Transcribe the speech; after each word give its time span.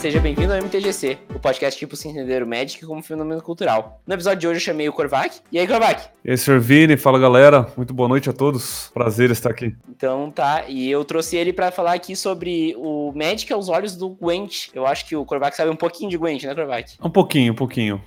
seja 0.00 0.18
bem-vindo 0.18 0.50
ao 0.50 0.58
MTGC, 0.58 1.18
o 1.34 1.38
podcast 1.38 1.78
tipo 1.78 1.94
se 1.94 2.08
entender 2.08 2.42
o 2.42 2.46
Magic 2.46 2.86
como 2.86 3.02
fenômeno 3.02 3.42
cultural. 3.42 4.00
No 4.06 4.14
episódio 4.14 4.40
de 4.40 4.48
hoje 4.48 4.56
eu 4.56 4.62
chamei 4.62 4.88
o 4.88 4.94
Korvac. 4.94 5.40
E 5.52 5.58
aí, 5.58 5.68
Korvac? 5.68 6.08
E 6.24 6.30
aí, 6.30 6.38
Sr. 6.38 6.58
Vini, 6.58 6.96
fala 6.96 7.18
galera, 7.18 7.70
muito 7.76 7.92
boa 7.92 8.08
noite 8.08 8.30
a 8.30 8.32
todos, 8.32 8.90
prazer 8.94 9.30
estar 9.30 9.50
aqui. 9.50 9.76
Então 9.90 10.30
tá, 10.30 10.64
e 10.66 10.90
eu 10.90 11.04
trouxe 11.04 11.36
ele 11.36 11.52
para 11.52 11.70
falar 11.70 11.92
aqui 11.92 12.16
sobre 12.16 12.74
o 12.78 13.12
Magic 13.14 13.52
aos 13.52 13.68
olhos 13.68 13.94
do 13.94 14.08
Gwent. 14.08 14.68
Eu 14.72 14.86
acho 14.86 15.04
que 15.04 15.14
o 15.14 15.22
Korvac 15.26 15.54
sabe 15.54 15.70
um 15.70 15.76
pouquinho 15.76 16.08
de 16.08 16.16
Gwent, 16.16 16.44
né, 16.44 16.54
Korvac? 16.54 16.94
Um 17.02 17.10
pouquinho, 17.10 17.52
um 17.52 17.56
pouquinho. 17.56 18.02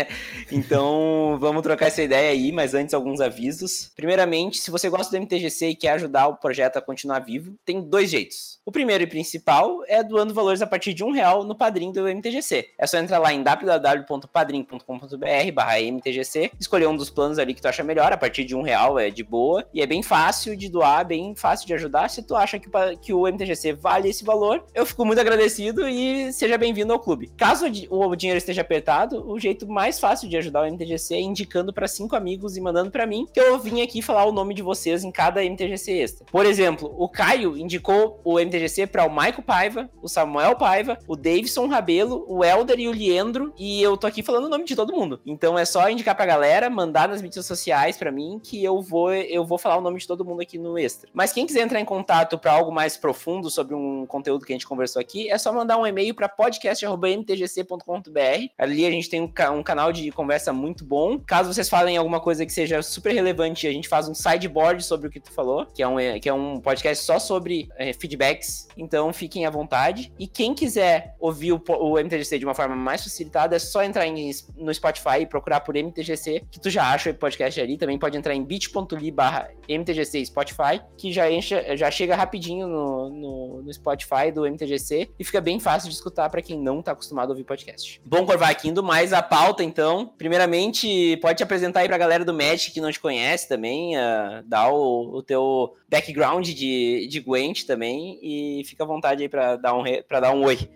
então 0.52 1.38
vamos 1.40 1.62
trocar 1.62 1.86
essa 1.86 2.02
ideia 2.02 2.30
aí, 2.30 2.52
mas 2.52 2.74
antes 2.74 2.92
alguns 2.92 3.22
avisos. 3.22 3.90
Primeiramente, 3.96 4.58
se 4.58 4.70
você 4.70 4.90
gosta 4.90 5.16
do 5.16 5.22
MTGC 5.22 5.68
e 5.68 5.74
quer 5.74 5.92
ajudar 5.92 6.28
o 6.28 6.36
projeto 6.36 6.76
a 6.76 6.82
continuar 6.82 7.20
vivo, 7.20 7.54
tem 7.64 7.80
dois 7.80 8.10
jeitos. 8.10 8.58
O 8.66 8.70
primeiro 8.70 9.02
e 9.02 9.06
principal 9.06 9.80
é 9.88 10.04
doando 10.04 10.34
valores 10.34 10.60
a 10.60 10.66
partir 10.66 10.92
de 10.92 11.02
um 11.02 11.10
real 11.10 11.37
no 11.44 11.54
padrinho 11.54 11.92
do 11.92 12.08
MTGC. 12.08 12.70
É 12.78 12.86
só 12.86 12.98
entrar 12.98 13.18
lá 13.18 13.32
em 13.32 13.42
www.padrim.com.br 13.42 15.52
barra 15.54 15.80
MTGC, 15.80 16.52
escolher 16.58 16.86
um 16.86 16.96
dos 16.96 17.10
planos 17.10 17.38
ali 17.38 17.54
que 17.54 17.62
tu 17.62 17.68
acha 17.68 17.82
melhor, 17.82 18.12
a 18.12 18.16
partir 18.16 18.44
de 18.44 18.54
um 18.54 18.62
real 18.62 18.98
é 18.98 19.10
de 19.10 19.22
boa, 19.22 19.66
e 19.72 19.82
é 19.82 19.86
bem 19.86 20.02
fácil 20.02 20.56
de 20.56 20.68
doar, 20.68 21.06
bem 21.06 21.34
fácil 21.34 21.66
de 21.66 21.74
ajudar. 21.74 22.10
Se 22.10 22.22
tu 22.22 22.36
acha 22.36 22.58
que, 22.58 22.68
que 23.00 23.12
o 23.12 23.26
MTGC 23.26 23.72
vale 23.72 24.08
esse 24.08 24.24
valor, 24.24 24.64
eu 24.74 24.86
fico 24.86 25.04
muito 25.04 25.20
agradecido 25.20 25.88
e 25.88 26.32
seja 26.32 26.58
bem-vindo 26.58 26.92
ao 26.92 26.98
clube. 26.98 27.30
Caso 27.36 27.66
o 27.90 28.16
dinheiro 28.16 28.38
esteja 28.38 28.62
apertado, 28.62 29.28
o 29.28 29.38
jeito 29.38 29.68
mais 29.68 29.98
fácil 29.98 30.28
de 30.28 30.36
ajudar 30.36 30.62
o 30.62 30.70
MTGC 30.70 31.14
é 31.14 31.20
indicando 31.20 31.72
para 31.72 31.88
cinco 31.88 32.16
amigos 32.16 32.56
e 32.56 32.60
mandando 32.60 32.90
para 32.90 33.06
mim, 33.06 33.26
que 33.32 33.40
eu 33.40 33.58
vim 33.58 33.82
aqui 33.82 34.02
falar 34.02 34.24
o 34.24 34.32
nome 34.32 34.54
de 34.54 34.62
vocês 34.62 35.04
em 35.04 35.10
cada 35.10 35.42
MTGC 35.42 35.92
extra. 35.92 36.26
Por 36.30 36.46
exemplo, 36.46 36.94
o 36.98 37.08
Caio 37.08 37.56
indicou 37.56 38.20
o 38.24 38.38
MTGC 38.38 38.86
para 38.86 39.04
o 39.04 39.10
Maico 39.10 39.42
Paiva, 39.42 39.88
o 40.02 40.08
Samuel 40.08 40.56
Paiva, 40.56 40.98
o 41.06 41.16
Davidson 41.28 41.66
Rabelo, 41.66 42.24
o 42.26 42.42
Elder 42.42 42.80
e 42.80 42.88
o 42.88 42.92
Liendro, 42.92 43.52
e 43.58 43.82
eu 43.82 43.98
tô 43.98 44.06
aqui 44.06 44.22
falando 44.22 44.46
o 44.46 44.48
nome 44.48 44.64
de 44.64 44.74
todo 44.74 44.94
mundo. 44.94 45.20
Então 45.26 45.58
é 45.58 45.64
só 45.66 45.90
indicar 45.90 46.16
pra 46.16 46.24
galera, 46.24 46.70
mandar 46.70 47.06
nas 47.06 47.20
mídias 47.20 47.44
sociais 47.44 47.98
para 47.98 48.10
mim 48.10 48.40
que 48.42 48.64
eu 48.64 48.80
vou 48.80 49.12
eu 49.12 49.44
vou 49.44 49.58
falar 49.58 49.76
o 49.76 49.82
nome 49.82 49.98
de 49.98 50.06
todo 50.06 50.24
mundo 50.24 50.40
aqui 50.40 50.56
no 50.56 50.78
extra. 50.78 51.10
Mas 51.12 51.30
quem 51.30 51.44
quiser 51.44 51.60
entrar 51.60 51.80
em 51.80 51.84
contato 51.84 52.38
para 52.38 52.52
algo 52.52 52.72
mais 52.72 52.96
profundo 52.96 53.50
sobre 53.50 53.74
um 53.74 54.06
conteúdo 54.06 54.46
que 54.46 54.54
a 54.54 54.56
gente 54.56 54.66
conversou 54.66 55.00
aqui, 55.00 55.30
é 55.30 55.36
só 55.36 55.52
mandar 55.52 55.76
um 55.76 55.86
e-mail 55.86 56.14
para 56.14 56.30
podcast@mtgc.com.br. 56.30 58.46
Ali 58.56 58.86
a 58.86 58.90
gente 58.90 59.10
tem 59.10 59.20
um, 59.20 59.30
um 59.54 59.62
canal 59.62 59.92
de 59.92 60.10
conversa 60.10 60.50
muito 60.50 60.82
bom. 60.82 61.18
Caso 61.18 61.52
vocês 61.52 61.68
falem 61.68 61.98
alguma 61.98 62.20
coisa 62.20 62.46
que 62.46 62.52
seja 62.52 62.80
super 62.80 63.12
relevante, 63.12 63.66
a 63.66 63.72
gente 63.72 63.86
faz 63.86 64.08
um 64.08 64.14
sideboard 64.14 64.82
sobre 64.82 65.08
o 65.08 65.10
que 65.10 65.20
tu 65.20 65.30
falou, 65.30 65.66
que 65.66 65.82
é 65.82 65.88
um, 65.88 65.96
que 66.20 66.28
é 66.30 66.32
um 66.32 66.58
podcast 66.58 67.04
só 67.04 67.18
sobre 67.18 67.68
é, 67.76 67.92
feedbacks. 67.92 68.66
Então 68.78 69.12
fiquem 69.12 69.44
à 69.44 69.50
vontade. 69.50 70.10
E 70.18 70.26
quem 70.26 70.54
quiser 70.54 71.17
ouvir 71.18 71.52
o, 71.52 71.62
o, 71.68 71.98
MTGC 71.98 72.38
de 72.38 72.44
uma 72.44 72.54
forma 72.54 72.76
mais 72.76 73.02
facilitada, 73.02 73.56
é 73.56 73.58
só 73.58 73.82
entrar 73.82 74.06
em, 74.06 74.30
no 74.56 74.72
Spotify 74.72 75.20
e 75.20 75.26
procurar 75.26 75.60
por 75.60 75.74
MTGC, 75.74 76.44
que 76.50 76.60
tu 76.60 76.70
já 76.70 76.92
acha 76.92 77.10
o 77.10 77.14
podcast 77.14 77.60
ali. 77.60 77.76
Também 77.76 77.98
pode 77.98 78.16
entrar 78.16 78.34
em 78.34 78.44
bit.ly 78.44 79.10
barra 79.10 79.50
MTGC 79.68 80.26
Spotify, 80.26 80.80
que 80.96 81.12
já, 81.12 81.30
enche, 81.30 81.76
já 81.76 81.90
chega 81.90 82.14
rapidinho 82.14 82.66
no, 82.66 83.10
no, 83.10 83.62
no, 83.62 83.72
Spotify 83.72 84.30
do 84.32 84.46
MTGC 84.46 85.10
e 85.18 85.24
fica 85.24 85.40
bem 85.40 85.58
fácil 85.58 85.88
de 85.88 85.94
escutar 85.94 86.28
para 86.30 86.42
quem 86.42 86.58
não 86.58 86.82
tá 86.82 86.92
acostumado 86.92 87.28
a 87.28 87.32
ouvir 87.32 87.44
podcast. 87.44 88.00
Bom, 88.04 88.24
Corvac, 88.24 88.66
indo 88.68 88.82
mais 88.82 89.12
à 89.12 89.22
pauta, 89.22 89.62
então. 89.62 90.12
Primeiramente, 90.16 91.16
pode 91.20 91.38
te 91.38 91.42
apresentar 91.42 91.80
aí 91.80 91.88
pra 91.88 91.98
galera 91.98 92.24
do 92.24 92.34
Magic 92.34 92.72
que 92.72 92.80
não 92.80 92.90
te 92.90 93.00
conhece 93.00 93.48
também, 93.48 93.96
uh, 93.96 94.42
dar 94.44 94.70
o, 94.70 95.16
o 95.16 95.22
teu 95.22 95.74
background 95.88 96.46
de, 96.46 97.06
de 97.08 97.20
Gwent 97.20 97.64
também 97.64 98.18
e 98.22 98.62
fica 98.64 98.84
à 98.84 98.86
vontade 98.86 99.22
aí 99.22 99.28
para 99.28 99.56
dar 99.56 99.74
um, 99.74 99.82
pra 100.06 100.20
dar 100.20 100.32
um 100.32 100.44
oi. 100.44 100.68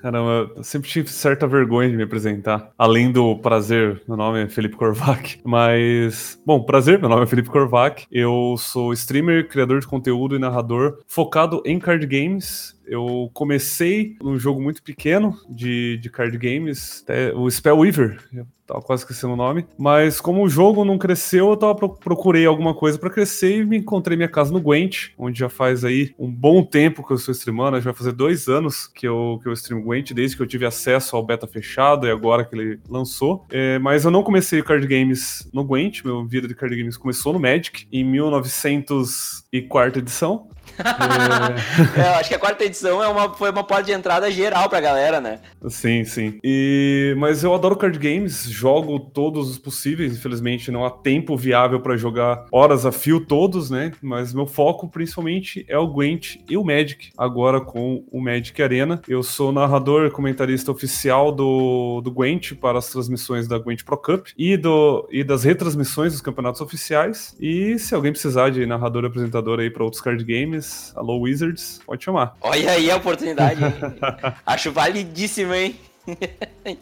Caramba, 0.00 0.50
eu 0.56 0.64
sempre 0.64 0.88
tive 0.88 1.08
certa 1.08 1.46
vergonha 1.46 1.90
de 1.90 1.96
me 1.96 2.02
apresentar. 2.02 2.70
Além 2.76 3.12
do 3.12 3.36
prazer, 3.36 4.02
meu 4.08 4.16
nome 4.16 4.44
é 4.44 4.48
Felipe 4.48 4.76
Korvac. 4.76 5.40
Mas, 5.44 6.40
bom, 6.44 6.62
prazer, 6.62 6.98
meu 6.98 7.08
nome 7.08 7.22
é 7.22 7.26
Felipe 7.26 7.50
Korvac. 7.50 8.06
Eu 8.10 8.56
sou 8.58 8.92
streamer, 8.92 9.48
criador 9.48 9.80
de 9.80 9.86
conteúdo 9.86 10.36
e 10.36 10.38
narrador 10.38 10.98
focado 11.06 11.62
em 11.64 11.78
card 11.78 12.06
games 12.06 12.79
eu 12.90 13.30
comecei 13.32 14.16
num 14.20 14.36
jogo 14.36 14.60
muito 14.60 14.82
pequeno 14.82 15.38
de, 15.48 15.96
de 15.98 16.10
card 16.10 16.36
games, 16.36 17.04
o 17.36 17.48
Spellweaver, 17.48 18.18
eu 18.32 18.44
tava 18.66 18.82
quase 18.82 19.02
esquecendo 19.02 19.34
o 19.34 19.36
nome, 19.36 19.64
mas 19.78 20.20
como 20.20 20.42
o 20.42 20.48
jogo 20.48 20.84
não 20.84 20.98
cresceu, 20.98 21.50
eu 21.50 21.56
tava 21.56 21.88
procurei 21.88 22.46
alguma 22.46 22.74
coisa 22.74 22.98
para 22.98 23.08
crescer 23.10 23.58
e 23.58 23.64
me 23.64 23.78
encontrei 23.78 24.16
minha 24.16 24.28
casa 24.28 24.52
no 24.52 24.60
Gwent, 24.60 25.10
onde 25.16 25.38
já 25.38 25.48
faz 25.48 25.84
aí 25.84 26.12
um 26.18 26.28
bom 26.30 26.64
tempo 26.64 27.06
que 27.06 27.12
eu 27.12 27.16
estou 27.16 27.32
streamando, 27.32 27.76
já 27.78 27.84
vai 27.84 27.94
fazer 27.94 28.12
dois 28.12 28.48
anos 28.48 28.88
que 28.88 29.06
eu, 29.06 29.38
que 29.40 29.48
eu 29.48 29.52
streamo 29.52 29.84
Gwent, 29.84 30.12
desde 30.12 30.36
que 30.36 30.42
eu 30.42 30.46
tive 30.46 30.66
acesso 30.66 31.14
ao 31.14 31.24
beta 31.24 31.46
fechado 31.46 32.08
e 32.08 32.10
agora 32.10 32.44
que 32.44 32.56
ele 32.56 32.80
lançou, 32.88 33.46
é, 33.50 33.78
mas 33.78 34.04
eu 34.04 34.10
não 34.10 34.24
comecei 34.24 34.62
card 34.62 34.84
games 34.86 35.48
no 35.52 35.62
Gwent, 35.64 36.04
meu 36.04 36.26
vida 36.26 36.48
de 36.48 36.54
card 36.56 36.76
games 36.76 36.96
começou 36.96 37.32
no 37.32 37.38
Magic, 37.38 37.86
em 37.92 38.04
1904 38.04 40.00
edição, 40.00 40.48
é... 40.80 42.00
é, 42.00 42.08
eu 42.08 42.14
acho 42.14 42.28
que 42.28 42.34
a 42.34 42.38
quarta 42.38 42.64
edição 42.64 43.02
é 43.02 43.08
uma, 43.08 43.32
foi 43.34 43.50
uma 43.50 43.64
porta 43.64 43.84
de 43.84 43.92
entrada 43.92 44.30
geral 44.30 44.68
pra 44.68 44.80
galera, 44.80 45.20
né? 45.20 45.40
Sim, 45.68 46.04
sim. 46.04 46.38
E... 46.42 47.14
Mas 47.18 47.44
eu 47.44 47.54
adoro 47.54 47.76
card 47.76 47.98
games, 47.98 48.44
jogo 48.48 48.98
todos 48.98 49.50
os 49.50 49.58
possíveis, 49.58 50.14
infelizmente 50.14 50.70
não 50.70 50.84
há 50.84 50.90
tempo 50.90 51.36
viável 51.36 51.80
para 51.80 51.96
jogar 51.96 52.46
horas 52.50 52.86
a 52.86 52.92
fio 52.92 53.20
todos, 53.20 53.70
né? 53.70 53.92
Mas 54.02 54.32
meu 54.32 54.46
foco 54.46 54.88
principalmente 54.88 55.64
é 55.68 55.78
o 55.78 55.86
Gwent 55.86 56.36
e 56.48 56.56
o 56.56 56.64
Magic, 56.64 57.10
agora 57.16 57.60
com 57.60 58.04
o 58.10 58.20
Magic 58.20 58.60
Arena. 58.62 59.00
Eu 59.08 59.22
sou 59.22 59.52
narrador 59.52 60.10
comentarista 60.10 60.70
oficial 60.70 61.32
do, 61.32 62.00
do 62.02 62.10
Gwent 62.10 62.54
para 62.54 62.78
as 62.78 62.88
transmissões 62.88 63.46
da 63.46 63.58
Gwent 63.58 63.84
Pro 63.84 63.96
Cup 63.96 64.28
e, 64.36 64.56
do, 64.56 65.08
e 65.10 65.24
das 65.24 65.44
retransmissões 65.44 66.12
dos 66.12 66.20
campeonatos 66.20 66.60
oficiais. 66.60 67.36
E 67.40 67.78
se 67.78 67.94
alguém 67.94 68.12
precisar 68.12 68.50
de 68.50 68.64
narrador 68.66 69.04
e 69.04 69.06
apresentador 69.06 69.60
aí 69.60 69.70
para 69.70 69.84
outros 69.84 70.02
card 70.02 70.22
games, 70.24 70.69
alô 70.96 71.18
Wizards, 71.18 71.80
pode 71.84 72.04
chamar. 72.04 72.36
Olha 72.40 72.72
aí 72.72 72.90
a 72.90 72.96
oportunidade. 72.96 73.60
Acho 74.44 74.72
validíssimo, 74.72 75.54
hein? 75.54 75.78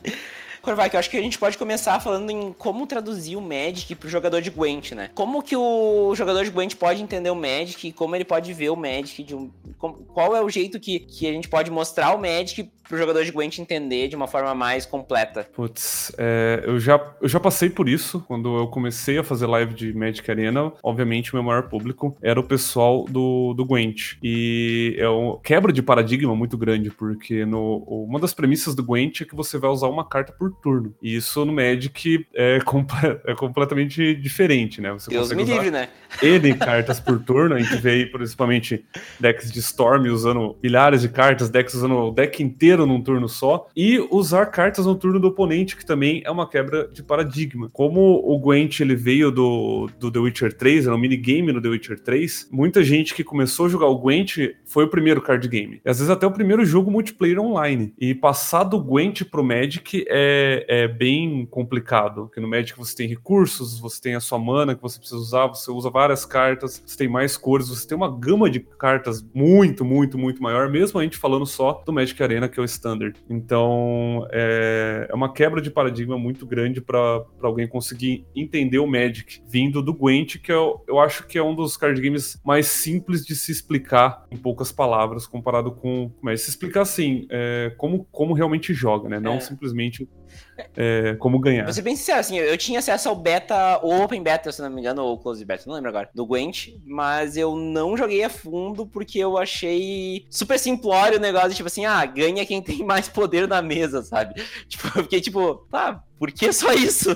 Corvac, 0.63 0.93
eu 0.93 1.01
acho 1.01 1.09
que 1.09 1.17
a 1.17 1.23
gente 1.23 1.39
pode 1.39 1.57
começar 1.57 1.99
falando 2.01 2.31
em 2.31 2.53
como 2.53 2.87
traduzir 2.87 3.37
o 3.37 3.41
Magic 3.41 3.95
pro 3.95 4.09
jogador 4.09 4.43
de 4.43 4.51
Gwent, 4.51 4.93
né? 4.93 5.11
Como 5.15 5.43
que 5.43 5.57
o 5.57 6.15
jogador 6.15 6.45
de 6.45 6.51
Gwent 6.51 6.75
pode 6.75 7.03
entender 7.03 7.31
o 7.31 7.35
Magic 7.35 7.89
e 7.89 7.93
como 7.93 8.15
ele 8.15 8.25
pode 8.25 8.53
ver 8.53 8.71
o 8.71 8.77
Magic 8.77 9.35
um... 9.35 9.51
Qual 9.79 10.37
é 10.37 10.43
o 10.43 10.51
jeito 10.51 10.79
que, 10.79 10.99
que 10.99 11.27
a 11.27 11.33
gente 11.33 11.49
pode 11.49 11.71
mostrar 11.71 12.15
o 12.15 12.21
Magic 12.21 12.71
pro 12.89 12.97
jogador 12.97 13.25
de 13.25 13.31
Gwent 13.31 13.59
entender 13.59 14.09
de 14.09 14.17
uma 14.17 14.27
forma 14.27 14.55
mais 14.55 14.87
completa? 14.87 15.47
Putz, 15.53 16.11
é, 16.17 16.63
eu, 16.65 16.81
já, 16.81 17.15
eu 17.21 17.29
já 17.29 17.39
passei 17.39 17.69
por 17.69 17.89
isso 17.89 18.25
quando 18.27 18.57
eu 18.57 18.67
comecei 18.69 19.19
a 19.19 19.25
fazer 19.25 19.47
live 19.47 19.75
de 19.75 19.93
Magic 19.93 20.29
Arena. 20.31 20.73
Obviamente, 20.83 21.33
o 21.33 21.37
meu 21.37 21.43
maior 21.43 21.65
público 21.65 22.17
era 22.23 22.41
o 22.41 22.43
pessoal 22.43 23.05
do, 23.05 23.53
do 23.55 23.65
Gwent. 23.65 24.17
E 24.23 24.97
é 24.99 25.09
uma 25.09 25.39
quebra 25.41 25.73
de 25.73 25.83
paradigma 25.83 26.35
muito 26.35 26.57
grande, 26.57 26.91
porque 26.91 27.45
no, 27.45 27.79
uma 27.87 28.19
das 28.19 28.33
premissas 28.33 28.75
do 28.75 28.83
Gwent 28.83 29.21
é 29.21 29.25
que 29.25 29.37
você 29.37 29.59
vai 29.59 29.71
usar 29.71 29.89
uma 29.89 30.09
carta 30.09 30.33
por 30.33 30.51
turno. 30.63 30.95
E 31.03 31.15
isso 31.17 31.45
no 31.45 31.53
Magic 31.53 32.27
é, 32.35 32.59
comple 32.61 33.19
é 33.27 33.35
completamente 33.35 34.15
diferente, 34.15 34.81
né? 34.81 34.93
Você 34.93 35.11
Deus 35.11 35.31
me 35.33 35.45
livre, 35.45 35.71
né? 35.71 35.89
N 36.23 36.55
cartas 36.55 36.99
por 36.99 37.19
turno. 37.23 37.55
A 37.55 37.59
gente 37.59 37.77
vê 37.77 37.91
aí, 37.91 38.07
principalmente, 38.07 38.85
decks 39.21 39.53
de 39.53 39.59
Storm 39.59 40.07
usando 40.07 40.57
milhares 40.63 41.03
de 41.03 41.09
cartas, 41.09 41.51
decks 41.51 41.75
usando 41.75 41.95
o 41.95 42.11
deck 42.11 42.43
inteiro 42.43 42.78
inteiro 42.79 42.87
num 42.87 43.03
turno 43.03 43.29
só 43.29 43.67
e 43.75 43.99
usar 44.11 44.47
cartas 44.47 44.87
no 44.87 44.95
turno 44.95 45.19
do 45.19 45.29
oponente, 45.29 45.77
que 45.77 45.85
também 45.85 46.23
é 46.25 46.31
uma 46.31 46.49
quebra 46.49 46.89
de 46.93 47.03
paradigma. 47.03 47.69
Como 47.73 48.01
o 48.01 48.39
Gwent 48.39 48.81
ele 48.81 48.95
veio 48.95 49.31
do, 49.31 49.89
do 49.99 50.11
The 50.11 50.19
Witcher 50.19 50.53
3, 50.53 50.87
era 50.87 50.95
um 50.95 50.99
minigame 50.99 51.53
no 51.53 51.61
The 51.61 51.69
Witcher 51.69 52.01
3, 52.01 52.49
muita 52.53 52.85
gente 52.85 53.15
que 53.15 53.25
começou 53.25 53.67
a 53.67 53.69
jogar 53.69 53.87
o 53.87 53.99
Gwent 53.99 54.39
foi 54.65 54.85
o 54.85 54.89
primeiro 54.89 55.21
card 55.21 55.47
game. 55.49 55.81
E 55.85 55.91
às 55.91 55.99
vezes 55.99 56.11
até 56.11 56.27
o 56.27 56.31
primeiro 56.31 56.65
jogo 56.65 56.91
multiplayer 56.91 57.41
online. 57.41 57.93
E 57.99 58.15
passar 58.15 58.65
do 58.65 58.81
Gwent 58.81 59.25
pro 59.25 59.45
Magic 59.45 60.05
é, 60.09 60.65
é 60.69 60.89
bem 60.89 61.47
complicado, 61.47 62.27
porque 62.27 62.41
no 62.41 62.49
Magic 62.49 62.79
você 62.79 62.95
tem 62.95 63.09
recursos, 63.09 63.79
você 63.79 64.01
tem 64.01 64.15
a 64.15 64.21
sua 64.21 64.39
mana 64.39 64.75
que 64.75 64.83
você 64.83 64.99
precisa 64.99 65.21
usar, 65.21 65.47
você 65.47 65.71
usa 65.71 65.91
várias 65.91 66.25
cartas, 66.25 66.83
você 66.85 66.97
tem 66.97 67.09
mais 67.09 67.37
cores, 67.37 67.69
você 67.69 67.87
tem 67.87 67.97
uma 67.97 68.11
gama 68.11 68.51
de 68.51 68.61
cartas 68.61 69.25
muito, 69.35 69.85
muito, 69.85 70.19
muito 70.19 70.43
maior, 70.43 70.71
mesmo 70.71 71.01
a 71.01 71.03
gente 71.03 71.17
falando 71.17 71.47
só 71.47 71.83
do 71.85 71.93
Magic 71.93 72.23
Arena, 72.23 72.49
que 72.49 72.59
é 72.59 72.63
o 72.63 72.68
standard. 72.69 73.19
Então, 73.29 74.27
é, 74.31 75.07
é 75.11 75.15
uma 75.15 75.33
quebra 75.33 75.61
de 75.61 75.71
paradigma 75.71 76.19
muito 76.19 76.47
grande 76.47 76.81
para 76.81 77.25
alguém 77.43 77.67
conseguir 77.67 78.27
entender 78.35 78.79
o 78.79 78.87
Magic 78.87 79.43
vindo 79.49 79.83
do 79.83 79.93
Gwent, 79.93 80.39
que 80.39 80.53
eu, 80.53 80.83
eu 80.87 80.99
acho 80.99 81.27
que 81.27 81.39
é 81.39 81.43
um 81.43 81.55
dos 81.55 81.77
card 81.77 82.01
games 82.01 82.41
mais 82.45 82.67
simples 82.67 83.25
de 83.25 83.35
se 83.35 83.51
explicar 83.53 84.25
em 84.31 84.37
poucas 84.37 84.73
palavras, 84.73 85.27
comparado 85.27 85.73
com. 85.73 86.13
Mas 86.23 86.43
se 86.43 86.51
explicar 86.51 86.83
assim, 86.83 87.27
é, 87.31 87.73
como, 87.77 88.05
como 88.11 88.35
realmente 88.35 88.73
joga, 88.73 89.09
né? 89.09 89.21
Não 89.21 89.35
é. 89.35 89.41
simplesmente 89.41 90.09
é, 90.77 91.15
como 91.19 91.39
ganhar. 91.39 91.65
Vou 91.65 91.73
ser 91.73 91.83
bem 91.83 91.97
sincero, 91.97 92.21
assim, 92.21 92.39
eu 92.39 92.57
tinha 92.57 92.79
acesso 92.79 93.09
ao 93.09 93.17
beta, 93.17 93.81
ou 93.83 94.03
Open 94.03 94.23
Beta, 94.23 94.51
se 94.51 94.61
não 94.61 94.71
me 94.71 94.81
engano, 94.81 95.03
ou 95.03 95.19
Close 95.19 95.45
Beta, 95.45 95.65
não 95.67 95.75
lembro 95.75 95.91
agora, 95.91 96.11
do 96.15 96.27
Gwent, 96.27 96.69
mas 96.85 97.37
eu 97.37 97.55
não 97.57 97.97
joguei 97.97 98.23
a 98.25 98.31
fundo 98.31 98.87
porque 98.87 99.19
eu 99.19 99.39
achei 99.39 100.27
super 100.31 100.59
simplório 100.59 101.19
o 101.19 101.21
negócio, 101.21 101.55
tipo 101.55 101.69
assim, 101.69 101.85
ah, 101.85 102.05
ganha 102.05 102.45
quem 102.47 102.63
tem 102.63 102.79
mais 102.85 103.09
poder 103.09 103.47
na 103.47 103.63
mesa, 103.63 104.03
sabe? 104.03 104.43
Tipo, 104.69 104.99
eu 104.99 105.03
fiquei 105.05 105.21
tipo, 105.21 105.67
tá, 105.71 106.03
por 106.19 106.33
que 106.33 106.53
só 106.53 106.73
isso? 106.73 107.11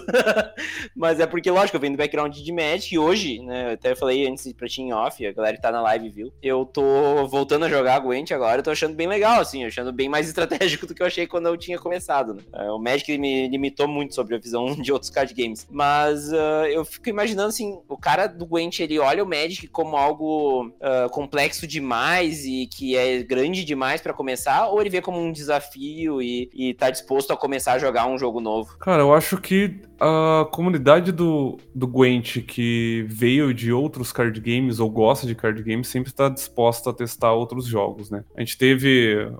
Mas 0.95 1.21
é 1.21 1.27
porque, 1.27 1.51
lógico, 1.51 1.77
eu 1.77 1.81
venho 1.81 1.95
do 1.95 1.99
background 1.99 2.37
de 2.37 2.53
Magic 2.53 2.95
e 2.95 2.99
hoje, 2.99 3.41
né, 3.41 3.71
eu 3.71 3.75
até 3.75 3.95
falei 3.95 4.27
antes 4.27 4.53
pra 4.53 4.69
ti 4.69 4.83
off, 4.93 5.27
a 5.27 5.33
galera 5.33 5.57
que 5.57 5.63
tá 5.63 5.71
na 5.71 5.81
live 5.81 6.09
viu, 6.09 6.33
eu 6.43 6.65
tô 6.65 7.27
voltando 7.29 7.65
a 7.65 7.69
jogar 7.69 7.99
Gwent 8.01 8.31
agora, 8.31 8.59
eu 8.59 8.63
tô 8.63 8.71
achando 8.71 8.95
bem 8.95 9.07
legal, 9.07 9.41
assim, 9.41 9.65
achando 9.65 9.93
bem 9.93 10.09
mais 10.09 10.27
estratégico 10.29 10.87
do 10.87 10.95
que 10.95 11.03
eu 11.03 11.07
achei 11.07 11.27
quando 11.27 11.47
eu 11.47 11.57
tinha 11.57 11.79
começado, 11.79 12.35
né? 12.35 12.43
É, 12.53 12.71
o 12.71 12.79
Magic 12.79 13.17
me 13.19 13.49
limitou 13.49 13.89
muito 13.89 14.15
sobre 14.15 14.35
a 14.35 14.39
visão 14.39 14.75
de 14.77 14.93
outros 14.93 15.11
card 15.11 15.33
games, 15.35 15.67
mas 15.71 16.33
uh, 16.33 16.67
eu 16.71 16.85
fico 16.85 17.09
imaginando, 17.09 17.49
assim, 17.49 17.81
o 17.89 17.97
cara 17.97 18.27
do 18.27 18.47
Gwent, 18.47 18.81
ele 18.81 18.99
olha 18.99 19.23
o 19.23 19.27
Magic 19.27 19.67
como 19.69 19.97
algo 19.97 20.67
uh, 20.67 21.09
complexo 21.11 21.67
demais 21.67 22.45
e 22.45 22.67
que 22.67 22.97
é 22.97 23.23
grande 23.23 23.65
demais 23.65 24.01
para 24.01 24.13
começar, 24.13 24.69
ou 24.69 24.81
ele 24.81 24.91
vê 24.91 25.01
como 25.01 25.19
um 25.19 25.33
desafio 25.33 26.21
e, 26.21 26.51
e 26.53 26.75
tá 26.75 26.91
disposto 26.91 27.33
a 27.33 27.37
começar 27.37 27.75
a 27.75 27.79
jogar 27.79 28.07
um 28.07 28.19
jogo 28.19 28.41
novo? 28.41 28.77
Cara, 28.79 28.92
eu 29.01 29.15
acho 29.15 29.39
que 29.39 29.81
a 30.01 30.47
comunidade 30.51 31.13
do, 31.13 31.59
do 31.73 31.87
Gwent 31.87 32.43
que 32.43 33.07
veio 33.09 33.55
de 33.55 33.73
outros 33.73 34.13
card 34.13 34.41
games 34.41 34.81
ou 34.81 34.91
gosta 34.91 35.27
de 35.27 35.35
card 35.35 35.63
games 35.63 35.87
sempre 35.87 36.11
está 36.11 36.29
disposta 36.29 36.91
a 36.91 36.93
testar 36.93 37.33
outros 37.33 37.67
jogos, 37.67 38.11
né? 38.11 38.25
A 38.37 38.41
gente 38.41 38.59
teve, 38.59 39.31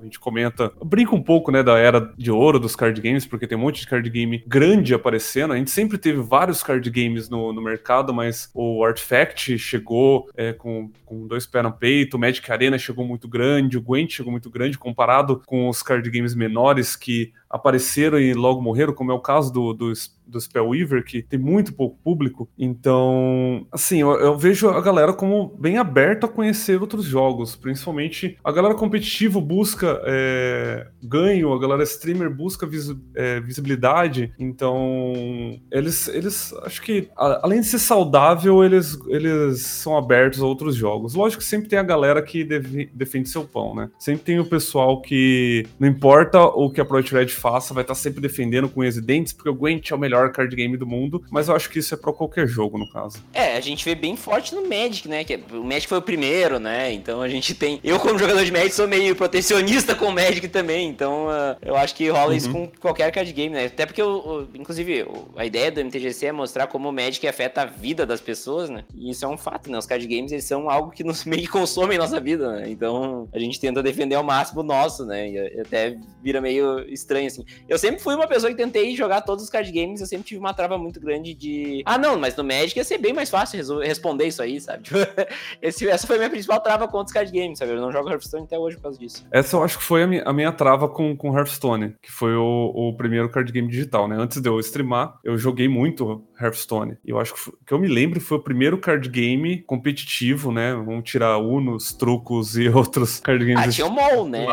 a 0.00 0.04
gente 0.04 0.18
comenta, 0.18 0.72
brinca 0.84 1.14
um 1.14 1.22
pouco, 1.22 1.50
né, 1.50 1.62
da 1.62 1.78
era 1.78 2.12
de 2.16 2.30
ouro 2.30 2.58
dos 2.58 2.76
card 2.76 3.00
games, 3.00 3.26
porque 3.26 3.46
tem 3.46 3.56
um 3.56 3.60
monte 3.60 3.80
de 3.80 3.86
card 3.86 4.08
game 4.08 4.42
grande 4.46 4.94
aparecendo. 4.94 5.52
A 5.52 5.56
gente 5.56 5.70
sempre 5.70 5.98
teve 5.98 6.20
vários 6.20 6.62
card 6.62 6.88
games 6.90 7.28
no, 7.28 7.52
no 7.52 7.60
mercado, 7.60 8.12
mas 8.14 8.50
o 8.54 8.84
Artifact 8.84 9.58
chegou 9.58 10.28
é, 10.36 10.52
com, 10.52 10.90
com 11.04 11.26
dois 11.26 11.46
pés 11.46 11.64
no 11.64 11.72
peito, 11.72 12.16
o 12.16 12.20
Magic 12.20 12.50
Arena 12.50 12.78
chegou 12.78 13.04
muito 13.04 13.28
grande, 13.28 13.76
o 13.76 13.82
Gwent 13.82 14.10
chegou 14.12 14.30
muito 14.30 14.50
grande 14.50 14.78
comparado 14.78 15.42
com 15.46 15.68
os 15.68 15.82
card 15.82 16.08
games 16.10 16.34
menores 16.34 16.96
que 16.96 17.32
apareceram 17.48 18.18
e 18.20 18.34
logo 18.34 18.60
morreram, 18.60 18.92
como 18.92 19.10
é 19.10 19.14
o 19.14 19.20
caso 19.20 19.52
do, 19.52 19.72
do, 19.72 19.92
do 20.28 20.40
Spellweaver, 20.40 21.04
que 21.04 21.22
tem 21.22 21.38
muito 21.38 21.72
pouco 21.72 21.98
público. 22.02 22.48
Então, 22.58 23.66
assim, 23.72 24.00
eu, 24.00 24.10
eu, 24.20 24.36
vejo 24.36 24.68
a 24.68 24.80
galera 24.80 25.12
como 25.12 25.56
bem 25.58 25.78
aberta 25.78 26.26
a 26.26 26.28
conhecer 26.28 26.80
outros 26.80 27.04
jogos, 27.04 27.56
principalmente 27.56 28.38
a 28.44 28.52
galera 28.52 28.74
competitiva 28.74 29.40
busca 29.40 30.00
é, 30.04 30.86
ganho, 31.02 31.52
a 31.52 31.60
galera 31.60 31.82
streamer 31.82 32.30
busca 32.30 32.66
vis, 32.66 32.94
é, 33.14 33.40
visibilidade. 33.40 34.32
Então, 34.38 35.58
eles, 35.70 36.08
eles 36.08 36.52
acho 36.64 36.82
que, 36.82 37.08
a, 37.16 37.40
além 37.44 37.60
de 37.60 37.66
ser 37.66 37.78
saudável, 37.78 38.62
eles, 38.62 38.98
eles 39.08 39.62
são 39.62 39.96
abertos 39.96 40.40
a 40.40 40.46
outros 40.46 40.74
jogos. 40.74 41.14
Lógico 41.14 41.42
que 41.42 41.48
sempre 41.48 41.68
tem 41.68 41.78
a 41.78 41.82
galera 41.82 42.22
que 42.22 42.44
deve, 42.44 42.90
defende 42.92 43.28
seu 43.28 43.44
pão, 43.44 43.74
né? 43.74 43.90
Sempre 43.98 44.24
tem 44.24 44.38
o 44.38 44.44
pessoal 44.44 45.00
que, 45.00 45.66
não 45.78 45.88
importa 45.88 46.42
o 46.42 46.70
que 46.70 46.80
a 46.80 46.84
Project 46.84 47.14
Red 47.14 47.28
faça, 47.28 47.74
vai 47.74 47.82
estar 47.82 47.94
sempre 47.94 48.20
defendendo 48.20 48.68
com 48.68 48.80
unhas 48.80 49.00
dentes, 49.00 49.32
porque 49.32 49.48
o 49.48 49.54
Gwent 49.54 49.90
é 49.90 49.94
o 49.94 49.98
melhor 49.98 50.17
card 50.32 50.54
game 50.54 50.76
do 50.76 50.86
mundo, 50.86 51.22
mas 51.30 51.48
eu 51.48 51.56
acho 51.56 51.70
que 51.70 51.78
isso 51.78 51.94
é 51.94 51.96
pra 51.96 52.12
qualquer 52.12 52.46
jogo, 52.46 52.78
no 52.78 52.88
caso. 52.90 53.22
É, 53.32 53.56
a 53.56 53.60
gente 53.60 53.84
vê 53.84 53.94
bem 53.94 54.16
forte 54.16 54.54
no 54.54 54.68
Magic, 54.68 55.08
né? 55.08 55.24
Que 55.24 55.34
é, 55.34 55.40
o 55.52 55.64
Magic 55.64 55.88
foi 55.88 55.98
o 55.98 56.02
primeiro, 56.02 56.58
né? 56.58 56.92
Então 56.92 57.22
a 57.22 57.28
gente 57.28 57.54
tem. 57.54 57.80
Eu, 57.84 57.98
como 57.98 58.18
jogador 58.18 58.44
de 58.44 58.52
Magic, 58.52 58.74
sou 58.74 58.88
meio 58.88 59.14
protecionista 59.14 59.94
com 59.94 60.06
o 60.06 60.12
Magic 60.12 60.46
também, 60.48 60.88
então 60.88 61.26
uh, 61.26 61.56
eu 61.62 61.76
acho 61.76 61.94
que 61.94 62.08
rola 62.08 62.30
uhum. 62.30 62.36
isso 62.36 62.50
com 62.50 62.68
qualquer 62.80 63.10
card 63.12 63.32
game, 63.32 63.54
né? 63.54 63.66
Até 63.66 63.86
porque, 63.86 64.02
eu, 64.02 64.48
inclusive, 64.54 65.06
a 65.36 65.44
ideia 65.44 65.70
do 65.70 65.80
MTGC 65.80 66.26
é 66.26 66.32
mostrar 66.32 66.66
como 66.66 66.88
o 66.88 66.92
Magic 66.92 67.26
afeta 67.26 67.62
a 67.62 67.64
vida 67.64 68.04
das 68.04 68.20
pessoas, 68.20 68.68
né? 68.68 68.84
E 68.94 69.10
isso 69.10 69.24
é 69.24 69.28
um 69.28 69.36
fato, 69.36 69.70
né? 69.70 69.78
Os 69.78 69.86
card 69.86 70.06
games, 70.06 70.32
eles 70.32 70.44
são 70.44 70.70
algo 70.70 70.90
que 70.90 71.04
nos 71.04 71.24
meio 71.26 71.42
que 71.42 71.48
consomem 71.48 71.98
nossa 71.98 72.20
vida, 72.20 72.52
né? 72.52 72.64
Então 72.68 73.28
a 73.32 73.38
gente 73.38 73.60
tenta 73.60 73.82
defender 73.82 74.14
ao 74.14 74.24
máximo 74.24 74.60
o 74.60 74.64
nosso, 74.64 75.04
né? 75.04 75.30
E 75.30 75.60
até 75.60 75.96
vira 76.22 76.40
meio 76.40 76.80
estranho 76.92 77.26
assim. 77.26 77.44
Eu 77.68 77.78
sempre 77.78 78.00
fui 78.00 78.14
uma 78.14 78.26
pessoa 78.26 78.50
que 78.50 78.56
tentei 78.56 78.94
jogar 78.96 79.22
todos 79.22 79.44
os 79.44 79.50
card 79.50 79.70
games, 79.70 80.00
eu 80.00 80.06
sempre 80.08 80.26
tive 80.26 80.40
uma 80.40 80.54
trava 80.54 80.78
muito 80.78 81.00
grande 81.00 81.34
de. 81.34 81.82
Ah, 81.84 81.98
não, 81.98 82.18
mas 82.18 82.36
no 82.36 82.44
Magic 82.44 82.76
ia 82.76 82.84
ser 82.84 82.98
bem 82.98 83.12
mais 83.12 83.30
fácil 83.30 83.78
responder 83.80 84.26
isso 84.26 84.42
aí, 84.42 84.60
sabe? 84.60 84.84
Tipo, 84.84 84.98
esse, 85.62 85.88
essa 85.88 86.06
foi 86.06 86.16
a 86.16 86.18
minha 86.18 86.30
principal 86.30 86.60
trava 86.60 86.86
contra 86.86 87.06
os 87.06 87.12
card 87.12 87.32
games, 87.32 87.58
sabe? 87.58 87.72
Eu 87.72 87.80
não 87.80 87.92
jogo 87.92 88.08
Hearthstone 88.08 88.44
até 88.44 88.58
hoje 88.58 88.76
por 88.76 88.84
causa 88.84 88.98
disso. 88.98 89.26
Essa 89.30 89.56
eu 89.56 89.62
acho 89.62 89.78
que 89.78 89.84
foi 89.84 90.02
a 90.02 90.06
minha, 90.06 90.22
a 90.24 90.32
minha 90.32 90.52
trava 90.52 90.88
com, 90.88 91.16
com 91.16 91.36
Hearthstone, 91.36 91.94
que 92.02 92.10
foi 92.10 92.34
o, 92.34 92.72
o 92.74 92.96
primeiro 92.96 93.30
card 93.30 93.50
game 93.52 93.68
digital, 93.68 94.08
né? 94.08 94.16
Antes 94.18 94.40
de 94.40 94.48
eu 94.48 94.58
streamar, 94.60 95.18
eu 95.24 95.36
joguei 95.36 95.68
muito 95.68 96.24
Hearthstone. 96.40 96.96
E 97.04 97.10
eu 97.10 97.18
acho 97.18 97.34
que, 97.34 97.52
que 97.66 97.72
eu 97.72 97.78
me 97.78 97.88
lembro 97.88 98.20
foi 98.20 98.38
o 98.38 98.42
primeiro 98.42 98.78
card 98.78 99.08
game 99.08 99.62
competitivo, 99.62 100.52
né? 100.52 100.74
Vamos 100.74 101.08
tirar 101.08 101.38
Unos, 101.38 101.92
Trucos 101.92 102.56
e 102.56 102.68
outros 102.70 103.20
card 103.20 103.44
games. 103.44 103.68
Ah, 103.68 103.70
tinha 103.70 103.86
o 103.86 103.90
MOL, 103.90 104.28
né? 104.28 104.46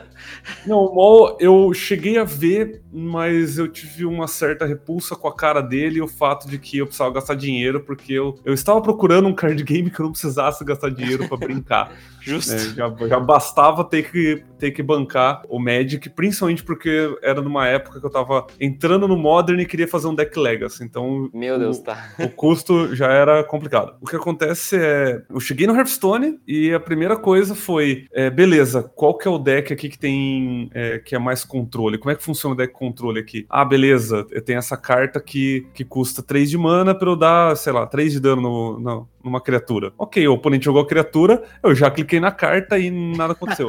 não, 0.66 0.78
o 0.78 0.94
MOL 0.94 1.36
eu 1.40 1.72
cheguei 1.72 2.18
a 2.18 2.24
ver, 2.24 2.81
mas 2.92 3.56
eu 3.56 3.66
tive 3.66 4.04
uma 4.04 4.28
certa 4.28 4.66
repulsa 4.66 5.16
com 5.16 5.26
a 5.26 5.34
cara 5.34 5.62
dele 5.62 5.98
e 5.98 6.02
o 6.02 6.08
fato 6.08 6.46
de 6.46 6.58
que 6.58 6.78
eu 6.78 6.86
precisava 6.86 7.14
gastar 7.14 7.34
dinheiro, 7.34 7.80
porque 7.80 8.12
eu, 8.12 8.38
eu 8.44 8.52
estava 8.52 8.80
procurando 8.82 9.28
um 9.28 9.34
card 9.34 9.62
game 9.64 9.90
que 9.90 9.98
eu 9.98 10.04
não 10.04 10.12
precisasse 10.12 10.62
gastar 10.64 10.90
dinheiro 10.90 11.26
para 11.26 11.38
brincar. 11.38 11.92
Justo. 12.20 12.52
É, 12.52 12.58
já, 12.58 12.94
já, 13.08 13.18
bastava 13.18 13.84
ter 13.84 14.10
que, 14.10 14.44
ter 14.58 14.70
que 14.70 14.82
bancar 14.82 15.42
o 15.48 15.58
Magic, 15.58 16.08
principalmente 16.10 16.62
porque 16.62 17.16
era 17.20 17.42
numa 17.42 17.66
época 17.66 17.98
que 17.98 18.06
eu 18.06 18.10
tava 18.10 18.46
entrando 18.60 19.08
no 19.08 19.16
Modern 19.16 19.60
e 19.60 19.66
queria 19.66 19.88
fazer 19.88 20.06
um 20.06 20.14
deck 20.14 20.38
Legacy. 20.38 20.84
Então. 20.84 21.28
Meu 21.34 21.58
Deus, 21.58 21.78
o, 21.78 21.82
tá. 21.82 22.12
O 22.20 22.28
custo 22.28 22.94
já 22.94 23.10
era 23.10 23.42
complicado. 23.42 23.96
O 24.00 24.06
que 24.06 24.14
acontece 24.14 24.76
é. 24.76 25.22
Eu 25.28 25.40
cheguei 25.40 25.66
no 25.66 25.74
Hearthstone 25.74 26.38
e 26.46 26.72
a 26.72 26.78
primeira 26.78 27.16
coisa 27.16 27.54
foi: 27.56 28.06
é, 28.12 28.30
beleza, 28.30 28.82
qual 28.94 29.18
que 29.18 29.26
é 29.26 29.30
o 29.30 29.38
deck 29.38 29.72
aqui 29.72 29.88
que 29.88 29.98
tem. 29.98 30.70
É, 30.72 30.98
que 30.98 31.16
é 31.16 31.18
mais 31.18 31.44
controle? 31.44 31.98
Como 31.98 32.12
é 32.12 32.14
que 32.14 32.22
funciona 32.22 32.54
o 32.54 32.56
deck 32.56 32.72
controle 32.82 33.20
aqui? 33.20 33.46
Ah, 33.48 33.64
beleza, 33.64 34.26
eu 34.30 34.42
tenho 34.42 34.58
essa 34.58 34.76
carta 34.76 35.20
que, 35.20 35.66
que 35.72 35.84
custa 35.84 36.22
3 36.22 36.50
de 36.50 36.58
mana 36.58 36.94
pra 36.94 37.08
eu 37.08 37.16
dar, 37.16 37.56
sei 37.56 37.72
lá, 37.72 37.86
3 37.86 38.12
de 38.12 38.20
dano 38.20 38.42
no, 38.42 38.80
no, 38.80 39.08
numa 39.22 39.40
criatura. 39.40 39.92
Ok, 39.96 40.26
o 40.26 40.32
oponente 40.34 40.64
jogou 40.64 40.82
a 40.82 40.86
criatura, 40.86 41.42
eu 41.62 41.74
já 41.74 41.90
cliquei 41.90 42.18
na 42.18 42.32
carta 42.32 42.78
e 42.78 42.90
nada 42.90 43.34
aconteceu. 43.34 43.68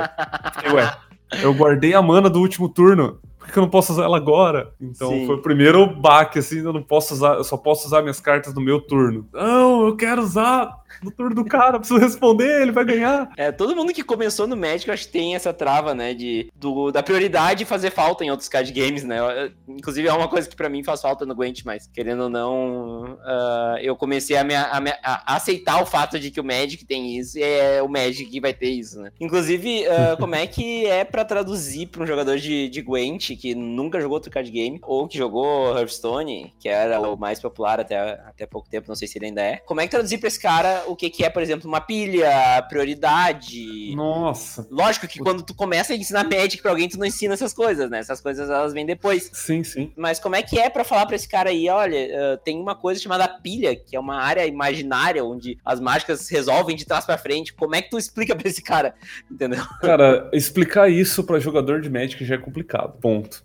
Fiquei, 0.55 0.71
ué, 0.71 0.91
eu 1.43 1.53
guardei 1.53 1.93
a 1.93 2.01
mana 2.01 2.29
do 2.29 2.39
último 2.39 2.67
turno 2.67 3.19
por 3.43 3.51
que 3.51 3.59
eu 3.59 3.63
não 3.63 3.69
posso 3.69 3.91
usar 3.91 4.05
ela 4.05 4.15
agora? 4.15 4.71
Então 4.79 5.09
Sim. 5.09 5.25
foi 5.25 5.35
o 5.35 5.41
primeiro 5.41 5.85
baque, 5.85 6.39
assim, 6.39 6.59
eu 6.59 6.71
não 6.71 6.81
posso 6.81 7.13
usar, 7.13 7.35
eu 7.35 7.43
só 7.43 7.57
posso 7.57 7.85
usar 7.85 8.01
minhas 8.01 8.21
cartas 8.21 8.53
no 8.53 8.61
meu 8.61 8.79
turno. 8.79 9.27
Não, 9.33 9.85
eu 9.85 9.97
quero 9.97 10.21
usar 10.21 10.73
no 11.03 11.11
turno 11.11 11.35
do 11.35 11.45
cara, 11.45 11.79
preciso 11.79 11.99
responder, 11.99 12.61
ele 12.61 12.71
vai 12.71 12.85
ganhar. 12.85 13.31
É, 13.37 13.51
todo 13.51 13.75
mundo 13.75 13.93
que 13.93 14.03
começou 14.03 14.47
no 14.47 14.55
Magic, 14.55 14.87
eu 14.87 14.93
acho 14.93 15.05
que 15.05 15.13
tem 15.13 15.35
essa 15.35 15.53
trava, 15.53 15.93
né, 15.93 16.13
de, 16.13 16.51
do, 16.55 16.91
da 16.91 17.03
prioridade 17.03 17.65
fazer 17.65 17.91
falta 17.91 18.23
em 18.23 18.31
outros 18.31 18.49
card 18.49 18.71
games, 18.71 19.03
né, 19.03 19.19
eu, 19.19 19.51
inclusive 19.67 20.07
é 20.07 20.13
uma 20.13 20.27
coisa 20.27 20.49
que 20.49 20.55
para 20.55 20.69
mim 20.69 20.83
faz 20.83 21.01
falta 21.01 21.25
no 21.25 21.35
Gwent, 21.35 21.61
mas 21.65 21.87
querendo 21.87 22.23
ou 22.23 22.29
não, 22.29 23.13
uh, 23.13 23.77
eu 23.81 23.95
comecei 23.95 24.37
a, 24.37 24.43
me, 24.43 24.55
a, 24.55 24.79
me, 24.79 24.91
a, 25.03 25.35
aceitar 25.35 25.81
o 25.81 25.85
fato 25.85 26.19
de 26.19 26.31
que 26.31 26.39
o 26.39 26.43
Magic 26.43 26.85
tem 26.85 27.17
isso 27.17 27.37
e 27.37 27.43
é 27.43 27.81
o 27.81 27.89
Magic 27.89 28.25
que 28.25 28.39
vai 28.39 28.53
ter 28.53 28.69
isso, 28.69 28.99
né. 28.99 29.11
Inclusive, 29.19 29.85
uh, 29.87 30.17
como 30.19 30.35
é 30.35 30.47
que 30.47 30.85
é 30.85 31.03
para 31.03 31.25
traduzir 31.25 31.87
para 31.87 32.03
um 32.03 32.07
jogador 32.07 32.37
de, 32.37 32.69
de 32.69 32.81
Gwent 32.81 33.31
que 33.37 33.55
nunca 33.55 33.99
jogou 33.99 34.15
outro 34.15 34.31
card 34.31 34.49
game, 34.49 34.79
ou 34.83 35.07
que 35.07 35.17
jogou 35.17 35.77
Hearthstone, 35.77 36.53
que 36.59 36.69
era 36.69 36.99
o 36.99 37.17
mais 37.17 37.39
popular 37.39 37.79
até, 37.79 37.97
até 38.25 38.45
pouco 38.45 38.69
tempo, 38.69 38.87
não 38.87 38.95
sei 38.95 39.07
se 39.07 39.17
ele 39.17 39.27
ainda 39.27 39.41
é, 39.41 39.57
como 39.57 39.81
é 39.81 39.85
que 39.85 39.91
traduzir 39.91 40.17
pra 40.17 40.27
esse 40.27 40.39
cara 40.39 40.83
o 40.93 40.95
que, 40.95 41.09
que 41.09 41.23
é, 41.23 41.29
por 41.29 41.41
exemplo, 41.41 41.67
uma 41.67 41.81
pilha, 41.81 42.65
prioridade. 42.69 43.95
Nossa. 43.95 44.65
Lógico 44.71 45.07
que 45.07 45.19
quando 45.19 45.43
tu 45.43 45.53
começa 45.53 45.93
a 45.93 45.95
ensinar 45.95 46.23
Magic 46.23 46.61
pra 46.61 46.71
alguém, 46.71 46.87
tu 46.87 46.97
não 46.97 47.05
ensina 47.05 47.33
essas 47.33 47.53
coisas, 47.53 47.89
né? 47.89 47.99
Essas 47.99 48.21
coisas 48.21 48.49
elas 48.49 48.73
vêm 48.73 48.85
depois. 48.85 49.29
Sim, 49.33 49.63
sim. 49.63 49.91
Mas 49.95 50.19
como 50.19 50.35
é 50.35 50.41
que 50.41 50.57
é 50.57 50.69
para 50.69 50.83
falar 50.83 51.05
pra 51.05 51.15
esse 51.15 51.27
cara 51.27 51.49
aí, 51.49 51.69
olha, 51.69 51.97
uh, 51.97 52.37
tem 52.43 52.59
uma 52.59 52.75
coisa 52.75 53.01
chamada 53.01 53.27
pilha, 53.27 53.75
que 53.75 53.95
é 53.95 53.99
uma 53.99 54.21
área 54.21 54.45
imaginária 54.45 55.23
onde 55.23 55.57
as 55.65 55.79
mágicas 55.79 56.29
resolvem 56.29 56.75
de 56.75 56.85
trás 56.85 57.05
para 57.05 57.17
frente. 57.17 57.53
Como 57.53 57.75
é 57.75 57.81
que 57.81 57.89
tu 57.89 57.97
explica 57.97 58.35
pra 58.35 58.47
esse 58.47 58.61
cara? 58.61 58.95
Entendeu? 59.29 59.63
Cara, 59.81 60.29
explicar 60.33 60.89
isso 60.89 61.23
para 61.23 61.39
jogador 61.39 61.81
de 61.81 61.89
Magic 61.89 62.23
já 62.23 62.35
é 62.35 62.37
complicado. 62.37 62.97
Ponto. 62.99 63.43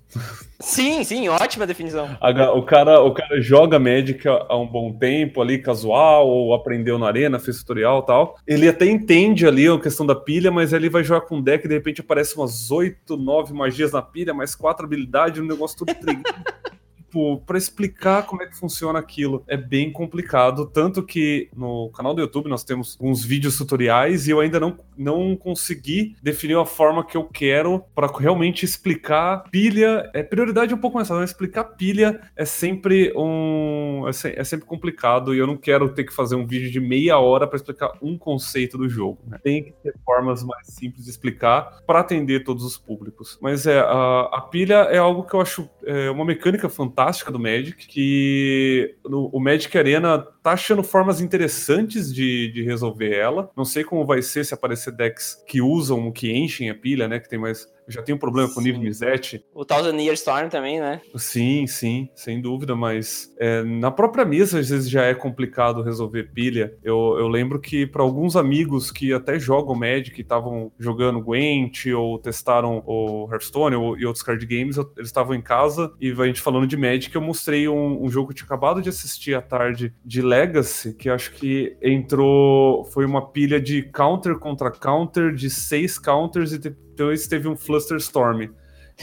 Sim, 0.61 1.05
sim, 1.05 1.29
ótima 1.29 1.67
definição. 1.67 2.09
O 2.55 2.63
cara, 2.63 3.03
o 3.03 3.13
cara 3.13 3.41
joga 3.41 3.79
Magic 3.79 4.27
há 4.27 4.57
um 4.57 4.67
bom 4.67 4.93
tempo 4.93 5.41
ali, 5.41 5.59
casual, 5.59 6.27
ou 6.27 6.53
aprendeu 6.55 6.99
na 6.99 7.07
arena, 7.07 7.38
fez 7.39 7.59
tutorial 7.59 8.01
e 8.01 8.07
tal. 8.07 8.39
Ele 8.47 8.69
até 8.69 8.87
entende 8.87 9.47
ali 9.47 9.69
a 9.69 9.79
questão 9.79 10.05
da 10.05 10.15
pilha, 10.15 10.51
mas 10.51 10.73
ele 10.73 10.89
vai 10.89 11.03
jogar 11.05 11.23
com 11.23 11.37
um 11.37 11.43
deck 11.43 11.65
e 11.65 11.69
de 11.69 11.75
repente 11.75 12.01
aparece 12.01 12.37
umas 12.37 12.71
8, 12.71 13.17
9 13.17 13.55
magias 13.55 13.93
na 13.93 14.03
pilha, 14.03 14.35
mais 14.35 14.55
4 14.55 14.85
habilidades, 14.85 15.43
um 15.43 15.47
negócio 15.47 15.79
tudo 15.79 15.93
tempo 17.09 17.43
para 17.47 17.59
explicar 17.59 18.27
como 18.27 18.43
é 18.43 18.47
que 18.47 18.57
funciona 18.57 18.99
aquilo. 18.99 19.43
É 19.49 19.57
bem 19.57 19.91
complicado, 19.91 20.67
tanto 20.67 21.03
que 21.03 21.49
no 21.57 21.91
canal 21.91 22.15
do 22.15 22.21
YouTube 22.21 22.49
nós 22.49 22.63
temos 22.63 22.97
uns 23.01 23.25
vídeos 23.25 23.57
tutoriais 23.57 24.29
e 24.29 24.31
eu 24.31 24.41
ainda 24.41 24.61
não, 24.61 24.79
não 24.97 25.37
consegui 25.37 26.17
definir 26.23 26.57
a 26.57 26.67
forma 26.67 27.05
que 27.05 27.17
eu 27.17 27.25
quero 27.25 27.83
para 27.95 28.07
realmente 28.07 28.65
explicar 28.65 29.45
pilha. 29.51 30.09
É 30.15 30.23
prioridade 30.23 30.75
um 30.75 30.79
pouco 30.79 30.97
mais 30.97 31.09
mas 31.09 31.31
explicar 31.31 31.65
pilha 31.65 32.21
é 32.37 32.45
sempre 32.45 33.13
um 33.17 34.05
é, 34.07 34.41
é, 34.41 34.45
sempre 34.45 34.67
complicado 34.67 35.35
e 35.35 35.39
eu 35.39 35.47
não 35.47 35.57
quero 35.57 35.89
ter 35.89 36.05
que 36.05 36.13
fazer 36.13 36.35
um 36.35 36.47
vídeo 36.47 36.71
de 36.71 36.81
meia 36.81 37.19
hora 37.19 37.47
para 37.47 37.57
explicar 37.57 37.93
um 38.03 38.19
conceito 38.19 38.77
do 38.77 38.89
jogo. 38.89 39.19
Né? 39.27 39.39
Tem 39.43 39.65
que 39.65 39.73
ter 39.73 39.95
formas 40.05 40.45
mais 40.45 40.67
simples 40.67 41.05
de 41.05 41.11
explicar 41.11 41.83
para 41.87 42.01
atender 42.01 42.45
todos 42.45 42.63
os 42.63 42.77
públicos. 42.77 43.39
Mas 43.41 43.67
é 43.67 43.81
a, 43.81 44.29
a 44.33 44.41
pilha 44.43 44.89
é 44.91 44.99
algo 44.99 45.23
que 45.23 45.35
eu 45.35 45.41
acho 45.41 45.69
é, 45.85 46.11
uma 46.11 46.25
mecânica 46.25 46.69
fantástica 46.69 46.99
do 47.33 47.39
Magic 47.39 47.87
que 47.87 48.97
no, 49.05 49.27
o 49.29 49.41
Magic 49.41 49.77
Arena 49.77 50.19
tá 50.43 50.53
achando 50.53 50.83
formas 50.83 51.21
interessantes 51.21 52.13
de, 52.13 52.53
de 52.53 52.63
resolver 52.63 53.15
ela. 53.15 53.51
Não 53.57 53.65
sei 53.65 53.85
como 53.85 54.05
vai 54.05 54.23
ser 54.23 54.45
se 54.45 54.55
aparecer 54.55 54.93
decks 54.93 55.43
que 55.47 55.61
usam, 55.61 56.13
que 56.13 56.31
enchem 56.33 56.71
a 56.71 56.75
pilha, 56.75 57.09
né? 57.09 57.19
Que 57.19 57.29
tem 57.29 57.39
mais 57.39 57.67
já 57.89 58.03
tem 58.03 58.15
um 58.15 58.19
problema 58.19 58.53
com 58.53 58.61
o 58.61 58.63
nível 58.63 58.81
Mizete. 58.81 59.45
O 59.55 59.65
Thousand 59.65 59.97
Year 59.97 60.15
Storm 60.15 60.49
também, 60.49 60.81
né? 60.81 61.01
Sim, 61.17 61.67
sim, 61.67 62.09
sem 62.15 62.41
dúvida, 62.41 62.77
mas 62.77 63.35
é, 63.39 63.63
na 63.63 63.91
própria 63.91 64.25
mesa 64.25 64.61
às 64.61 64.69
vezes 64.69 64.89
já 64.89 65.05
é 65.05 65.15
complicado 65.15 65.83
resolver 65.83 66.31
pilha. 66.33 66.75
Eu, 66.83 67.17
eu 67.19 67.29
lembro 67.29 67.61
que 67.61 67.87
para 67.87 68.03
alguns 68.03 68.37
amigos 68.37 68.91
que 68.91 69.13
até 69.13 69.39
jogam 69.39 69.75
Magic, 69.75 70.21
estavam 70.21 70.73
jogando 70.79 71.21
Gwent 71.21 71.87
ou 71.87 72.19
testaram 72.19 72.83
o 72.87 73.29
Hearthstone 73.31 73.77
ou, 73.77 73.99
e 73.99 74.05
outros 74.05 74.23
card 74.23 74.45
games, 74.47 74.77
eu, 74.77 74.91
eles 74.97 75.09
estavam 75.09 75.35
em 75.35 75.43
casa 75.43 75.93
e 76.01 76.11
a 76.11 76.27
gente 76.27 76.41
falando 76.41 76.67
de 76.67 76.77
Magic, 76.77 77.15
eu 77.15 77.21
mostrei 77.21 77.69
um, 77.69 78.05
um 78.05 78.09
jogo 78.09 78.29
que 78.29 78.33
eu 78.33 78.37
tinha 78.37 78.47
acabado 78.47 78.83
de 78.83 78.89
assistir 78.89 79.35
à 79.35 79.43
tarde 79.43 79.95
de 80.05 80.21
Legacy, 80.21 80.95
que 80.95 81.09
acho 81.09 81.33
que 81.33 81.77
entrou, 81.83 82.85
foi 82.87 83.05
uma 83.05 83.31
pilha 83.31 83.61
de 83.61 83.83
counter 83.83 84.39
contra 84.39 84.71
counter, 84.71 85.35
de 85.35 85.51
seis 85.51 85.99
counters 85.99 86.53
e 86.53 86.59
depois 86.99 87.27
teve 87.29 87.49
um 87.49 87.57
Flusterstorm. 87.57 88.49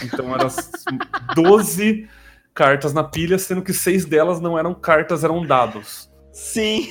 Então 0.04 0.34
eram 0.36 0.50
12 1.34 2.08
cartas 2.54 2.94
na 2.94 3.04
pilha, 3.04 3.38
sendo 3.38 3.62
que 3.62 3.74
seis 3.74 4.06
delas 4.06 4.42
não 4.42 4.60
eram 4.60 4.74
cartas, 4.74 5.24
eram 5.24 5.46
dados. 5.46 6.12
Sim. 6.32 6.90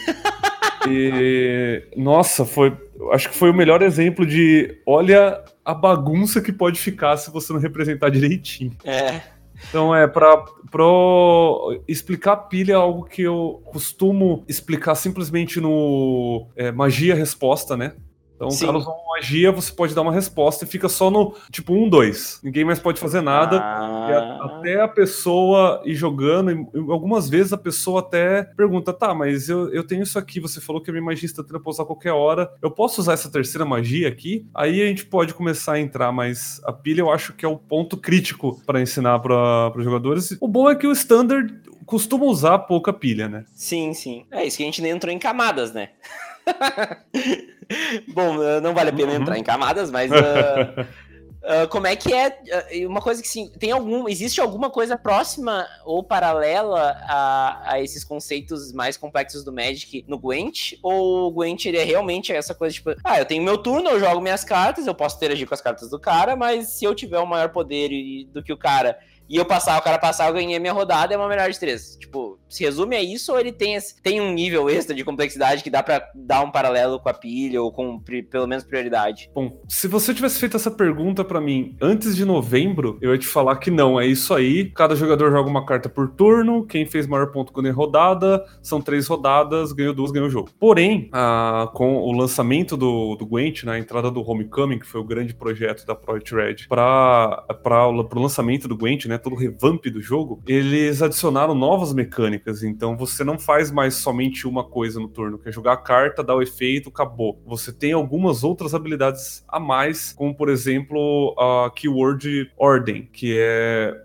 E 0.88 1.86
nossa, 1.96 2.44
foi, 2.44 2.76
acho 3.12 3.30
que 3.30 3.36
foi 3.36 3.50
o 3.50 3.54
melhor 3.54 3.82
exemplo 3.82 4.26
de 4.26 4.80
olha 4.86 5.42
a 5.64 5.74
bagunça 5.74 6.40
que 6.40 6.52
pode 6.52 6.78
ficar 6.78 7.16
se 7.16 7.30
você 7.30 7.52
não 7.52 7.60
representar 7.60 8.10
direitinho. 8.10 8.76
É. 8.84 9.20
Então 9.68 9.94
é 9.94 10.06
para 10.06 10.36
pro 10.70 11.80
explicar 11.86 12.36
pilha 12.36 12.72
é 12.72 12.76
algo 12.76 13.04
que 13.04 13.22
eu 13.22 13.62
costumo 13.66 14.44
explicar 14.48 14.94
simplesmente 14.94 15.60
no 15.60 16.48
é, 16.56 16.72
magia 16.72 17.14
resposta, 17.14 17.76
né? 17.76 17.94
Então, 18.34 18.50
Sim. 18.50 18.64
o 18.64 18.66
cara 18.66 18.78
usou 18.78 18.92
uma 18.94 19.16
magia, 19.16 19.52
você 19.52 19.72
pode 19.72 19.94
dar 19.94 20.02
uma 20.02 20.12
resposta 20.12 20.64
e 20.64 20.68
fica 20.68 20.88
só 20.88 21.10
no 21.10 21.34
tipo 21.50 21.72
1, 21.72 21.84
um, 21.84 21.88
2. 21.88 22.40
Ninguém 22.42 22.64
mais 22.64 22.78
pode 22.78 23.00
fazer 23.00 23.20
nada. 23.20 23.60
Ah. 23.60 24.38
A, 24.40 24.44
até 24.46 24.80
a 24.80 24.88
pessoa 24.88 25.82
ir 25.84 25.94
jogando, 25.94 26.50
e, 26.50 26.66
algumas 26.90 27.28
vezes 27.28 27.52
a 27.52 27.58
pessoa 27.58 28.00
até 28.00 28.42
pergunta: 28.56 28.92
tá, 28.92 29.14
mas 29.14 29.48
eu, 29.48 29.72
eu 29.72 29.84
tenho 29.84 30.02
isso 30.02 30.18
aqui, 30.18 30.40
você 30.40 30.60
falou 30.60 30.82
que 30.82 30.90
a 30.90 30.92
minha 30.92 31.04
magia 31.04 31.26
instantânea 31.26 31.62
pode 31.62 31.74
usar 31.76 31.84
a 31.84 31.86
qualquer 31.86 32.12
hora. 32.12 32.52
Eu 32.60 32.70
posso 32.70 33.00
usar 33.00 33.12
essa 33.12 33.30
terceira 33.30 33.64
magia 33.64 34.08
aqui? 34.08 34.46
Aí 34.54 34.82
a 34.82 34.86
gente 34.86 35.06
pode 35.06 35.32
começar 35.32 35.74
a 35.74 35.80
entrar, 35.80 36.10
mas 36.12 36.60
a 36.64 36.72
pilha 36.72 37.00
eu 37.00 37.10
acho 37.10 37.32
que 37.32 37.44
é 37.44 37.48
o 37.48 37.56
ponto 37.56 37.96
crítico 37.96 38.60
para 38.66 38.80
ensinar 38.80 39.18
para 39.20 39.72
os 39.76 39.84
jogadores. 39.84 40.36
O 40.40 40.48
bom 40.48 40.68
é 40.68 40.74
que 40.74 40.86
o 40.86 40.92
standard 40.92 41.54
costuma 41.86 42.24
usar 42.24 42.58
pouca 42.60 42.92
pilha, 42.92 43.28
né? 43.28 43.44
Sim, 43.54 43.92
sim. 43.92 44.24
É 44.30 44.44
isso 44.44 44.56
que 44.56 44.62
a 44.62 44.66
gente 44.66 44.82
nem 44.82 44.92
entrou 44.92 45.12
em 45.12 45.18
camadas, 45.18 45.72
né? 45.72 45.90
Bom, 48.12 48.36
uh, 48.38 48.60
não 48.60 48.74
vale 48.74 48.90
a 48.90 48.92
pena 48.92 49.12
uhum. 49.12 49.22
entrar 49.22 49.38
em 49.38 49.42
camadas, 49.42 49.90
mas 49.90 50.10
uh, 50.10 50.14
uh, 51.64 51.68
como 51.68 51.86
é 51.86 51.96
que 51.96 52.12
é? 52.12 52.38
uma 52.86 53.00
coisa 53.00 53.22
que 53.22 53.28
sim, 53.28 53.50
tem 53.58 53.72
algum. 53.72 54.08
Existe 54.08 54.40
alguma 54.40 54.70
coisa 54.70 54.96
próxima 54.96 55.66
ou 55.84 56.02
paralela 56.02 56.96
a, 57.02 57.72
a 57.72 57.80
esses 57.80 58.04
conceitos 58.04 58.72
mais 58.72 58.96
complexos 58.96 59.44
do 59.44 59.52
Magic 59.52 60.04
no 60.06 60.18
Gwent? 60.18 60.74
Ou 60.82 61.28
o 61.28 61.30
Gwent 61.30 61.64
ele 61.66 61.78
é 61.78 61.84
realmente 61.84 62.32
essa 62.32 62.54
coisa 62.54 62.74
tipo, 62.74 62.94
ah, 63.02 63.18
eu 63.18 63.24
tenho 63.24 63.42
meu 63.42 63.58
turno, 63.58 63.90
eu 63.90 64.00
jogo 64.00 64.20
minhas 64.20 64.44
cartas, 64.44 64.86
eu 64.86 64.94
posso 64.94 65.16
interagir 65.16 65.48
com 65.48 65.54
as 65.54 65.60
cartas 65.60 65.90
do 65.90 65.98
cara, 65.98 66.36
mas 66.36 66.68
se 66.68 66.84
eu 66.84 66.94
tiver 66.94 67.20
um 67.20 67.26
maior 67.26 67.48
poder 67.48 67.90
do 68.32 68.42
que 68.42 68.52
o 68.52 68.58
cara 68.58 68.98
e 69.28 69.36
eu 69.36 69.44
passar, 69.44 69.78
o 69.78 69.82
cara 69.82 69.98
passar, 69.98 70.28
eu 70.28 70.34
ganhei 70.34 70.58
minha 70.58 70.72
rodada, 70.72 71.14
é 71.14 71.16
uma 71.16 71.28
melhor 71.28 71.50
de 71.50 71.58
três. 71.58 71.96
Tipo, 71.96 72.38
se 72.48 72.64
resume 72.64 72.96
a 72.96 73.02
isso 73.02 73.32
ou 73.32 73.40
ele 73.40 73.52
tem, 73.52 73.76
tem 74.02 74.20
um 74.20 74.32
nível 74.32 74.68
extra 74.68 74.94
de 74.94 75.02
complexidade 75.04 75.62
que 75.62 75.70
dá 75.70 75.82
para 75.82 76.08
dar 76.14 76.42
um 76.42 76.50
paralelo 76.50 77.00
com 77.00 77.08
a 77.08 77.14
pilha 77.14 77.60
ou 77.62 77.72
com 77.72 78.00
pelo 78.30 78.46
menos 78.46 78.64
prioridade? 78.64 79.30
Bom, 79.34 79.60
se 79.68 79.88
você 79.88 80.14
tivesse 80.14 80.38
feito 80.38 80.56
essa 80.56 80.70
pergunta 80.70 81.24
para 81.24 81.40
mim 81.40 81.76
antes 81.80 82.14
de 82.14 82.24
novembro, 82.24 82.98
eu 83.00 83.12
ia 83.12 83.18
te 83.18 83.26
falar 83.26 83.56
que 83.56 83.70
não, 83.70 83.98
é 83.98 84.06
isso 84.06 84.34
aí. 84.34 84.70
Cada 84.70 84.94
jogador 84.94 85.30
joga 85.30 85.48
uma 85.48 85.64
carta 85.64 85.88
por 85.88 86.10
turno, 86.10 86.66
quem 86.66 86.86
fez 86.86 87.06
maior 87.06 87.32
ponto 87.32 87.52
ganha 87.52 87.72
rodada, 87.72 88.44
são 88.62 88.80
três 88.80 89.06
rodadas, 89.06 89.72
ganhou 89.72 89.94
duas, 89.94 90.10
ganhou 90.10 90.28
o 90.28 90.30
jogo. 90.30 90.50
Porém, 90.58 91.08
a, 91.12 91.70
com 91.74 91.96
o 91.96 92.12
lançamento 92.12 92.76
do, 92.76 93.16
do 93.16 93.26
Gwent, 93.26 93.64
né, 93.64 93.72
a 93.72 93.78
entrada 93.78 94.10
do 94.10 94.22
Homecoming, 94.22 94.78
que 94.78 94.86
foi 94.86 95.00
o 95.00 95.04
grande 95.04 95.34
projeto 95.34 95.86
da 95.86 95.94
Project 95.94 96.34
Red, 96.34 96.56
para 96.68 97.44
o 97.88 98.20
lançamento 98.20 98.68
do 98.68 98.76
Gwent, 98.76 99.06
né, 99.06 99.13
né, 99.14 99.18
todo 99.18 99.34
o 99.34 99.38
revamp 99.38 99.84
do 99.86 100.00
jogo, 100.00 100.42
eles 100.46 101.00
adicionaram 101.00 101.54
novas 101.54 101.92
mecânicas. 101.92 102.62
Então 102.62 102.96
você 102.96 103.24
não 103.24 103.38
faz 103.38 103.70
mais 103.70 103.94
somente 103.94 104.46
uma 104.46 104.64
coisa 104.64 105.00
no 105.00 105.08
turno, 105.08 105.38
que 105.38 105.48
é 105.48 105.52
jogar 105.52 105.74
a 105.74 105.76
carta, 105.76 106.22
dar 106.22 106.36
o 106.36 106.42
efeito, 106.42 106.88
acabou. 106.88 107.40
Você 107.46 107.72
tem 107.72 107.92
algumas 107.92 108.44
outras 108.44 108.74
habilidades 108.74 109.44
a 109.48 109.60
mais, 109.60 110.12
como 110.12 110.34
por 110.34 110.48
exemplo 110.48 111.34
a 111.38 111.70
Keyword 111.70 112.50
Ordem, 112.56 113.08
que 113.12 113.36
é 113.38 114.04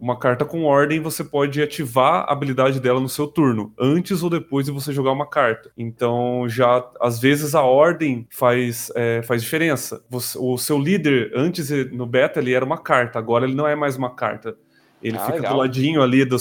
uma 0.00 0.18
carta 0.18 0.44
com 0.44 0.64
ordem, 0.64 1.00
você 1.00 1.24
pode 1.24 1.60
ativar 1.60 2.24
a 2.24 2.32
habilidade 2.32 2.80
dela 2.80 3.00
no 3.00 3.08
seu 3.08 3.26
turno, 3.26 3.72
antes 3.78 4.22
ou 4.22 4.30
depois 4.30 4.66
de 4.66 4.72
você 4.72 4.92
jogar 4.92 5.12
uma 5.12 5.26
carta. 5.26 5.70
Então, 5.76 6.48
já 6.48 6.84
às 7.00 7.18
vezes 7.18 7.54
a 7.54 7.62
ordem 7.62 8.26
faz, 8.30 8.92
é, 8.94 9.22
faz 9.22 9.42
diferença. 9.42 10.04
Você, 10.08 10.38
o 10.38 10.56
seu 10.56 10.78
líder, 10.78 11.32
antes 11.34 11.70
no 11.92 12.06
beta, 12.06 12.40
ele 12.40 12.52
era 12.52 12.64
uma 12.64 12.78
carta, 12.78 13.18
agora 13.18 13.44
ele 13.44 13.54
não 13.54 13.66
é 13.66 13.74
mais 13.74 13.96
uma 13.96 14.14
carta. 14.14 14.56
Ele 15.02 15.16
ah, 15.16 15.20
fica 15.20 15.36
legal. 15.36 15.52
do 15.52 15.58
ladinho 15.58 16.02
ali 16.02 16.24
do 16.24 16.36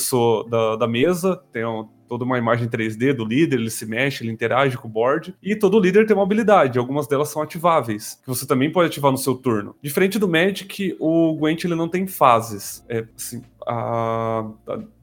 da, 0.50 0.76
da 0.76 0.88
mesa, 0.88 1.42
tem 1.52 1.66
um, 1.66 1.88
toda 2.08 2.24
uma 2.24 2.38
imagem 2.38 2.68
3D 2.68 3.14
do 3.14 3.26
líder, 3.26 3.60
ele 3.60 3.70
se 3.70 3.86
mexe, 3.86 4.24
ele 4.24 4.32
interage 4.32 4.78
com 4.78 4.88
o 4.88 4.92
board, 4.92 5.36
e 5.42 5.56
todo 5.56 5.80
líder 5.80 6.06
tem 6.06 6.16
uma 6.16 6.24
habilidade, 6.24 6.80
algumas 6.80 7.08
delas 7.08 7.30
são 7.30 7.42
ativáveis, 7.42 8.20
que 8.24 8.28
você 8.28 8.46
também 8.46 8.72
pode 8.72 8.88
ativar 8.88 9.12
no 9.12 9.18
seu 9.18 9.36
turno. 9.36 9.76
Diferente 9.82 10.18
do 10.18 10.28
Magic, 10.28 10.96
o 11.00 11.36
Gwent 11.36 11.64
ele 11.64 11.76
não 11.76 11.90
tem 11.90 12.08
fases. 12.08 12.86
É 12.90 13.06
assim, 13.16 13.42
a... 13.68 14.50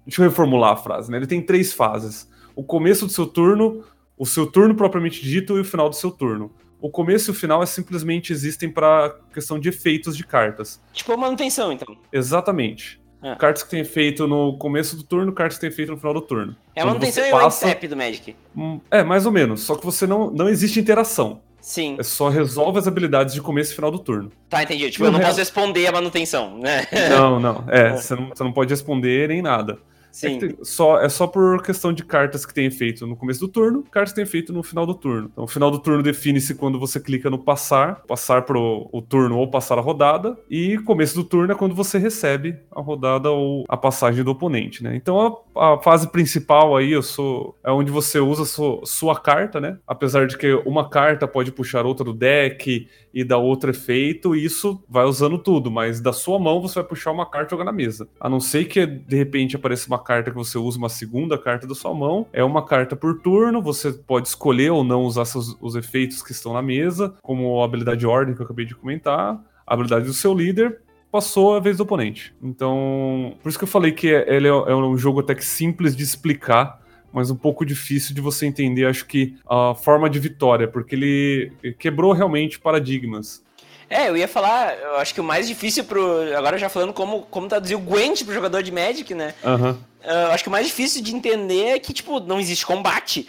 deixa 0.06 0.22
eu 0.22 0.28
reformular 0.28 0.72
a 0.72 0.76
frase, 0.76 1.10
né? 1.10 1.18
Ele 1.18 1.26
tem 1.26 1.42
três 1.42 1.72
fases. 1.72 2.28
O 2.56 2.62
começo 2.62 3.06
do 3.06 3.12
seu 3.12 3.26
turno, 3.26 3.84
o 4.16 4.24
seu 4.24 4.46
turno 4.46 4.74
propriamente 4.74 5.22
dito 5.22 5.56
e 5.56 5.60
o 5.60 5.64
final 5.64 5.88
do 5.88 5.96
seu 5.96 6.10
turno. 6.10 6.52
O 6.80 6.90
começo 6.90 7.30
e 7.30 7.32
o 7.32 7.34
final 7.34 7.62
é 7.62 7.66
simplesmente 7.66 8.32
existem 8.32 8.70
para 8.70 9.16
questão 9.32 9.58
de 9.58 9.70
efeitos 9.70 10.14
de 10.16 10.22
cartas. 10.22 10.82
Tipo 10.92 11.16
manutenção, 11.16 11.72
então. 11.72 11.96
Exatamente. 12.12 13.00
É. 13.24 13.34
Cartas 13.36 13.62
que 13.62 13.70
tem 13.70 13.82
feito 13.82 14.28
no 14.28 14.58
começo 14.58 14.96
do 14.96 15.02
turno, 15.02 15.32
cartas 15.32 15.56
que 15.56 15.62
tem 15.62 15.70
feito 15.70 15.92
no 15.92 15.96
final 15.96 16.12
do 16.12 16.20
turno. 16.20 16.54
É 16.76 16.82
a 16.82 16.86
manutenção 16.86 17.30
passa... 17.30 17.66
e 17.82 17.86
o 17.86 17.88
do 17.88 17.96
Magic. 17.96 18.36
Hum, 18.54 18.78
é, 18.90 19.02
mais 19.02 19.24
ou 19.24 19.32
menos. 19.32 19.62
Só 19.62 19.76
que 19.76 19.84
você 19.84 20.06
não, 20.06 20.30
não 20.30 20.46
existe 20.46 20.78
interação. 20.78 21.40
Sim. 21.58 21.96
É 21.98 22.02
só 22.02 22.28
resolve 22.28 22.78
as 22.78 22.86
habilidades 22.86 23.32
de 23.32 23.40
começo 23.40 23.72
e 23.72 23.74
final 23.74 23.90
do 23.90 23.98
turno. 23.98 24.30
Tá, 24.50 24.62
entendi. 24.62 24.90
Tipo, 24.90 25.06
eu 25.06 25.12
não 25.12 25.18
posso 25.18 25.38
responder 25.38 25.86
a 25.86 25.92
manutenção, 25.92 26.58
né? 26.58 26.86
Não, 27.08 27.40
não. 27.40 27.64
É, 27.68 27.86
é, 27.86 27.96
Você, 27.96 28.14
não, 28.14 28.28
você 28.28 28.44
não 28.44 28.52
pode 28.52 28.68
responder 28.68 29.28
nem 29.30 29.40
nada. 29.40 29.78
Sim. 30.14 30.38
É, 30.46 30.54
só, 30.62 31.00
é 31.00 31.08
só 31.08 31.26
por 31.26 31.60
questão 31.60 31.92
de 31.92 32.04
cartas 32.04 32.46
que 32.46 32.54
tem 32.54 32.66
efeito 32.66 33.04
no 33.04 33.16
começo 33.16 33.40
do 33.40 33.48
turno, 33.48 33.82
cartas 33.90 34.12
que 34.12 34.14
tem 34.14 34.22
efeito 34.22 34.52
no 34.52 34.62
final 34.62 34.86
do 34.86 34.94
turno. 34.94 35.28
Então, 35.32 35.42
o 35.42 35.48
final 35.48 35.72
do 35.72 35.78
turno 35.80 36.04
define-se 36.04 36.54
quando 36.54 36.78
você 36.78 37.00
clica 37.00 37.28
no 37.28 37.36
passar, 37.36 38.04
passar 38.06 38.42
pro 38.42 38.88
o 38.92 39.02
turno 39.02 39.36
ou 39.36 39.50
passar 39.50 39.76
a 39.76 39.80
rodada, 39.80 40.38
e 40.48 40.78
começo 40.78 41.16
do 41.16 41.24
turno 41.24 41.52
é 41.52 41.56
quando 41.56 41.74
você 41.74 41.98
recebe 41.98 42.56
a 42.70 42.80
rodada 42.80 43.28
ou 43.28 43.64
a 43.68 43.76
passagem 43.76 44.22
do 44.22 44.30
oponente, 44.30 44.84
né? 44.84 44.94
Então, 44.94 45.20
a, 45.20 45.36
a 45.56 45.78
fase 45.78 46.08
principal 46.08 46.76
aí 46.76 46.92
eu 46.92 47.02
sou, 47.02 47.56
é 47.64 47.70
onde 47.70 47.90
você 47.90 48.18
usa 48.18 48.44
sua, 48.44 48.80
sua 48.84 49.18
carta, 49.20 49.60
né? 49.60 49.78
Apesar 49.86 50.26
de 50.26 50.36
que 50.36 50.52
uma 50.66 50.88
carta 50.88 51.26
pode 51.26 51.52
puxar 51.52 51.86
outra 51.86 52.04
do 52.04 52.12
deck 52.12 52.88
e 53.12 53.24
dar 53.24 53.38
outro 53.38 53.70
efeito, 53.70 54.34
isso 54.34 54.82
vai 54.88 55.04
usando 55.04 55.38
tudo, 55.38 55.70
mas 55.70 56.00
da 56.00 56.12
sua 56.12 56.38
mão 56.38 56.60
você 56.60 56.76
vai 56.76 56.84
puxar 56.84 57.12
uma 57.12 57.28
carta 57.28 57.48
e 57.48 57.50
jogar 57.52 57.64
na 57.64 57.72
mesa. 57.72 58.08
A 58.20 58.28
não 58.28 58.40
ser 58.40 58.64
que 58.64 58.84
de 58.86 59.16
repente 59.16 59.56
apareça 59.56 59.86
uma 59.86 60.02
carta 60.02 60.30
que 60.30 60.36
você 60.36 60.58
usa 60.58 60.78
uma 60.78 60.88
segunda 60.88 61.38
carta 61.38 61.66
da 61.66 61.74
sua 61.74 61.94
mão. 61.94 62.26
É 62.32 62.42
uma 62.42 62.64
carta 62.64 62.96
por 62.96 63.20
turno, 63.20 63.62
você 63.62 63.92
pode 63.92 64.28
escolher 64.28 64.70
ou 64.70 64.82
não 64.82 65.02
usar 65.02 65.24
seus, 65.24 65.56
os 65.60 65.76
efeitos 65.76 66.22
que 66.22 66.32
estão 66.32 66.52
na 66.52 66.62
mesa, 66.62 67.14
como 67.22 67.60
a 67.60 67.64
habilidade 67.64 68.06
ordem 68.06 68.34
que 68.34 68.40
eu 68.40 68.44
acabei 68.44 68.64
de 68.64 68.74
comentar, 68.74 69.40
a 69.66 69.74
habilidade 69.74 70.06
do 70.06 70.12
seu 70.12 70.34
líder, 70.34 70.80
passou 71.14 71.54
a 71.54 71.60
vez 71.60 71.76
do 71.76 71.84
oponente. 71.84 72.34
Então, 72.42 73.36
por 73.40 73.48
isso 73.48 73.56
que 73.56 73.62
eu 73.62 73.68
falei 73.68 73.92
que 73.92 74.08
ele 74.08 74.48
é, 74.48 74.50
é 74.50 74.74
um 74.74 74.98
jogo 74.98 75.20
até 75.20 75.32
que 75.32 75.44
simples 75.44 75.94
de 75.94 76.02
explicar, 76.02 76.80
mas 77.12 77.30
um 77.30 77.36
pouco 77.36 77.64
difícil 77.64 78.12
de 78.12 78.20
você 78.20 78.46
entender, 78.46 78.84
acho 78.84 79.06
que, 79.06 79.36
a 79.48 79.76
forma 79.76 80.10
de 80.10 80.18
vitória, 80.18 80.66
porque 80.66 80.96
ele 80.96 81.52
quebrou 81.78 82.12
realmente 82.12 82.58
paradigmas. 82.58 83.44
É, 83.88 84.08
eu 84.08 84.16
ia 84.16 84.26
falar, 84.26 84.76
eu 84.76 84.96
acho 84.96 85.14
que 85.14 85.20
o 85.20 85.24
mais 85.24 85.46
difícil 85.46 85.84
pro. 85.84 86.04
Agora 86.36 86.58
já 86.58 86.68
falando 86.68 86.92
como, 86.92 87.22
como 87.22 87.46
traduzir 87.46 87.76
o 87.76 87.80
Gwent 87.80 88.24
pro 88.24 88.34
jogador 88.34 88.60
de 88.60 88.72
Magic, 88.72 89.14
né? 89.14 89.36
Aham. 89.44 89.68
Uhum. 89.68 89.78
Uh, 90.04 90.32
acho 90.32 90.42
que 90.42 90.48
o 90.48 90.52
mais 90.52 90.66
difícil 90.66 91.00
de 91.00 91.14
entender 91.14 91.76
é 91.76 91.78
que, 91.78 91.92
tipo, 91.92 92.18
não 92.18 92.40
existe 92.40 92.66
combate. 92.66 93.28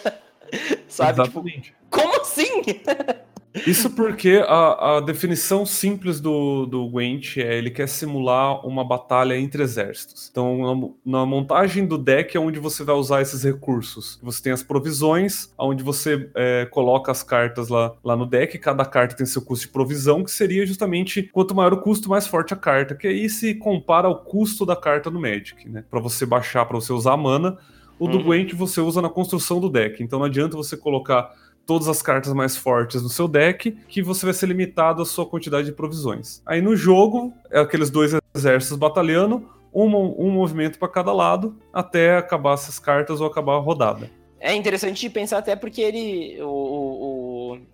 Sabe? 0.88 1.22
Tipo, 1.22 1.38
Exatamente. 1.38 1.62
Tipo, 1.64 1.76
como 1.90 2.18
assim? 2.22 2.62
Isso 3.66 3.88
porque 3.90 4.42
a, 4.48 4.96
a, 4.96 5.00
definição 5.00 5.64
simples 5.64 6.20
do, 6.20 6.66
do 6.66 6.88
Gwent 6.88 7.36
é 7.36 7.56
ele 7.56 7.70
quer 7.70 7.88
simular 7.88 8.66
uma 8.66 8.84
batalha 8.84 9.38
entre 9.38 9.62
exércitos. 9.62 10.28
Então, 10.28 10.92
na, 11.04 11.18
na, 11.20 11.26
montagem 11.26 11.86
do 11.86 11.96
deck 11.96 12.36
é 12.36 12.40
onde 12.40 12.58
você 12.58 12.82
vai 12.82 12.96
usar 12.96 13.22
esses 13.22 13.44
recursos. 13.44 14.18
Você 14.22 14.42
tem 14.42 14.52
as 14.52 14.64
provisões, 14.64 15.52
onde 15.56 15.84
você 15.84 16.28
é, 16.34 16.66
coloca 16.66 17.12
as 17.12 17.22
cartas 17.22 17.68
lá, 17.68 17.94
lá 18.02 18.16
no 18.16 18.26
deck. 18.26 18.58
Cada 18.58 18.84
carta 18.84 19.14
tem 19.14 19.24
seu 19.24 19.40
custo 19.40 19.66
de 19.66 19.72
provisão, 19.72 20.24
que 20.24 20.32
seria 20.32 20.66
justamente 20.66 21.22
quanto 21.32 21.54
maior 21.54 21.72
o 21.72 21.80
custo, 21.80 22.10
mais 22.10 22.26
forte 22.26 22.52
a 22.52 22.56
carta. 22.56 22.96
Que 22.96 23.06
aí 23.06 23.30
se 23.30 23.54
compara 23.54 24.08
ao 24.08 24.18
custo 24.24 24.66
da 24.66 24.74
carta 24.74 25.10
no 25.10 25.20
Magic, 25.20 25.68
né? 25.68 25.84
Para 25.88 26.00
você 26.00 26.26
baixar, 26.26 26.66
para 26.66 26.80
você 26.80 26.92
usar 26.92 27.12
a 27.12 27.16
mana. 27.16 27.56
O 28.00 28.08
do 28.08 28.18
uhum. 28.18 28.24
Gwent 28.24 28.52
você 28.54 28.80
usa 28.80 29.00
na 29.00 29.08
construção 29.08 29.60
do 29.60 29.70
deck. 29.70 30.02
Então 30.02 30.18
não 30.18 30.26
adianta 30.26 30.56
você 30.56 30.76
colocar 30.76 31.32
todas 31.66 31.88
as 31.88 32.02
cartas 32.02 32.32
mais 32.32 32.56
fortes 32.56 33.02
no 33.02 33.08
seu 33.08 33.26
deck, 33.26 33.70
que 33.88 34.02
você 34.02 34.26
vai 34.26 34.34
ser 34.34 34.46
limitado 34.46 35.02
à 35.02 35.06
sua 35.06 35.26
quantidade 35.26 35.66
de 35.66 35.72
provisões. 35.72 36.42
Aí 36.44 36.60
no 36.60 36.76
jogo, 36.76 37.32
é 37.50 37.60
aqueles 37.60 37.90
dois 37.90 38.12
exércitos 38.34 38.76
batalhando, 38.76 39.48
um, 39.72 39.86
um 40.26 40.30
movimento 40.30 40.78
para 40.78 40.88
cada 40.88 41.12
lado, 41.12 41.56
até 41.72 42.16
acabar 42.16 42.54
essas 42.54 42.78
cartas 42.78 43.20
ou 43.20 43.26
acabar 43.26 43.54
a 43.54 43.60
rodada. 43.60 44.10
É 44.44 44.54
interessante 44.54 45.00
de 45.00 45.08
pensar 45.08 45.38
até 45.38 45.56
porque 45.56 45.80
ele. 45.80 46.38
O, 46.42 46.46
o, 46.46 47.23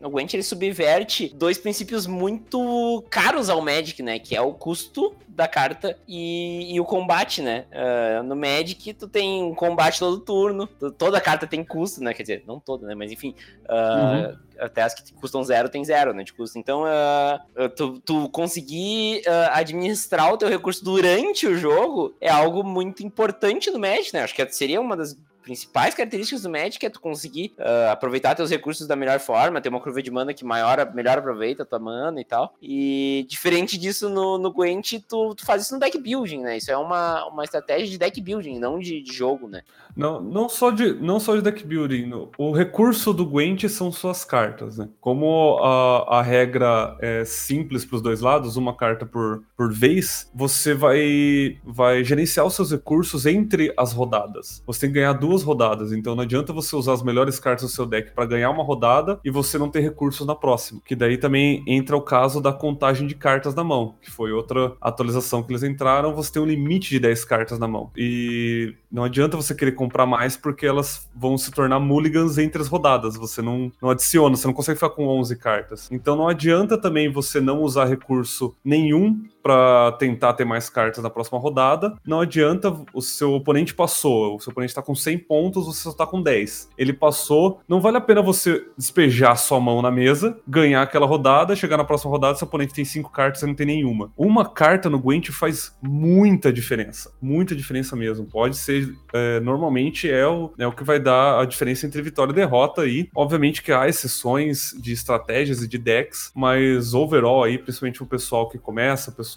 o 0.01 0.11
Gwent 0.11 0.35
ele 0.35 0.43
subverte 0.43 1.33
dois 1.35 1.59
princípios 1.59 2.07
muito 2.07 3.05
caros 3.11 3.49
ao 3.49 3.61
Magic, 3.61 4.03
né? 4.03 4.19
Que 4.19 4.37
é 4.37 4.41
o 4.41 4.53
custo 4.53 5.15
da 5.29 5.49
carta 5.49 5.97
e, 6.07 6.75
e 6.75 6.81
o 6.81 6.85
combate, 6.85 7.41
né? 7.41 7.65
Uh, 7.73 8.23
no 8.23 8.37
Magic, 8.37 8.93
tu 8.95 9.09
tem 9.09 9.43
um 9.43 9.55
combate 9.55 9.99
todo 9.99 10.19
turno, 10.19 10.67
toda 10.99 11.21
carta 11.21 11.47
tem 11.47 11.65
custo, 11.65 12.03
né? 12.03 12.13
Quer 12.13 12.23
dizer, 12.23 12.45
não 12.47 12.61
toda, 12.61 12.87
né? 12.87 12.95
Mas 12.95 13.11
enfim. 13.11 13.35
Uh, 13.65 14.29
uhum. 14.29 14.37
Até 14.59 14.83
as 14.83 14.93
que 14.93 15.15
custam 15.15 15.43
zero 15.43 15.71
tem 15.71 15.83
zero, 15.83 16.13
né? 16.13 16.23
De 16.23 16.35
custo. 16.35 16.59
Então, 16.59 16.83
uh, 16.83 17.69
tu, 17.71 17.99
tu 18.01 18.29
conseguir 18.29 19.23
administrar 19.53 20.31
o 20.33 20.37
teu 20.37 20.49
recurso 20.49 20.85
durante 20.85 21.47
o 21.47 21.57
jogo 21.57 22.15
é 22.21 22.29
algo 22.29 22.63
muito 22.63 23.03
importante 23.03 23.71
no 23.71 23.79
Magic, 23.79 24.13
né? 24.13 24.23
Acho 24.23 24.35
que 24.35 24.53
seria 24.53 24.81
uma 24.81 24.97
das 24.97 25.17
principais 25.43 25.95
características 25.95 26.43
do 26.43 26.51
Magic 26.51 26.85
é 26.85 26.91
tu 26.91 27.01
conseguir 27.01 27.53
uh, 27.59 27.91
aproveitar 27.91 28.35
teus 28.35 28.51
recursos 28.51 28.87
da 28.87 28.97
melhor 28.97 29.19
forma, 29.21 29.61
ter 29.61 29.69
uma 29.69 29.81
curva 29.81 30.03
de 30.03 30.11
mana 30.11 30.35
que 30.35 30.45
maior, 30.45 30.93
melhor 30.95 31.19
aproveita 31.19 31.63
a 31.63 31.67
tua 31.67 31.79
mana 31.79 32.21
e 32.21 32.25
tal. 32.25 32.55
E 32.61 33.27
diferente 33.29 33.79
disso 33.79 34.09
no, 34.09 34.39
no 34.39 34.53
Gwent, 34.53 34.95
tu, 35.09 35.35
tu 35.35 35.45
faz 35.45 35.63
isso 35.63 35.75
no 35.75 35.81
deck 35.81 35.99
building, 35.99 36.43
né? 36.43 36.57
Isso 36.57 36.71
é 36.71 36.77
uma, 36.77 37.27
uma 37.27 37.45
estratégia 37.45 37.87
de 37.87 37.99
deck 37.99 38.21
building, 38.21 38.59
não 38.59 38.79
de, 38.79 39.03
de 39.03 39.13
jogo, 39.13 39.49
né? 39.49 39.63
Não, 39.97 40.21
não, 40.21 40.49
só 40.49 40.71
de, 40.71 40.95
não 40.95 41.19
só 41.19 41.35
de 41.37 41.43
deck 41.43 41.65
building. 41.65 42.11
O 42.39 42.53
recurso 42.53 43.13
do 43.13 43.27
Gwent 43.27 43.65
são 43.69 43.91
suas 43.91 44.25
cartas, 44.25 44.79
né? 44.79 44.89
Como 45.01 45.59
a, 45.63 46.19
a 46.19 46.23
regra 46.23 46.97
é 47.01 47.25
simples 47.25 47.85
para 47.85 47.97
os 47.97 48.03
dois 48.03 48.21
lados, 48.21 48.57
uma 48.57 48.75
carta 48.75 49.05
por, 49.05 49.43
por 49.57 49.73
vez, 49.73 50.31
você 50.35 50.75
vai, 50.75 51.59
vai 51.65 52.05
gerenciar 52.05 52.47
os 52.47 52.55
seus 52.55 52.71
recursos 52.71 53.27
entre 53.27 53.73
as 53.77 53.93
rodadas. 53.93 54.63
Você 54.67 54.81
tem 54.81 54.91
que 54.91 54.95
ganhar 54.95 55.13
duas 55.13 55.30
duas 55.31 55.45
rodadas, 55.45 55.93
então 55.93 56.17
não 56.17 56.25
adianta 56.25 56.53
você 56.53 56.75
usar 56.75 56.93
as 56.93 57.05
melhores 57.05 57.39
cartas 57.39 57.71
do 57.71 57.73
seu 57.73 57.87
deck 57.87 58.11
para 58.11 58.27
ganhar 58.27 58.51
uma 58.51 58.65
rodada 58.65 59.21
e 59.25 59.31
você 59.31 59.57
não 59.59 59.71
ter 59.71 59.79
recursos 59.79 60.27
na 60.27 60.35
próxima. 60.35 60.81
Que 60.85 60.97
daí 60.97 61.17
também 61.17 61.63
entra 61.69 61.97
o 61.97 62.03
caso 62.03 62.41
da 62.41 62.53
contagem 62.53 63.07
de 63.07 63.15
cartas 63.15 63.55
na 63.55 63.63
mão, 63.63 63.95
que 64.03 64.11
foi 64.11 64.33
outra 64.33 64.75
atualização 64.81 65.41
que 65.41 65.53
eles 65.53 65.63
entraram. 65.63 66.13
Você 66.17 66.33
tem 66.33 66.43
um 66.43 66.47
limite 66.47 66.91
de 66.91 66.99
10 66.99 67.25
cartas 67.25 67.61
na 67.61 67.69
mão. 67.69 67.93
E 67.97 68.75
não 68.91 69.05
adianta 69.05 69.37
você 69.37 69.55
querer 69.55 69.73
comprar 69.73 70.05
mais 70.05 70.37
porque 70.37 70.67
elas 70.67 71.09
vão 71.15 71.39
se 71.39 71.53
tornar 71.53 71.79
mulligans 71.79 72.37
entre 72.37 72.61
as 72.61 72.67
rodadas. 72.67 73.17
Você 73.17 73.41
não, 73.41 73.71
não 73.81 73.91
adiciona, 73.91 74.37
você 74.37 74.49
não 74.49 74.55
consegue 74.55 74.81
ficar 74.81 74.91
com 74.91 75.07
11 75.07 75.37
cartas. 75.37 75.89
Então 75.93 76.17
não 76.17 76.27
adianta 76.27 76.77
também 76.77 77.11
você 77.11 77.41
não 77.41 77.63
usar 77.63 77.85
recurso 77.85 78.57
nenhum 78.65 79.23
para 79.43 79.93
tentar 79.93 80.35
ter 80.35 80.45
mais 80.45 80.69
cartas 80.69 81.03
na 81.03 81.11
próxima 81.11 81.39
rodada. 81.39 81.95
Não 82.07 82.21
adianta, 82.21 82.75
o 82.93 83.01
seu 83.01 83.35
oponente 83.35 83.75
passou, 83.75 84.37
o 84.37 84.41
seu 84.41 84.51
oponente 84.51 84.75
tá 84.75 84.83
com 84.83 84.95
100 84.95 85.19
pontos, 85.19 85.67
você 85.67 85.83
só 85.83 85.93
tá 85.93 86.07
com 86.07 86.23
10. 86.23 86.71
Ele 86.77 86.93
passou, 86.93 87.61
não 87.69 87.81
vale 87.81 87.97
a 87.97 88.01
pena 88.01 88.23
você 88.23 88.67
despejar 88.77 89.37
sua 89.37 89.61
mão 89.61 89.81
na 89.83 89.91
mesa, 89.91 90.39
ganhar 90.47 90.83
aquela 90.83 91.07
rodada, 91.07 91.57
chegar 91.57 91.77
na 91.77 91.85
próxima 91.85 92.11
rodada, 92.11 92.37
seu 92.37 92.47
oponente 92.47 92.75
tem 92.75 92.85
5 92.85 93.11
cartas, 93.11 93.41
você 93.41 93.47
não 93.47 93.55
tem 93.55 93.67
nenhuma. 93.67 94.13
Uma 94.17 94.45
carta 94.45 94.91
no 94.91 94.99
Gwent 94.99 95.31
faz 95.31 95.77
muita 95.83 96.53
diferença, 96.53 97.13
muita 97.21 97.55
diferença 97.55 97.97
mesmo. 97.97 98.27
Pode 98.27 98.57
ser 98.57 98.95
é, 99.13 99.41
normalmente 99.41 100.11
é 100.11 100.27
o, 100.27 100.53
é 100.59 100.67
o 100.67 100.73
que 100.73 100.85
vai 100.85 101.01
dar 101.01 101.41
a 101.41 101.45
diferença 101.45 101.87
entre 101.87 102.03
vitória 102.03 102.33
e 102.33 102.35
derrota 102.35 102.83
aí. 102.83 103.09
Obviamente 103.15 103.63
que 103.63 103.73
há 103.73 103.89
exceções 103.89 104.75
de 104.79 104.93
estratégias 104.93 105.63
e 105.63 105.69
de 105.69 105.79
decks, 105.79 106.31
mas 106.35 106.95
overall 106.95 107.45
aí, 107.45 107.59
principalmente 107.59 108.03
o 108.03 108.07
pessoal 108.07 108.49
que 108.49 108.59
começa, 108.59 109.11
o 109.11 109.15
pessoal 109.15 109.30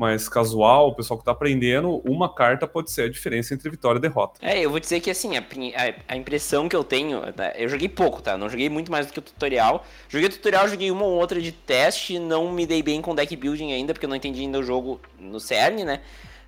mais 0.00 0.30
casual, 0.30 0.88
o 0.88 0.94
pessoal 0.94 1.18
que 1.18 1.24
tá 1.26 1.32
aprendendo, 1.32 2.00
uma 2.06 2.26
carta 2.26 2.66
pode 2.66 2.90
ser 2.90 3.02
a 3.02 3.08
diferença 3.10 3.52
entre 3.52 3.68
vitória 3.68 3.98
e 3.98 4.00
derrota. 4.00 4.40
É, 4.40 4.58
eu 4.58 4.70
vou 4.70 4.80
dizer 4.80 4.98
que 5.00 5.10
assim, 5.10 5.36
a, 5.36 5.40
a, 5.40 6.14
a 6.14 6.16
impressão 6.16 6.70
que 6.70 6.74
eu 6.74 6.82
tenho, 6.82 7.20
né, 7.20 7.52
eu 7.54 7.68
joguei 7.68 7.86
pouco, 7.86 8.22
tá? 8.22 8.38
Não 8.38 8.48
joguei 8.48 8.70
muito 8.70 8.90
mais 8.90 9.06
do 9.06 9.12
que 9.12 9.18
o 9.18 9.22
tutorial. 9.22 9.84
Joguei 10.08 10.28
o 10.28 10.32
tutorial, 10.32 10.66
joguei 10.68 10.90
uma 10.90 11.04
ou 11.04 11.12
outra 11.12 11.38
de 11.38 11.52
teste, 11.52 12.18
não 12.18 12.50
me 12.50 12.66
dei 12.66 12.82
bem 12.82 13.02
com 13.02 13.14
deck 13.14 13.36
building 13.36 13.72
ainda, 13.72 13.92
porque 13.92 14.06
eu 14.06 14.08
não 14.08 14.16
entendi 14.16 14.40
ainda 14.40 14.58
o 14.58 14.62
jogo 14.62 14.98
no 15.18 15.38
CERN, 15.38 15.84
né? 15.84 16.00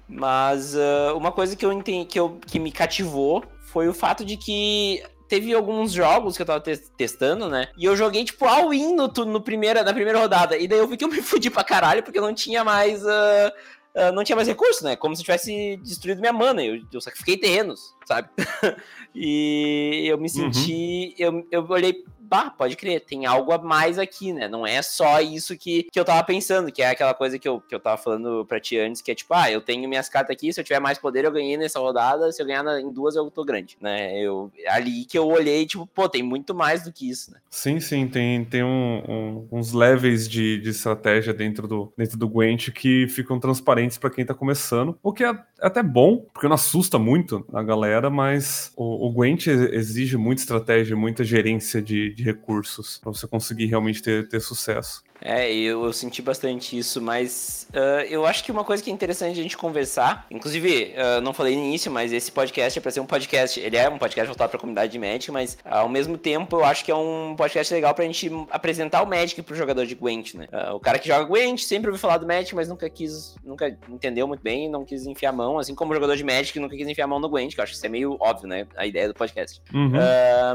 Mas 0.08 0.74
uh, 0.74 1.14
uma 1.14 1.30
coisa 1.30 1.54
que 1.54 1.64
eu 1.64 1.72
entendi, 1.72 2.06
que, 2.06 2.18
eu, 2.18 2.38
que 2.46 2.58
me 2.58 2.72
cativou 2.72 3.44
foi 3.66 3.86
o 3.86 3.94
fato 3.94 4.24
de 4.24 4.38
que 4.38 5.02
teve 5.32 5.54
alguns 5.54 5.92
jogos 5.92 6.36
que 6.36 6.42
eu 6.42 6.46
tava 6.46 6.60
te 6.60 6.76
testando, 6.94 7.48
né? 7.48 7.68
E 7.74 7.86
eu 7.86 7.96
joguei, 7.96 8.22
tipo, 8.22 8.44
all-in 8.44 8.94
no, 8.94 9.08
no 9.24 9.40
primeira, 9.40 9.82
na 9.82 9.94
primeira 9.94 10.18
rodada. 10.18 10.58
E 10.58 10.68
daí 10.68 10.78
eu 10.78 10.86
vi 10.86 10.98
que 10.98 11.04
eu 11.04 11.08
me 11.08 11.20
fudi 11.24 11.48
pra 11.48 11.64
caralho, 11.64 12.02
porque 12.02 12.18
eu 12.18 12.22
não 12.22 12.34
tinha 12.34 12.62
mais. 12.62 13.02
Uh, 13.02 13.48
uh, 13.96 14.12
não 14.12 14.22
tinha 14.24 14.36
mais 14.36 14.46
recurso, 14.46 14.84
né? 14.84 14.94
Como 14.94 15.16
se 15.16 15.22
tivesse 15.22 15.78
destruído 15.78 16.20
minha 16.20 16.34
mana. 16.34 16.62
Eu, 16.62 16.82
eu 16.92 17.00
sacrifiquei 17.00 17.38
terrenos, 17.38 17.94
sabe? 18.04 18.28
e 19.16 20.04
eu 20.06 20.18
me 20.18 20.28
senti. 20.28 21.14
Uhum. 21.18 21.46
Eu, 21.50 21.62
eu 21.62 21.66
olhei 21.70 22.04
bah, 22.32 22.48
pode 22.48 22.76
crer, 22.76 23.02
tem 23.02 23.26
algo 23.26 23.52
a 23.52 23.58
mais 23.58 23.98
aqui, 23.98 24.32
né? 24.32 24.48
Não 24.48 24.66
é 24.66 24.80
só 24.80 25.20
isso 25.20 25.54
que, 25.54 25.82
que 25.92 26.00
eu 26.00 26.04
tava 26.04 26.24
pensando, 26.24 26.72
que 26.72 26.80
é 26.80 26.88
aquela 26.88 27.12
coisa 27.12 27.38
que 27.38 27.46
eu, 27.46 27.60
que 27.60 27.74
eu 27.74 27.78
tava 27.78 27.98
falando 27.98 28.46
pra 28.46 28.58
ti 28.58 28.78
antes, 28.78 29.02
que 29.02 29.10
é 29.10 29.14
tipo, 29.14 29.34
ah, 29.34 29.50
eu 29.50 29.60
tenho 29.60 29.86
minhas 29.86 30.08
cartas 30.08 30.34
aqui, 30.34 30.50
se 30.50 30.58
eu 30.58 30.64
tiver 30.64 30.80
mais 30.80 30.96
poder, 30.96 31.26
eu 31.26 31.30
ganhei 31.30 31.58
nessa 31.58 31.78
rodada, 31.78 32.32
se 32.32 32.40
eu 32.40 32.46
ganhar 32.46 32.64
em 32.80 32.90
duas, 32.90 33.16
eu 33.16 33.30
tô 33.30 33.44
grande, 33.44 33.76
né? 33.78 34.18
Eu, 34.18 34.50
ali 34.68 35.04
que 35.04 35.18
eu 35.18 35.28
olhei, 35.28 35.66
tipo, 35.66 35.86
pô, 35.86 36.08
tem 36.08 36.22
muito 36.22 36.54
mais 36.54 36.84
do 36.84 36.90
que 36.90 37.10
isso, 37.10 37.32
né? 37.32 37.38
Sim, 37.50 37.78
sim, 37.80 38.08
tem, 38.08 38.46
tem 38.46 38.64
um, 38.64 39.02
um, 39.06 39.48
uns 39.52 39.74
levels 39.74 40.26
de, 40.26 40.58
de 40.58 40.70
estratégia 40.70 41.34
dentro 41.34 41.68
do, 41.68 41.92
dentro 41.98 42.16
do 42.16 42.26
Gwent 42.26 42.70
que 42.70 43.06
ficam 43.08 43.38
transparentes 43.38 43.98
para 43.98 44.08
quem 44.08 44.24
tá 44.24 44.32
começando, 44.32 44.98
o 45.02 45.12
que 45.12 45.22
é 45.22 45.38
até 45.60 45.82
bom, 45.82 46.24
porque 46.32 46.48
não 46.48 46.54
assusta 46.54 46.98
muito 46.98 47.44
a 47.52 47.62
galera, 47.62 48.08
mas 48.08 48.72
o, 48.74 49.06
o 49.06 49.12
Gwent 49.12 49.48
exige 49.48 50.16
muita 50.16 50.40
estratégia, 50.40 50.96
muita 50.96 51.22
gerência 51.22 51.82
de, 51.82 52.14
de 52.14 52.21
de 52.22 52.24
recursos 52.24 52.98
para 52.98 53.12
você 53.12 53.26
conseguir 53.26 53.66
realmente 53.66 54.02
ter, 54.02 54.28
ter 54.28 54.40
sucesso. 54.40 55.02
É, 55.24 55.52
eu, 55.52 55.84
eu 55.84 55.92
senti 55.92 56.20
bastante 56.20 56.76
isso, 56.76 57.00
mas 57.00 57.68
uh, 57.72 58.04
eu 58.08 58.26
acho 58.26 58.42
que 58.42 58.50
uma 58.50 58.64
coisa 58.64 58.82
que 58.82 58.90
é 58.90 58.92
interessante 58.92 59.38
a 59.38 59.42
gente 59.42 59.56
conversar, 59.56 60.26
inclusive, 60.30 60.94
uh, 60.96 61.20
não 61.20 61.32
falei 61.32 61.56
no 61.56 61.62
início, 61.62 61.90
mas 61.90 62.12
esse 62.12 62.30
podcast 62.30 62.78
é 62.78 62.82
para 62.82 62.90
ser 62.90 63.00
um 63.00 63.06
podcast, 63.06 63.58
ele 63.60 63.76
é 63.76 63.88
um 63.88 63.98
podcast 63.98 64.26
voltado 64.26 64.50
para 64.50 64.58
a 64.58 64.60
comunidade 64.60 64.92
de 64.92 64.98
Magic, 64.98 65.30
mas 65.30 65.56
ao 65.64 65.88
mesmo 65.88 66.18
tempo 66.18 66.56
eu 66.56 66.64
acho 66.64 66.84
que 66.84 66.90
é 66.90 66.94
um 66.94 67.34
podcast 67.36 67.72
legal 67.72 67.94
pra 67.94 68.04
gente 68.04 68.30
apresentar 68.50 69.02
o 69.02 69.06
Magic 69.06 69.40
pro 69.42 69.54
jogador 69.54 69.86
de 69.86 69.94
Gwent, 69.94 70.34
né? 70.34 70.48
Uh, 70.52 70.74
o 70.74 70.80
cara 70.80 70.98
que 70.98 71.06
joga 71.06 71.24
Gwent 71.24 71.60
sempre 71.60 71.88
ouviu 71.88 72.00
falar 72.00 72.18
do 72.18 72.26
Magic, 72.26 72.54
mas 72.54 72.68
nunca 72.68 72.90
quis, 72.90 73.36
nunca 73.44 73.76
entendeu 73.88 74.26
muito 74.26 74.42
bem, 74.42 74.68
não 74.68 74.84
quis 74.84 75.06
enfiar 75.06 75.30
a 75.30 75.32
mão, 75.32 75.58
assim 75.58 75.74
como 75.74 75.92
o 75.92 75.94
jogador 75.94 76.16
de 76.16 76.24
Magic 76.24 76.58
nunca 76.58 76.76
quis 76.76 76.88
enfiar 76.88 77.04
a 77.04 77.08
mão 77.08 77.20
no 77.20 77.28
Gwent, 77.28 77.54
que 77.54 77.60
eu 77.60 77.62
acho 77.62 77.72
que 77.72 77.76
isso 77.76 77.86
é 77.86 77.88
meio 77.88 78.16
óbvio, 78.20 78.48
né? 78.48 78.66
A 78.76 78.86
ideia 78.86 79.06
do 79.06 79.14
podcast. 79.14 79.62
Uhum. 79.72 79.92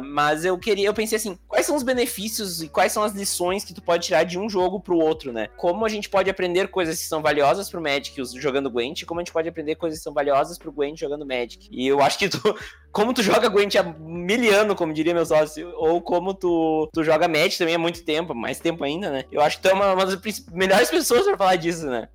mas 0.03 0.45
eu 0.45 0.58
queria, 0.58 0.88
eu 0.88 0.93
pensei 0.93 1.17
assim, 1.17 1.38
quais 1.47 1.65
são 1.65 1.75
os 1.75 1.84
benefícios 1.84 2.62
e 2.62 2.67
quais 2.67 2.91
são 2.91 3.03
as 3.03 3.13
lições 3.13 3.63
que 3.63 3.73
tu 3.73 3.82
pode 3.82 4.06
tirar 4.06 4.23
de 4.23 4.38
um 4.38 4.49
jogo 4.49 4.57
pro 4.80 4.98
outro, 4.98 5.32
né? 5.32 5.48
Como 5.58 5.86
a 5.86 5.89
gente 5.89 6.10
pode 6.10 6.30
aprender 6.30 6.67
coisas 6.67 7.00
que 7.00 7.06
são 7.06 7.22
valiosas 7.22 7.70
pro 7.70 7.82
Magic 7.82 8.15
jogando 8.39 8.70
Gwent, 8.70 9.06
como 9.06 9.20
a 9.20 9.24
gente 9.24 9.34
pode 9.34 9.50
aprender 9.50 9.76
coisas 9.76 10.00
que 10.00 10.04
são 10.04 10.13
valiosas 10.13 10.58
pro 10.58 10.72
Gwent 10.72 11.00
jogando 11.00 11.26
Magic. 11.26 11.67
E 11.72 11.88
eu 11.88 12.02
acho 12.02 12.17
que 12.17 12.30
tu, 12.30 12.39
como 12.91 13.13
tu 13.13 13.22
joga 13.24 13.50
Gwent 13.50 13.76
há 13.76 13.84
miliano, 13.84 14.76
como 14.76 14.93
diria 14.93 15.13
meu 15.13 15.26
sócio, 15.26 15.72
ou 15.76 16.02
como 16.02 16.34
tu, 16.34 16.89
tu 16.93 17.04
joga 17.04 17.28
Magic 17.28 17.58
também 17.58 17.76
há 17.76 17.80
muito 17.80 18.04
tempo, 18.04 18.34
mais 18.34 18.60
tempo 18.60 18.84
ainda, 18.84 19.10
né? 19.10 19.26
Eu 19.32 19.41
acho 19.41 19.58
que 19.58 19.63
tu 19.63 19.70
é 19.70 19.74
uma, 19.74 19.93
uma 19.93 20.06
das 20.06 20.46
melhores 20.52 20.89
pessoas 20.89 21.26
para 21.26 21.38
falar 21.38 21.56
disso, 21.56 21.86
né? 21.88 22.10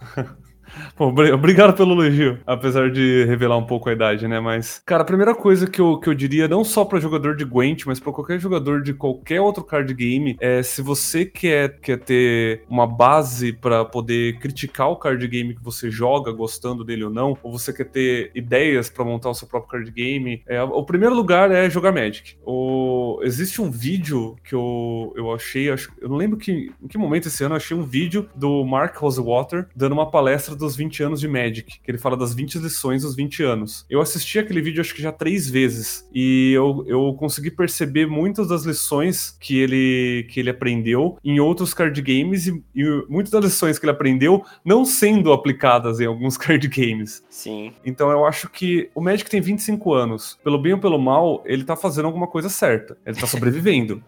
Bom, 0.96 1.14
obrigado 1.32 1.74
pelo 1.74 1.92
elogio, 1.92 2.38
apesar 2.46 2.90
de 2.90 3.24
revelar 3.24 3.56
um 3.56 3.66
pouco 3.66 3.88
a 3.88 3.92
idade, 3.92 4.26
né? 4.26 4.40
Mas, 4.40 4.82
cara, 4.84 5.02
a 5.02 5.06
primeira 5.06 5.34
coisa 5.34 5.66
que 5.66 5.80
eu, 5.80 5.98
que 5.98 6.08
eu 6.08 6.14
diria, 6.14 6.48
não 6.48 6.64
só 6.64 6.84
para 6.84 7.00
jogador 7.00 7.36
de 7.36 7.44
Gwent, 7.44 7.84
mas 7.86 8.00
para 8.00 8.12
qualquer 8.12 8.38
jogador 8.38 8.82
de 8.82 8.92
qualquer 8.92 9.40
outro 9.40 9.64
card 9.64 9.92
game, 9.94 10.36
é 10.40 10.62
se 10.62 10.82
você 10.82 11.24
quer, 11.24 11.78
quer 11.80 11.98
ter 11.98 12.62
uma 12.68 12.86
base 12.86 13.52
para 13.52 13.84
poder 13.84 14.38
criticar 14.38 14.90
o 14.90 14.96
card 14.96 15.26
game 15.26 15.54
que 15.54 15.62
você 15.62 15.90
joga, 15.90 16.32
gostando 16.32 16.84
dele 16.84 17.04
ou 17.04 17.10
não, 17.10 17.36
ou 17.42 17.52
você 17.52 17.72
quer 17.72 17.84
ter 17.84 18.30
ideias 18.34 18.90
para 18.90 19.04
montar 19.04 19.30
o 19.30 19.34
seu 19.34 19.48
próprio 19.48 19.70
card 19.70 19.90
game, 19.90 20.42
é, 20.46 20.62
o 20.62 20.82
primeiro 20.82 21.14
lugar 21.14 21.50
é 21.50 21.68
jogar 21.70 21.92
Magic. 21.92 22.36
O, 22.44 23.20
existe 23.22 23.62
um 23.62 23.70
vídeo 23.70 24.36
que 24.44 24.54
eu, 24.54 25.12
eu 25.16 25.32
achei, 25.32 25.70
acho, 25.70 25.92
eu 26.00 26.08
não 26.08 26.16
lembro 26.16 26.36
que, 26.36 26.70
em 26.82 26.88
que 26.88 26.98
momento 26.98 27.28
esse 27.28 27.42
ano 27.44 27.54
eu 27.54 27.56
achei 27.56 27.76
um 27.76 27.82
vídeo 27.82 28.28
do 28.34 28.64
Mark 28.64 28.96
Rosewater 28.96 29.66
dando 29.74 29.92
uma 29.92 30.10
palestra 30.10 30.54
dos 30.58 30.76
20 30.76 31.02
anos 31.02 31.20
de 31.20 31.28
Magic, 31.28 31.80
que 31.80 31.90
ele 31.90 31.98
fala 31.98 32.16
das 32.16 32.34
20 32.34 32.58
lições 32.58 33.02
dos 33.02 33.14
20 33.14 33.42
anos. 33.42 33.86
Eu 33.88 34.00
assisti 34.00 34.38
aquele 34.38 34.60
vídeo 34.60 34.80
acho 34.80 34.94
que 34.94 35.02
já 35.02 35.12
três 35.12 35.48
vezes, 35.48 36.08
e 36.14 36.52
eu, 36.54 36.84
eu 36.86 37.14
consegui 37.14 37.50
perceber 37.50 38.06
muitas 38.06 38.48
das 38.48 38.64
lições 38.64 39.36
que 39.40 39.58
ele, 39.58 40.26
que 40.30 40.40
ele 40.40 40.50
aprendeu 40.50 41.18
em 41.24 41.40
outros 41.40 41.72
card 41.72 42.00
games, 42.02 42.46
e, 42.46 42.62
e 42.74 43.04
muitas 43.08 43.32
das 43.32 43.44
lições 43.44 43.78
que 43.78 43.86
ele 43.86 43.92
aprendeu 43.92 44.44
não 44.64 44.84
sendo 44.84 45.32
aplicadas 45.32 46.00
em 46.00 46.06
alguns 46.06 46.36
card 46.38 46.66
games. 46.68 47.22
Sim. 47.30 47.72
Então 47.84 48.10
eu 48.10 48.26
acho 48.26 48.48
que 48.48 48.90
o 48.94 49.00
Magic 49.00 49.28
tem 49.30 49.40
25 49.40 49.94
anos. 49.94 50.38
Pelo 50.42 50.60
bem 50.60 50.74
ou 50.74 50.78
pelo 50.78 50.98
mal, 50.98 51.42
ele 51.46 51.64
tá 51.64 51.76
fazendo 51.76 52.06
alguma 52.06 52.26
coisa 52.26 52.48
certa. 52.48 52.96
Ele 53.06 53.16
tá 53.16 53.26
sobrevivendo. 53.28 54.02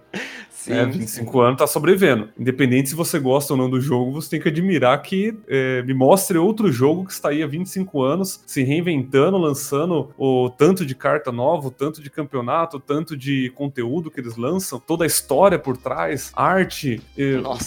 Sim, 0.60 0.74
é, 0.74 0.84
25 0.84 1.32
sim. 1.32 1.40
anos 1.40 1.58
tá 1.58 1.66
sobrevivendo. 1.66 2.28
Independente 2.38 2.90
se 2.90 2.94
você 2.94 3.18
gosta 3.18 3.54
ou 3.54 3.58
não 3.58 3.70
do 3.70 3.80
jogo, 3.80 4.12
você 4.12 4.28
tem 4.28 4.40
que 4.40 4.48
admirar 4.48 5.00
que 5.00 5.34
é, 5.48 5.82
me 5.82 5.94
mostre 5.94 6.36
outro 6.36 6.70
jogo 6.70 7.06
que 7.06 7.12
está 7.12 7.30
aí 7.30 7.42
há 7.42 7.46
25 7.46 8.02
anos, 8.02 8.42
se 8.46 8.62
reinventando, 8.62 9.38
lançando 9.38 10.10
o 10.18 10.50
tanto 10.50 10.84
de 10.84 10.94
carta 10.94 11.32
nova, 11.32 11.68
o 11.68 11.70
tanto 11.70 12.02
de 12.02 12.10
campeonato, 12.10 12.76
o 12.76 12.80
tanto 12.80 13.16
de 13.16 13.50
conteúdo 13.54 14.10
que 14.10 14.20
eles 14.20 14.36
lançam, 14.36 14.78
toda 14.78 15.04
a 15.04 15.06
história 15.06 15.58
por 15.58 15.78
trás, 15.78 16.30
arte, 16.36 17.00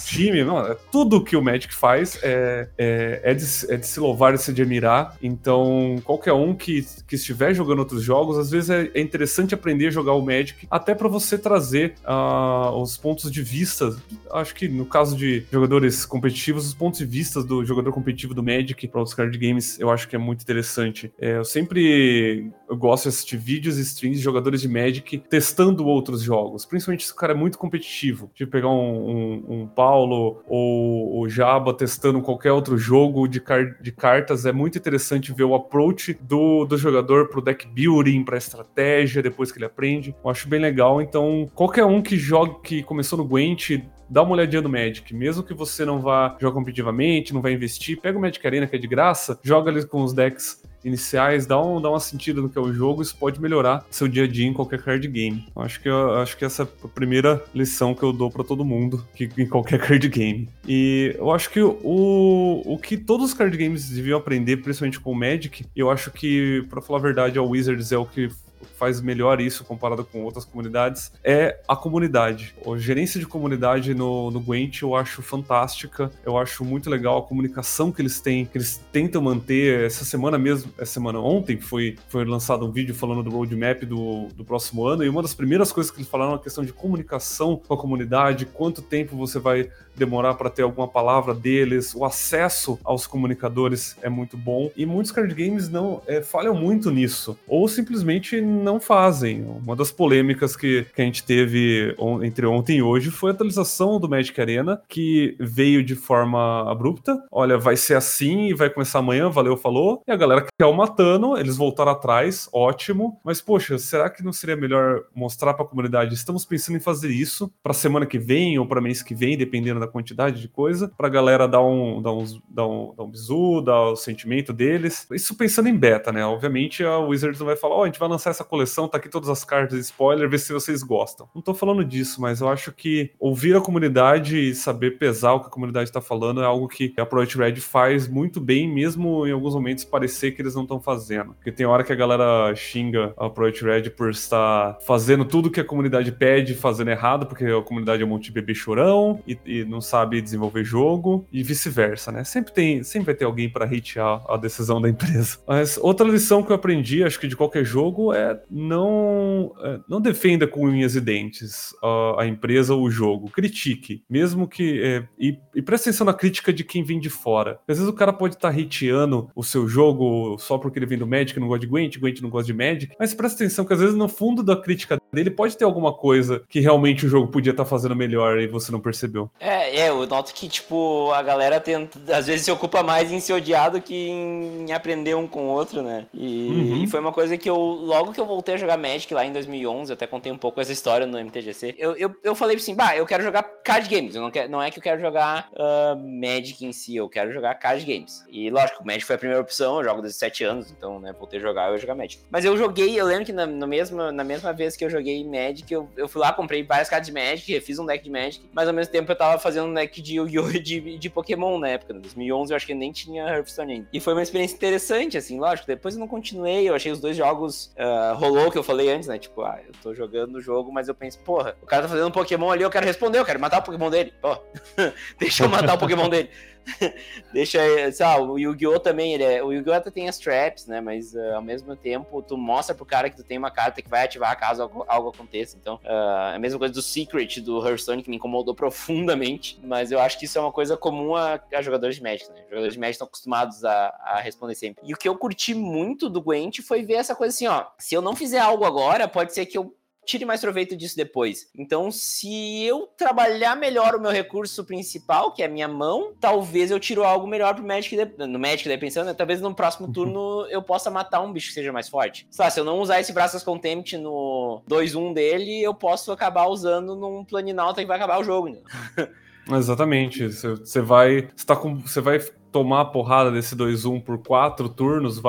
time, 0.05 0.43
não, 0.43 0.59
é, 0.59 0.77
tudo 0.91 1.23
que 1.23 1.35
o 1.35 1.41
Magic 1.41 1.73
faz 1.73 2.19
é, 2.21 2.69
é, 2.77 3.21
é, 3.23 3.33
de, 3.33 3.45
é 3.69 3.77
de 3.77 3.87
se 3.87 3.99
louvar 3.99 4.35
e 4.35 4.37
se 4.37 4.51
admirar. 4.51 5.17
Então, 5.21 5.95
qualquer 6.03 6.33
um 6.33 6.53
que, 6.53 6.85
que 7.07 7.15
estiver 7.15 7.55
jogando 7.55 7.79
outros 7.79 8.03
jogos, 8.03 8.37
às 8.37 8.51
vezes 8.51 8.69
é, 8.69 8.91
é 8.93 9.01
interessante 9.01 9.55
aprender 9.55 9.87
a 9.87 9.91
jogar 9.91 10.13
o 10.13 10.21
Magic, 10.21 10.67
até 10.69 10.93
para 10.93 11.07
você 11.07 11.37
trazer 11.39 11.95
uh, 12.05 12.82
os 12.83 12.97
pontos 12.97 13.31
de 13.31 13.41
vista. 13.41 13.95
Acho 14.31 14.53
que 14.53 14.67
no 14.67 14.85
caso 14.85 15.15
de 15.15 15.45
jogadores 15.51 16.05
competitivos, 16.05 16.67
os 16.67 16.73
pontos 16.73 16.99
de 16.99 17.05
vista 17.05 17.43
do 17.43 17.65
jogador 17.65 17.91
competitivo 17.91 18.33
do 18.33 18.43
Magic 18.43 18.87
para 18.87 19.01
os 19.01 19.13
card 19.13 19.37
games, 19.37 19.79
eu 19.79 19.89
acho 19.89 20.07
que 20.07 20.15
é 20.15 20.19
muito 20.19 20.41
interessante. 20.41 21.11
É, 21.19 21.37
eu 21.37 21.45
sempre 21.45 22.51
eu 22.69 22.77
gosto 22.77 23.03
de 23.03 23.09
assistir 23.09 23.37
vídeos 23.37 23.77
e 23.77 23.81
streams 23.81 24.17
de 24.17 24.23
jogadores 24.23 24.61
de 24.61 24.67
Magic 24.67 25.19
testando 25.29 25.85
outros 25.85 26.21
jogos, 26.21 26.65
principalmente 26.65 27.05
se 27.05 27.11
o 27.11 27.15
cara 27.15 27.33
é 27.33 27.35
muito 27.35 27.57
competitivo. 27.57 28.31
Tipo, 28.33 28.51
pegar 28.51 28.69
um, 28.69 28.73
um, 29.09 29.45
um 29.49 29.67
Paulo 29.67 30.41
ou 30.47 31.21
o 31.21 31.29
Jaba 31.29 31.73
testando 31.73 32.21
qualquer 32.21 32.51
outro 32.51 32.77
jogo 32.77 33.27
de, 33.27 33.39
car 33.39 33.81
de 33.81 33.91
cartas, 33.91 34.45
é 34.45 34.51
muito 34.51 34.77
interessante 34.77 35.31
ver 35.31 35.43
o 35.43 35.55
approach 35.55 36.17
do, 36.21 36.65
do 36.65 36.77
jogador 36.77 37.29
pro 37.29 37.41
deck 37.41 37.67
building, 37.67 38.23
pra 38.23 38.37
estratégia, 38.37 39.21
depois 39.21 39.51
que 39.51 39.57
ele 39.57 39.65
aprende. 39.65 40.15
Eu 40.23 40.29
acho 40.29 40.47
bem 40.47 40.59
legal. 40.59 41.01
Então, 41.01 41.49
qualquer 41.53 41.85
um 41.85 42.01
que 42.01 42.17
jogue, 42.17 42.55
que 42.63 42.72
começou 42.81 43.17
no 43.17 43.25
Gwent, 43.25 43.81
dá 44.09 44.23
uma 44.23 44.33
olhadinha 44.33 44.61
no 44.61 44.69
Magic. 44.69 45.13
Mesmo 45.13 45.43
que 45.43 45.53
você 45.53 45.85
não 45.85 45.99
vá 45.99 46.35
jogar 46.39 46.55
competitivamente, 46.55 47.33
não 47.33 47.41
vai 47.41 47.53
investir, 47.53 47.99
pega 47.99 48.17
o 48.17 48.21
Magic 48.21 48.45
Arena 48.45 48.65
que 48.65 48.75
é 48.75 48.79
de 48.79 48.87
graça, 48.87 49.39
joga 49.43 49.69
ali 49.69 49.85
com 49.85 50.01
os 50.01 50.13
decks 50.13 50.63
iniciais, 50.83 51.45
dá, 51.45 51.61
um, 51.61 51.81
dá 51.81 51.89
uma 51.89 51.99
sentida 51.99 52.41
no 52.41 52.49
que 52.49 52.57
é 52.57 52.61
o 52.61 52.73
jogo, 52.73 53.01
isso 53.01 53.15
pode 53.15 53.41
melhorar 53.41 53.85
seu 53.89 54.07
dia 54.07 54.25
a 54.25 54.27
dia 54.27 54.45
em 54.45 54.53
qualquer 54.53 54.81
card 54.81 55.07
game. 55.07 55.45
Acho 55.55 55.79
que, 55.79 55.89
eu, 55.89 56.15
acho 56.15 56.37
que 56.37 56.43
essa 56.43 56.63
é 56.63 56.67
a 56.83 56.87
primeira 56.87 57.43
lição 57.55 57.95
que 57.95 58.03
eu 58.03 58.11
dou 58.11 58.29
para 58.29 58.43
todo 58.43 58.65
mundo 58.65 59.05
que, 59.15 59.29
em 59.37 59.47
qualquer 59.47 59.79
card 59.79 60.07
game. 60.09 60.49
E 60.67 61.15
eu 61.17 61.31
acho 61.31 61.49
que 61.49 61.61
o, 61.61 62.61
o 62.65 62.77
que 62.77 62.97
todos 62.97 63.27
os 63.27 63.33
card 63.33 63.55
games 63.55 63.89
deviam 63.89 64.19
aprender, 64.19 64.57
principalmente 64.57 64.99
com 64.99 65.11
o 65.11 65.15
Magic, 65.15 65.65
eu 65.75 65.89
acho 65.89 66.11
que, 66.11 66.65
para 66.69 66.81
falar 66.81 66.99
a 66.99 67.01
verdade, 67.01 67.39
a 67.39 67.41
Wizards 67.41 67.91
é 67.91 67.97
o 67.97 68.05
que 68.05 68.29
faz 68.77 69.01
melhor 69.01 69.39
isso 69.39 69.63
comparado 69.63 70.03
com 70.03 70.23
outras 70.23 70.45
comunidades 70.45 71.11
é 71.23 71.59
a 71.67 71.75
comunidade. 71.75 72.55
A 72.65 72.77
gerência 72.77 73.19
de 73.19 73.25
comunidade 73.25 73.93
no, 73.93 74.31
no 74.31 74.39
Gwent 74.39 74.81
eu 74.81 74.95
acho 74.95 75.21
fantástica, 75.21 76.11
eu 76.25 76.37
acho 76.37 76.65
muito 76.65 76.89
legal 76.89 77.19
a 77.19 77.21
comunicação 77.21 77.91
que 77.91 78.01
eles 78.01 78.19
têm, 78.19 78.45
que 78.45 78.57
eles 78.57 78.81
tentam 78.91 79.21
manter. 79.21 79.85
Essa 79.85 80.05
semana 80.05 80.37
mesmo, 80.37 80.71
essa 80.77 80.93
semana 80.93 81.19
ontem, 81.19 81.59
foi, 81.59 81.97
foi 82.09 82.25
lançado 82.25 82.65
um 82.65 82.71
vídeo 82.71 82.93
falando 82.93 83.23
do 83.23 83.29
roadmap 83.29 83.83
do, 83.83 84.27
do 84.35 84.43
próximo 84.43 84.85
ano, 84.85 85.03
e 85.03 85.09
uma 85.09 85.21
das 85.21 85.33
primeiras 85.33 85.71
coisas 85.71 85.91
que 85.91 85.99
eles 85.99 86.09
falaram 86.09 86.33
é 86.33 86.35
a 86.35 86.39
questão 86.39 86.63
de 86.63 86.73
comunicação 86.73 87.55
com 87.55 87.73
a 87.73 87.77
comunidade, 87.77 88.45
quanto 88.45 88.81
tempo 88.81 89.15
você 89.15 89.39
vai 89.39 89.69
demorar 89.95 90.35
para 90.35 90.49
ter 90.49 90.63
alguma 90.63 90.87
palavra 90.87 91.33
deles, 91.33 91.93
o 91.95 92.05
acesso 92.05 92.79
aos 92.83 93.07
comunicadores 93.07 93.95
é 94.01 94.09
muito 94.09 94.37
bom, 94.37 94.71
e 94.75 94.85
muitos 94.85 95.11
card 95.11 95.33
games 95.33 95.69
não 95.69 96.01
é, 96.07 96.21
falham 96.21 96.55
muito 96.55 96.91
nisso, 96.91 97.37
ou 97.47 97.67
simplesmente 97.67 98.41
não 98.41 98.79
fazem. 98.79 99.43
Uma 99.43 99.75
das 99.75 99.91
polêmicas 99.91 100.55
que, 100.55 100.85
que 100.95 101.01
a 101.01 101.05
gente 101.05 101.23
teve 101.23 101.95
on, 101.97 102.23
entre 102.23 102.45
ontem 102.45 102.77
e 102.77 102.83
hoje 102.83 103.11
foi 103.11 103.31
a 103.31 103.33
atualização 103.33 103.99
do 103.99 104.09
Magic 104.09 104.39
Arena, 104.39 104.81
que 104.87 105.35
veio 105.39 105.83
de 105.83 105.95
forma 105.95 106.69
abrupta. 106.69 107.21
Olha, 107.31 107.57
vai 107.57 107.75
ser 107.75 107.95
assim 107.95 108.47
e 108.47 108.53
vai 108.53 108.69
começar 108.69 108.99
amanhã, 108.99 109.29
valeu, 109.29 109.55
falou. 109.57 110.01
E 110.07 110.11
a 110.11 110.15
galera 110.15 110.45
caiu 110.59 110.73
matando, 110.73 111.37
eles 111.37 111.57
voltaram 111.57 111.91
atrás, 111.91 112.49
ótimo. 112.51 113.19
Mas, 113.23 113.41
poxa, 113.41 113.77
será 113.77 114.09
que 114.09 114.23
não 114.23 114.33
seria 114.33 114.55
melhor 114.55 115.03
mostrar 115.15 115.53
para 115.53 115.65
a 115.65 115.67
comunidade? 115.67 116.13
Estamos 116.13 116.45
pensando 116.45 116.77
em 116.77 116.81
fazer 116.81 117.09
isso 117.09 117.51
para 117.61 117.73
semana 117.73 118.05
que 118.05 118.19
vem 118.19 118.57
ou 118.57 118.65
para 118.65 118.81
mês 118.81 119.01
que 119.01 119.15
vem, 119.15 119.37
dependendo 119.37 119.82
da 119.85 119.91
quantidade 119.91 120.41
de 120.41 120.47
coisa, 120.47 120.91
para 120.97 121.07
a 121.07 121.09
galera 121.09 121.47
dar 121.47 121.63
um, 121.63 122.01
dar, 122.01 122.13
uns, 122.13 122.41
dar, 122.49 122.67
um, 122.67 122.93
dar 122.95 123.03
um 123.03 123.09
bisu, 123.09 123.61
dar 123.61 123.91
o 123.91 123.95
sentimento 123.95 124.53
deles. 124.53 125.07
Isso 125.11 125.35
pensando 125.35 125.69
em 125.69 125.77
beta, 125.77 126.11
né? 126.11 126.25
Obviamente 126.25 126.83
a 126.83 126.99
Wizards 126.99 127.39
não 127.39 127.47
vai 127.47 127.55
falar, 127.55 127.75
ó, 127.75 127.79
oh, 127.79 127.83
a 127.83 127.85
gente 127.85 127.99
vai 127.99 128.09
lançar 128.09 128.29
essa 128.29 128.43
coleção, 128.43 128.87
tá 128.87 128.97
aqui 128.97 129.09
todas 129.09 129.29
as 129.29 129.43
cartas 129.43 129.79
spoiler, 129.79 130.29
ver 130.29 130.39
se 130.39 130.53
vocês 130.53 130.83
gostam. 130.83 131.27
Não 131.33 131.41
tô 131.41 131.53
falando 131.53 131.83
disso, 131.83 132.21
mas 132.21 132.41
eu 132.41 132.49
acho 132.49 132.71
que 132.71 133.11
ouvir 133.19 133.55
a 133.55 133.61
comunidade 133.61 134.37
e 134.37 134.55
saber 134.55 134.97
pesar 134.97 135.33
o 135.33 135.41
que 135.41 135.47
a 135.47 135.51
comunidade 135.51 135.91
tá 135.91 136.01
falando 136.01 136.41
é 136.41 136.45
algo 136.45 136.67
que 136.67 136.93
a 136.97 137.05
Project 137.05 137.37
Red 137.37 137.55
faz 137.57 138.07
muito 138.07 138.39
bem, 138.39 138.71
mesmo 138.71 139.27
em 139.27 139.31
alguns 139.31 139.53
momentos 139.53 139.83
parecer 139.83 140.31
que 140.31 140.41
eles 140.41 140.55
não 140.55 140.63
estão 140.63 140.79
fazendo. 140.79 141.33
Porque 141.33 141.51
tem 141.51 141.65
hora 141.65 141.83
que 141.83 141.91
a 141.91 141.95
galera 141.95 142.53
xinga 142.55 143.13
a 143.17 143.29
Project 143.29 143.63
Red 143.63 143.89
por 143.91 144.09
estar 144.09 144.77
fazendo 144.85 145.25
tudo 145.25 145.51
que 145.51 145.59
a 145.59 145.65
comunidade 145.65 146.11
pede, 146.11 146.53
fazendo 146.53 146.89
errado, 146.89 147.25
porque 147.25 147.45
a 147.45 147.61
comunidade 147.61 148.01
é 148.01 148.05
um 148.05 148.09
monte 148.09 148.25
de 148.25 148.31
bebê 148.31 148.53
chorão 148.53 149.19
e, 149.27 149.37
e 149.45 149.65
não 149.73 149.81
sabe 149.81 150.21
desenvolver 150.21 150.63
jogo, 150.63 151.27
e 151.31 151.43
vice-versa, 151.43 152.11
né? 152.11 152.23
Sempre 152.23 152.53
tem, 152.53 152.83
sempre 152.83 153.07
vai 153.07 153.15
ter 153.15 153.25
alguém 153.25 153.49
para 153.49 153.65
hatear 153.65 154.23
a 154.29 154.37
decisão 154.37 154.81
da 154.81 154.87
empresa. 154.87 155.39
Mas 155.47 155.77
outra 155.77 156.07
lição 156.07 156.43
que 156.43 156.51
eu 156.51 156.55
aprendi, 156.55 157.03
acho 157.03 157.19
que 157.19 157.27
de 157.27 157.35
qualquer 157.35 157.65
jogo, 157.65 158.13
é 158.13 158.39
não, 158.49 159.53
é, 159.61 159.79
não 159.89 159.99
defenda 159.99 160.47
com 160.47 160.65
unhas 160.65 160.95
e 160.95 161.01
dentes 161.01 161.73
a, 161.83 162.21
a 162.21 162.27
empresa 162.27 162.73
ou 162.73 162.83
o 162.83 162.91
jogo. 162.91 163.29
Critique. 163.29 164.03
Mesmo 164.09 164.47
que. 164.47 164.81
É, 164.81 165.07
e, 165.19 165.37
e 165.55 165.61
preste 165.61 165.89
atenção 165.89 166.05
na 166.05 166.13
crítica 166.13 166.53
de 166.53 166.63
quem 166.63 166.83
vem 166.83 166.99
de 166.99 167.09
fora. 167.09 167.59
Às 167.67 167.77
vezes 167.77 167.91
o 167.91 167.95
cara 167.95 168.13
pode 168.13 168.35
estar 168.35 168.53
tá 168.53 168.59
hateando 168.59 169.29
o 169.35 169.43
seu 169.43 169.67
jogo 169.67 170.37
só 170.37 170.57
porque 170.57 170.79
ele 170.79 170.85
vem 170.85 170.97
do 170.97 171.07
Magic 171.07 171.39
não 171.39 171.47
gosta 171.47 171.61
de 171.61 171.67
Gwent, 171.67 171.99
Gwent 171.99 172.21
não 172.21 172.29
gosta 172.29 172.45
de 172.45 172.53
Magic. 172.53 172.95
Mas 172.99 173.13
preste 173.13 173.35
atenção 173.35 173.65
que 173.65 173.73
às 173.73 173.79
vezes 173.79 173.95
no 173.95 174.07
fundo 174.07 174.43
da 174.43 174.55
crítica 174.55 174.99
dele 175.11 175.29
pode 175.29 175.57
ter 175.57 175.65
alguma 175.65 175.93
coisa 175.93 176.43
que 176.49 176.59
realmente 176.59 177.05
o 177.05 177.09
jogo 177.09 177.27
podia 177.27 177.51
estar 177.51 177.63
tá 177.63 177.69
fazendo 177.69 177.95
melhor 177.95 178.39
e 178.39 178.47
você 178.47 178.71
não 178.71 178.79
percebeu. 178.79 179.29
É, 179.39 179.62
é, 179.69 179.89
eu 179.89 180.05
noto 180.07 180.33
que, 180.33 180.47
tipo, 180.47 181.11
a 181.11 181.21
galera 181.21 181.59
tenta, 181.59 181.99
às 182.15 182.27
vezes 182.27 182.45
se 182.45 182.51
ocupa 182.51 182.83
mais 182.83 183.11
em 183.11 183.19
ser 183.19 183.33
odiado 183.33 183.81
que 183.81 184.09
em 184.09 184.71
aprender 184.71 185.15
um 185.15 185.27
com 185.27 185.47
o 185.47 185.49
outro, 185.49 185.81
né? 185.81 186.05
E, 186.13 186.47
uhum. 186.47 186.83
e 186.83 186.87
foi 186.87 186.99
uma 186.99 187.11
coisa 187.11 187.37
que 187.37 187.49
eu, 187.49 187.57
logo 187.57 188.13
que 188.13 188.19
eu 188.19 188.25
voltei 188.25 188.55
a 188.55 188.57
jogar 188.57 188.77
Magic 188.77 189.13
lá 189.13 189.25
em 189.25 189.31
2011, 189.33 189.91
eu 189.91 189.93
até 189.93 190.07
contei 190.07 190.31
um 190.31 190.37
pouco 190.37 190.59
essa 190.61 190.71
história 190.71 191.05
no 191.05 191.17
MTGC. 191.17 191.75
Eu, 191.77 191.95
eu, 191.95 192.15
eu 192.23 192.35
falei 192.35 192.57
assim, 192.57 192.75
bah, 192.75 192.95
eu 192.95 193.05
quero 193.05 193.23
jogar 193.23 193.43
card 193.43 193.89
games. 193.89 194.15
Eu 194.15 194.21
não, 194.21 194.31
quero, 194.31 194.49
não 194.49 194.61
é 194.61 194.69
que 194.71 194.79
eu 194.79 194.83
quero 194.83 195.01
jogar 195.01 195.49
uh, 195.53 195.95
Magic 195.95 196.65
em 196.65 196.71
si, 196.71 196.95
eu 196.95 197.09
quero 197.09 197.31
jogar 197.31 197.55
card 197.55 197.83
games. 197.85 198.23
E 198.29 198.49
lógico, 198.49 198.85
Magic 198.85 199.05
foi 199.05 199.15
a 199.15 199.19
primeira 199.19 199.41
opção, 199.41 199.77
eu 199.77 199.83
jogo 199.83 200.01
desde 200.01 200.19
7 200.19 200.43
anos, 200.43 200.71
então, 200.71 200.99
né, 200.99 201.13
voltei 201.17 201.39
a 201.39 201.41
jogar, 201.41 201.67
eu 201.67 201.73
ia 201.73 201.79
jogar 201.79 201.95
Magic. 201.95 202.21
Mas 202.29 202.45
eu 202.45 202.57
joguei, 202.57 202.99
eu 202.99 203.05
lembro 203.05 203.25
que 203.25 203.33
na, 203.33 203.45
no 203.45 203.67
mesmo, 203.67 204.11
na 204.11 204.23
mesma 204.23 204.53
vez 204.53 204.75
que 204.75 204.83
eu 204.83 204.89
joguei 204.89 205.23
Magic, 205.23 205.71
eu, 205.71 205.89
eu 205.95 206.07
fui 206.07 206.21
lá, 206.21 206.33
comprei 206.33 206.63
várias 206.63 206.89
cartas 206.89 207.07
de 207.07 207.13
Magic, 207.13 207.51
refiz 207.51 207.79
um 207.79 207.85
deck 207.85 208.03
de 208.03 208.09
Magic, 208.09 208.49
mas 208.53 208.67
ao 208.67 208.73
mesmo 208.73 208.91
tempo 208.91 209.11
eu 209.11 209.15
tava 209.15 209.39
fazendo 209.39 209.52
um 209.61 209.73
deck 209.73 210.01
de 210.01 210.15
Yu-Gi-Oh! 210.15 210.43
De, 210.63 210.97
de 210.97 211.09
Pokémon 211.09 211.59
na 211.59 211.69
época, 211.69 211.93
em 211.93 211.99
2011 211.99 212.51
eu 212.51 212.55
acho 212.55 212.65
que 212.65 212.73
nem 212.73 212.91
tinha 212.91 213.27
Hearthstone 213.27 213.73
ainda. 213.73 213.87
E 213.91 213.99
foi 213.99 214.13
uma 214.13 214.21
experiência 214.21 214.55
interessante, 214.55 215.17
assim, 215.17 215.39
lógico, 215.39 215.67
depois 215.67 215.95
eu 215.95 215.99
não 215.99 216.07
continuei, 216.07 216.67
eu 216.67 216.73
achei 216.73 216.91
os 216.91 216.99
dois 216.99 217.17
jogos, 217.17 217.73
uh, 217.77 218.15
rolou 218.15 218.49
que 218.49 218.57
eu 218.57 218.63
falei 218.63 218.89
antes, 218.89 219.07
né, 219.07 219.17
tipo, 219.17 219.41
ah, 219.41 219.59
eu 219.65 219.73
tô 219.81 219.93
jogando 219.93 220.35
o 220.35 220.41
jogo, 220.41 220.71
mas 220.71 220.87
eu 220.87 220.95
penso, 220.95 221.19
porra, 221.19 221.55
o 221.61 221.65
cara 221.65 221.83
tá 221.83 221.89
fazendo 221.89 222.07
um 222.07 222.11
Pokémon 222.11 222.49
ali, 222.49 222.63
eu 222.63 222.69
quero 222.69 222.85
responder, 222.85 223.19
eu 223.19 223.25
quero 223.25 223.39
matar 223.39 223.59
o 223.59 223.63
Pokémon 223.63 223.89
dele. 223.89 224.13
Pô, 224.21 224.37
deixa 225.19 225.43
eu 225.43 225.49
matar 225.49 225.75
o 225.75 225.77
Pokémon 225.77 226.07
dele. 226.09 226.29
deixa, 227.33 227.59
sei 227.91 228.05
o 228.05 228.37
Yu-Gi-Oh! 228.37 228.79
também, 228.79 229.13
ele 229.13 229.23
é, 229.23 229.43
o 229.43 229.51
Yu-Gi-Oh! 229.51 229.73
até 229.73 229.91
tem 229.91 230.07
as 230.07 230.17
traps, 230.17 230.65
né, 230.67 230.79
mas 230.81 231.13
uh, 231.13 231.35
ao 231.35 231.41
mesmo 231.41 231.75
tempo 231.75 232.21
tu 232.21 232.37
mostra 232.37 232.73
pro 232.73 232.85
cara 232.85 233.09
que 233.09 233.15
tu 233.15 233.23
tem 233.23 233.37
uma 233.37 233.51
carta 233.51 233.81
que 233.81 233.89
vai 233.89 234.05
ativar 234.05 234.37
caso 234.39 234.63
algo, 234.63 234.85
algo 234.87 235.09
aconteça, 235.09 235.57
então 235.59 235.75
uh, 235.83 236.35
a 236.35 236.39
mesma 236.39 236.59
coisa 236.59 236.73
do 236.73 236.81
Secret, 236.81 237.41
do 237.41 237.65
Hearthstone, 237.65 238.03
que 238.03 238.09
me 238.09 238.15
incomodou 238.15 238.55
profundamente, 238.55 239.59
mas 239.63 239.91
eu 239.91 239.99
acho 239.99 240.17
que 240.17 240.25
isso 240.25 240.37
é 240.37 240.41
uma 240.41 240.51
coisa 240.51 240.77
comum 240.77 241.15
a, 241.15 241.39
a 241.53 241.61
jogadores 241.61 241.95
de 241.97 242.03
Magic, 242.03 242.29
né, 242.31 242.43
jogadores 242.49 242.73
de 242.73 242.79
Magic 242.79 242.93
estão 242.93 243.07
acostumados 243.07 243.63
a, 243.65 243.87
a 244.03 244.19
responder 244.19 244.55
sempre. 244.55 244.83
E 244.85 244.93
o 244.93 244.97
que 244.97 245.07
eu 245.07 245.17
curti 245.17 245.53
muito 245.53 246.09
do 246.09 246.21
Gwent 246.21 246.61
foi 246.61 246.83
ver 246.83 246.95
essa 246.95 247.15
coisa 247.15 247.33
assim, 247.33 247.47
ó, 247.47 247.65
se 247.77 247.95
eu 247.95 248.01
não 248.01 248.15
fizer 248.15 248.39
algo 248.39 248.65
agora, 248.65 249.07
pode 249.07 249.33
ser 249.33 249.45
que 249.45 249.57
eu 249.57 249.75
tire 250.05 250.25
mais 250.25 250.41
proveito 250.41 250.75
disso 250.75 250.95
depois. 250.95 251.49
Então, 251.57 251.91
se 251.91 252.63
eu 252.63 252.87
trabalhar 252.97 253.55
melhor 253.55 253.95
o 253.95 254.01
meu 254.01 254.11
recurso 254.11 254.63
principal, 254.63 255.31
que 255.31 255.41
é 255.41 255.45
a 255.45 255.49
minha 255.49 255.67
mão, 255.67 256.13
talvez 256.19 256.71
eu 256.71 256.79
tiro 256.79 257.03
algo 257.03 257.27
melhor 257.27 257.55
pro 257.55 257.65
Magic, 257.65 257.95
de... 257.95 258.27
no 258.27 258.39
Magic, 258.39 258.67
daí 258.67 258.77
pensando, 258.77 259.07
né? 259.07 259.13
talvez 259.13 259.41
no 259.41 259.53
próximo 259.53 259.87
uhum. 259.87 259.93
turno 259.93 260.47
eu 260.49 260.61
possa 260.61 260.89
matar 260.89 261.21
um 261.21 261.31
bicho 261.31 261.47
que 261.47 261.53
seja 261.53 261.71
mais 261.71 261.89
forte. 261.89 262.27
Sei 262.29 262.43
lá, 262.43 262.51
se 262.51 262.59
eu 262.59 262.65
não 262.65 262.79
usar 262.79 262.99
esse 262.99 263.13
Braças 263.13 263.43
Contempt 263.43 263.97
no 263.97 264.61
2-1 264.69 265.13
dele, 265.13 265.61
eu 265.61 265.73
posso 265.73 266.11
acabar 266.11 266.47
usando 266.47 266.95
num 266.95 267.23
Planinauta 267.23 267.81
que 267.81 267.87
vai 267.87 267.97
acabar 267.97 268.19
o 268.19 268.23
jogo, 268.23 268.49
né? 268.49 268.59
Exatamente. 269.51 270.27
Você 270.27 270.81
vai. 270.81 271.29
Você, 271.35 271.45
tá 271.45 271.55
com, 271.55 271.79
você 271.79 271.99
vai 271.99 272.19
tomar 272.51 272.81
a 272.81 272.85
porrada 272.85 273.31
desse 273.31 273.55
2-1 273.55 274.01
por 274.03 274.19
quatro 274.19 274.69
turnos, 274.69 275.19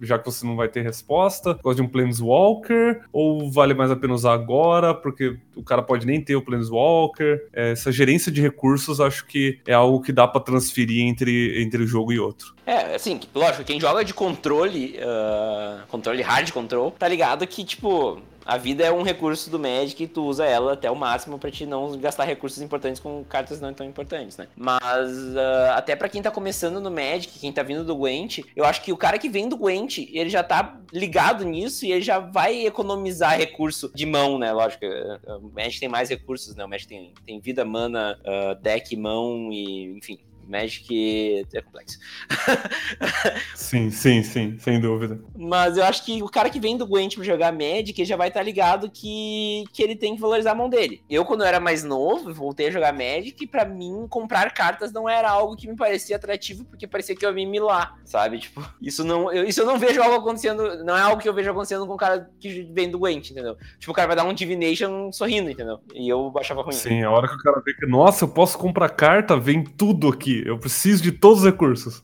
já 0.00 0.18
que 0.18 0.24
você 0.24 0.46
não 0.46 0.56
vai 0.56 0.68
ter 0.68 0.82
resposta? 0.82 1.58
Gosta 1.62 1.82
de 1.82 1.86
um 1.86 1.90
Planeswalker? 1.90 3.02
Ou 3.12 3.50
vale 3.50 3.74
mais 3.74 3.90
a 3.90 3.96
pena 3.96 4.14
usar 4.14 4.32
agora, 4.32 4.94
porque 4.94 5.36
o 5.54 5.62
cara 5.62 5.82
pode 5.82 6.06
nem 6.06 6.20
ter 6.20 6.36
o 6.36 6.42
Planeswalker? 6.42 7.48
É, 7.52 7.72
essa 7.72 7.92
gerência 7.92 8.30
de 8.30 8.40
recursos 8.40 9.00
acho 9.00 9.26
que 9.26 9.60
é 9.66 9.74
algo 9.74 10.00
que 10.00 10.12
dá 10.12 10.26
para 10.26 10.40
transferir 10.40 11.06
entre, 11.06 11.62
entre 11.62 11.82
um 11.82 11.86
jogo 11.86 12.12
e 12.12 12.18
outro. 12.18 12.54
É, 12.66 12.94
assim, 12.94 13.20
lógico, 13.34 13.64
quem 13.64 13.80
joga 13.80 14.04
de 14.04 14.14
controle, 14.14 14.98
uh, 14.98 15.86
controle 15.88 16.22
hard 16.22 16.50
control, 16.52 16.90
tá 16.92 17.08
ligado 17.08 17.46
que, 17.46 17.64
tipo, 17.64 18.20
a 18.50 18.56
vida 18.56 18.84
é 18.84 18.90
um 18.90 19.02
recurso 19.02 19.48
do 19.48 19.60
Magic 19.60 20.02
e 20.02 20.08
tu 20.08 20.24
usa 20.24 20.44
ela 20.44 20.72
até 20.72 20.90
o 20.90 20.96
máximo 20.96 21.38
para 21.38 21.52
te 21.52 21.64
não 21.64 21.96
gastar 21.96 22.24
recursos 22.24 22.60
importantes 22.60 23.00
com 23.00 23.22
cartas 23.22 23.60
não 23.60 23.72
tão 23.72 23.86
importantes, 23.86 24.36
né? 24.36 24.48
Mas 24.56 25.08
uh, 25.08 25.70
até 25.76 25.94
para 25.94 26.08
quem 26.08 26.20
tá 26.20 26.32
começando 26.32 26.80
no 26.80 26.90
Magic, 26.90 27.38
quem 27.38 27.52
tá 27.52 27.62
vindo 27.62 27.84
do 27.84 27.94
Gwent, 27.94 28.40
eu 28.56 28.64
acho 28.64 28.82
que 28.82 28.92
o 28.92 28.96
cara 28.96 29.20
que 29.20 29.28
vem 29.28 29.48
do 29.48 29.56
Gwent, 29.56 29.98
ele 29.98 30.28
já 30.28 30.42
tá 30.42 30.80
ligado 30.92 31.44
nisso 31.44 31.86
e 31.86 31.92
ele 31.92 32.00
já 32.00 32.18
vai 32.18 32.66
economizar 32.66 33.38
recurso 33.38 33.88
de 33.94 34.04
mão, 34.04 34.36
né? 34.36 34.52
Lógico, 34.52 34.84
uh, 34.84 35.38
o 35.38 35.52
Magic 35.54 35.78
tem 35.78 35.88
mais 35.88 36.08
recursos, 36.08 36.56
né? 36.56 36.64
O 36.64 36.68
Magic 36.68 36.88
tem, 36.88 37.14
tem 37.24 37.38
vida, 37.38 37.64
mana, 37.64 38.18
uh, 38.24 38.60
deck, 38.60 38.96
mão 38.96 39.52
e, 39.52 39.96
enfim, 39.96 40.18
Magic 40.50 41.46
é 41.54 41.62
complexo. 41.62 41.98
sim, 43.54 43.90
sim, 43.90 44.22
sim, 44.22 44.58
sem 44.58 44.80
dúvida. 44.80 45.20
Mas 45.36 45.76
eu 45.76 45.84
acho 45.84 46.04
que 46.04 46.22
o 46.22 46.28
cara 46.28 46.50
que 46.50 46.58
vem 46.58 46.76
do 46.76 46.86
Gwent 46.86 47.14
pra 47.14 47.24
jogar 47.24 47.52
Magic 47.52 48.04
já 48.04 48.16
vai 48.16 48.28
estar 48.28 48.40
tá 48.40 48.44
ligado 48.44 48.90
que, 48.90 49.64
que 49.72 49.82
ele 49.82 49.94
tem 49.94 50.14
que 50.16 50.20
valorizar 50.20 50.52
a 50.52 50.54
mão 50.54 50.68
dele. 50.68 51.02
Eu, 51.08 51.24
quando 51.24 51.42
eu 51.42 51.46
era 51.46 51.60
mais 51.60 51.84
novo, 51.84 52.34
voltei 52.34 52.68
a 52.68 52.70
jogar 52.70 52.92
Magic, 52.92 53.46
para 53.46 53.64
mim, 53.64 54.06
comprar 54.08 54.52
cartas 54.52 54.92
não 54.92 55.08
era 55.08 55.30
algo 55.30 55.56
que 55.56 55.68
me 55.68 55.76
parecia 55.76 56.16
atrativo, 56.16 56.64
porque 56.64 56.86
parecia 56.86 57.14
que 57.14 57.24
eu 57.24 57.30
ia 57.30 57.34
me 57.34 57.46
milar, 57.46 57.96
sabe? 58.04 58.38
Tipo, 58.38 58.66
isso 58.82 59.04
não, 59.04 59.32
eu, 59.32 59.44
isso 59.44 59.60
eu 59.60 59.66
não 59.66 59.78
vejo 59.78 60.02
algo 60.02 60.16
acontecendo, 60.16 60.84
não 60.84 60.96
é 60.96 61.00
algo 61.00 61.22
que 61.22 61.28
eu 61.28 61.34
vejo 61.34 61.50
acontecendo 61.50 61.86
com 61.86 61.94
um 61.94 61.98
cara 61.98 62.28
que 62.40 62.62
vem 62.72 62.90
do 62.90 62.98
Gwent, 62.98 63.30
entendeu? 63.30 63.56
Tipo, 63.78 63.92
o 63.92 63.94
cara 63.94 64.08
vai 64.08 64.16
dar 64.16 64.24
um 64.24 64.34
Divination 64.34 65.12
sorrindo, 65.12 65.50
entendeu? 65.50 65.78
E 65.94 66.08
eu 66.08 66.32
achava 66.36 66.62
ruim. 66.62 66.72
Sim, 66.72 67.02
a 67.02 67.10
hora 67.10 67.28
que 67.28 67.34
o 67.34 67.38
cara 67.38 67.62
vê 67.64 67.72
que, 67.74 67.86
nossa, 67.86 68.24
eu 68.24 68.28
posso 68.28 68.58
comprar 68.58 68.88
carta, 68.88 69.36
vem 69.36 69.62
tudo 69.62 70.08
aqui. 70.08 70.39
Eu 70.46 70.58
preciso 70.58 71.02
de 71.02 71.12
todos 71.12 71.40
os 71.40 71.44
recursos. 71.44 72.02